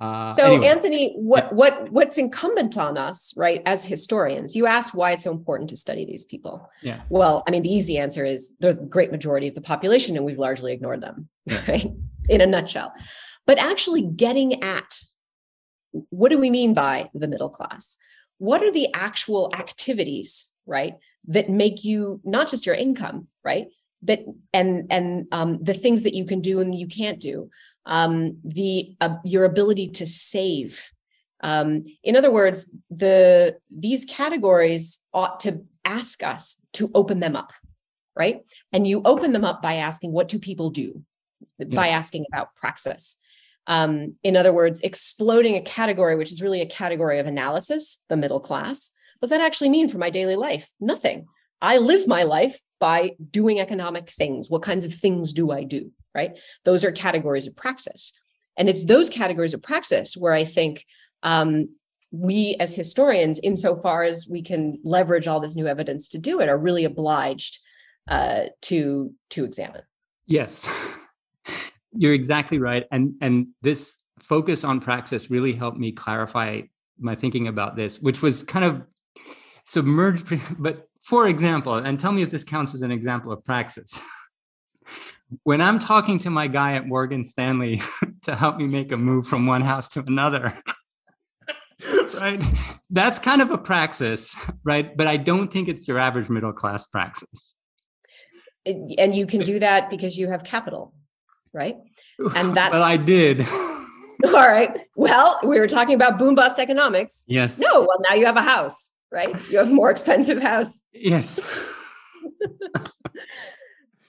uh, 0.00 0.24
so 0.24 0.44
anyway. 0.44 0.66
Anthony, 0.68 1.12
what 1.16 1.52
what 1.52 1.90
what's 1.90 2.18
incumbent 2.18 2.78
on 2.78 2.96
us, 2.96 3.34
right, 3.36 3.62
as 3.66 3.84
historians? 3.84 4.54
You 4.54 4.66
asked 4.66 4.94
why 4.94 5.12
it's 5.12 5.24
so 5.24 5.32
important 5.32 5.70
to 5.70 5.76
study 5.76 6.04
these 6.04 6.24
people. 6.24 6.70
Yeah. 6.82 7.00
Well, 7.08 7.42
I 7.48 7.50
mean, 7.50 7.62
the 7.62 7.72
easy 7.72 7.98
answer 7.98 8.24
is 8.24 8.54
they're 8.60 8.74
the 8.74 8.84
great 8.84 9.10
majority 9.10 9.48
of 9.48 9.56
the 9.56 9.60
population, 9.60 10.16
and 10.16 10.24
we've 10.24 10.38
largely 10.38 10.72
ignored 10.72 11.00
them, 11.00 11.28
yeah. 11.46 11.64
right? 11.68 11.90
In 12.28 12.40
a 12.40 12.46
nutshell. 12.46 12.92
But 13.46 13.58
actually 13.58 14.02
getting 14.02 14.62
at 14.62 15.00
what 16.10 16.28
do 16.28 16.38
we 16.38 16.50
mean 16.50 16.74
by 16.74 17.10
the 17.14 17.28
middle 17.28 17.48
class? 17.48 17.96
What 18.38 18.62
are 18.62 18.72
the 18.72 18.88
actual 18.94 19.50
activities, 19.54 20.54
right, 20.66 20.94
that 21.26 21.48
make 21.48 21.84
you 21.84 22.20
not 22.24 22.48
just 22.48 22.66
your 22.66 22.74
income, 22.74 23.28
right, 23.44 23.68
that 24.02 24.20
and 24.52 24.86
and 24.90 25.26
um, 25.32 25.62
the 25.62 25.74
things 25.74 26.02
that 26.04 26.14
you 26.14 26.24
can 26.24 26.40
do 26.40 26.60
and 26.60 26.74
you 26.74 26.86
can't 26.86 27.20
do 27.20 27.50
um, 27.86 28.38
the 28.44 28.96
uh, 29.00 29.16
your 29.24 29.44
ability 29.44 29.88
to 29.88 30.06
save. 30.06 30.90
Um, 31.40 31.84
in 32.02 32.16
other 32.16 32.30
words, 32.30 32.74
the 32.90 33.56
these 33.70 34.04
categories 34.04 35.00
ought 35.12 35.40
to 35.40 35.64
ask 35.84 36.22
us 36.22 36.60
to 36.74 36.90
open 36.94 37.20
them 37.20 37.34
up, 37.34 37.52
right? 38.14 38.42
And 38.72 38.86
you 38.86 39.02
open 39.04 39.32
them 39.32 39.44
up 39.44 39.62
by 39.62 39.76
asking, 39.76 40.12
what 40.12 40.28
do 40.28 40.38
people 40.38 40.70
do? 40.70 41.02
Yeah. 41.58 41.66
By 41.76 41.88
asking 41.88 42.26
about 42.32 42.54
praxis. 42.56 43.18
Um, 43.66 44.14
in 44.22 44.36
other 44.36 44.52
words, 44.52 44.80
exploding 44.80 45.56
a 45.56 45.60
category, 45.60 46.16
which 46.16 46.32
is 46.32 46.40
really 46.40 46.62
a 46.62 46.66
category 46.66 47.18
of 47.18 47.26
analysis, 47.26 48.02
the 48.08 48.16
middle 48.16 48.40
class. 48.40 48.92
What 49.18 49.28
does 49.28 49.30
that 49.30 49.44
actually 49.44 49.68
mean 49.68 49.88
for 49.88 49.98
my 49.98 50.10
daily 50.10 50.36
life? 50.36 50.68
Nothing. 50.80 51.26
I 51.60 51.78
live 51.78 52.06
my 52.06 52.22
life 52.22 52.58
by 52.80 53.12
doing 53.30 53.60
economic 53.60 54.08
things. 54.08 54.48
What 54.48 54.62
kinds 54.62 54.84
of 54.84 54.94
things 54.94 55.32
do 55.32 55.50
I 55.50 55.64
do? 55.64 55.90
right? 56.18 56.38
Those 56.64 56.84
are 56.84 56.92
categories 56.92 57.46
of 57.46 57.56
praxis. 57.56 58.12
And 58.56 58.68
it's 58.68 58.84
those 58.84 59.08
categories 59.08 59.54
of 59.54 59.62
praxis 59.62 60.16
where 60.16 60.32
I 60.32 60.44
think 60.44 60.84
um, 61.22 61.68
we 62.10 62.56
as 62.58 62.74
historians, 62.74 63.38
insofar 63.38 64.02
as 64.02 64.26
we 64.28 64.42
can 64.42 64.80
leverage 64.82 65.28
all 65.28 65.38
this 65.38 65.54
new 65.54 65.68
evidence 65.68 66.08
to 66.10 66.18
do 66.18 66.40
it, 66.40 66.48
are 66.48 66.58
really 66.58 66.84
obliged 66.84 67.58
uh, 68.08 68.46
to 68.62 69.12
to 69.30 69.44
examine. 69.44 69.82
Yes, 70.26 70.66
you're 71.92 72.12
exactly 72.12 72.58
right, 72.58 72.86
and 72.90 73.14
and 73.20 73.48
this 73.62 73.98
focus 74.20 74.64
on 74.64 74.80
praxis 74.80 75.30
really 75.30 75.52
helped 75.52 75.78
me 75.78 75.92
clarify 75.92 76.62
my 76.98 77.14
thinking 77.14 77.46
about 77.46 77.76
this, 77.76 78.00
which 78.00 78.22
was 78.22 78.42
kind 78.42 78.64
of 78.64 78.82
submerged. 79.64 80.26
But 80.58 80.88
for 81.02 81.28
example, 81.28 81.74
and 81.74 81.98
tell 81.98 82.12
me 82.12 82.22
if 82.22 82.30
this 82.30 82.44
counts 82.44 82.74
as 82.74 82.82
an 82.82 82.90
example 82.90 83.32
of 83.32 83.44
praxis. 83.44 83.98
when 85.42 85.60
I'm 85.60 85.78
talking 85.78 86.18
to 86.20 86.30
my 86.30 86.48
guy 86.48 86.74
at 86.74 86.86
Morgan 86.86 87.24
Stanley 87.24 87.82
to 88.22 88.36
help 88.36 88.56
me 88.56 88.66
make 88.66 88.92
a 88.92 88.96
move 88.96 89.26
from 89.26 89.46
one 89.46 89.62
house 89.62 89.88
to 89.90 90.04
another, 90.06 90.52
right? 92.14 92.42
That's 92.90 93.18
kind 93.18 93.42
of 93.42 93.50
a 93.50 93.58
praxis, 93.58 94.34
right? 94.64 94.96
But 94.96 95.06
I 95.06 95.16
don't 95.16 95.52
think 95.52 95.68
it's 95.68 95.86
your 95.86 95.98
average 95.98 96.28
middle 96.28 96.52
class 96.52 96.86
praxis. 96.86 97.54
And 98.66 99.14
you 99.14 99.26
can 99.26 99.40
do 99.40 99.58
that 99.60 99.88
because 99.88 100.18
you 100.18 100.28
have 100.28 100.44
capital, 100.44 100.92
right? 101.52 101.76
And 102.36 102.56
that 102.56 102.72
well, 102.72 102.82
I 102.82 102.96
did. 102.96 103.46
All 104.26 104.32
right. 104.32 104.80
Well, 104.96 105.38
we 105.44 105.60
were 105.60 105.68
talking 105.68 105.94
about 105.94 106.18
boom 106.18 106.34
bust 106.34 106.58
economics. 106.58 107.24
Yes. 107.28 107.58
No, 107.58 107.82
well, 107.82 108.00
now 108.08 108.16
you 108.16 108.26
have 108.26 108.36
a 108.36 108.42
house, 108.42 108.94
right? 109.12 109.28
You 109.48 109.58
have 109.58 109.68
a 109.68 109.72
more 109.72 109.90
expensive 109.92 110.42
house. 110.42 110.84
Yes. 110.92 111.38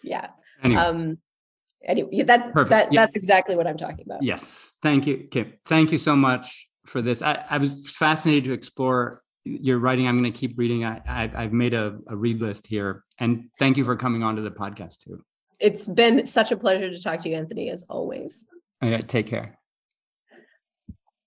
yeah. 0.01 0.27
Anyway. 0.63 0.81
Um 0.81 1.17
anyway, 1.85 2.23
that's 2.23 2.49
Perfect. 2.49 2.69
that 2.71 2.93
yeah. 2.93 3.01
that's 3.01 3.15
exactly 3.15 3.55
what 3.55 3.67
I'm 3.67 3.77
talking 3.77 4.03
about. 4.03 4.23
Yes. 4.23 4.73
Thank 4.81 5.05
you, 5.05 5.27
Kim. 5.29 5.53
Thank 5.65 5.91
you 5.91 5.99
so 5.99 6.15
much 6.15 6.69
for 6.87 7.03
this. 7.03 7.21
I, 7.21 7.45
I 7.47 7.57
was 7.59 7.87
fascinated 7.91 8.45
to 8.45 8.53
explore 8.53 9.21
your 9.43 9.77
writing. 9.77 10.07
I'm 10.07 10.19
going 10.19 10.31
to 10.31 10.37
keep 10.37 10.57
reading. 10.57 10.85
I, 10.85 11.01
I 11.07 11.43
have 11.43 11.53
made 11.53 11.75
a, 11.75 11.99
a 12.07 12.15
read 12.15 12.41
list 12.41 12.65
here, 12.65 13.03
and 13.19 13.49
thank 13.59 13.77
you 13.77 13.85
for 13.85 13.95
coming 13.95 14.23
on 14.23 14.35
to 14.37 14.41
the 14.41 14.51
podcast 14.51 15.03
too. 15.03 15.23
It's 15.59 15.87
been 15.87 16.25
such 16.25 16.51
a 16.51 16.57
pleasure 16.57 16.89
to 16.89 17.01
talk 17.01 17.19
to 17.21 17.29
you, 17.29 17.35
Anthony, 17.35 17.69
as 17.69 17.85
always. 17.89 18.47
All 18.81 18.89
right, 18.89 19.07
take 19.07 19.27
care. 19.27 19.58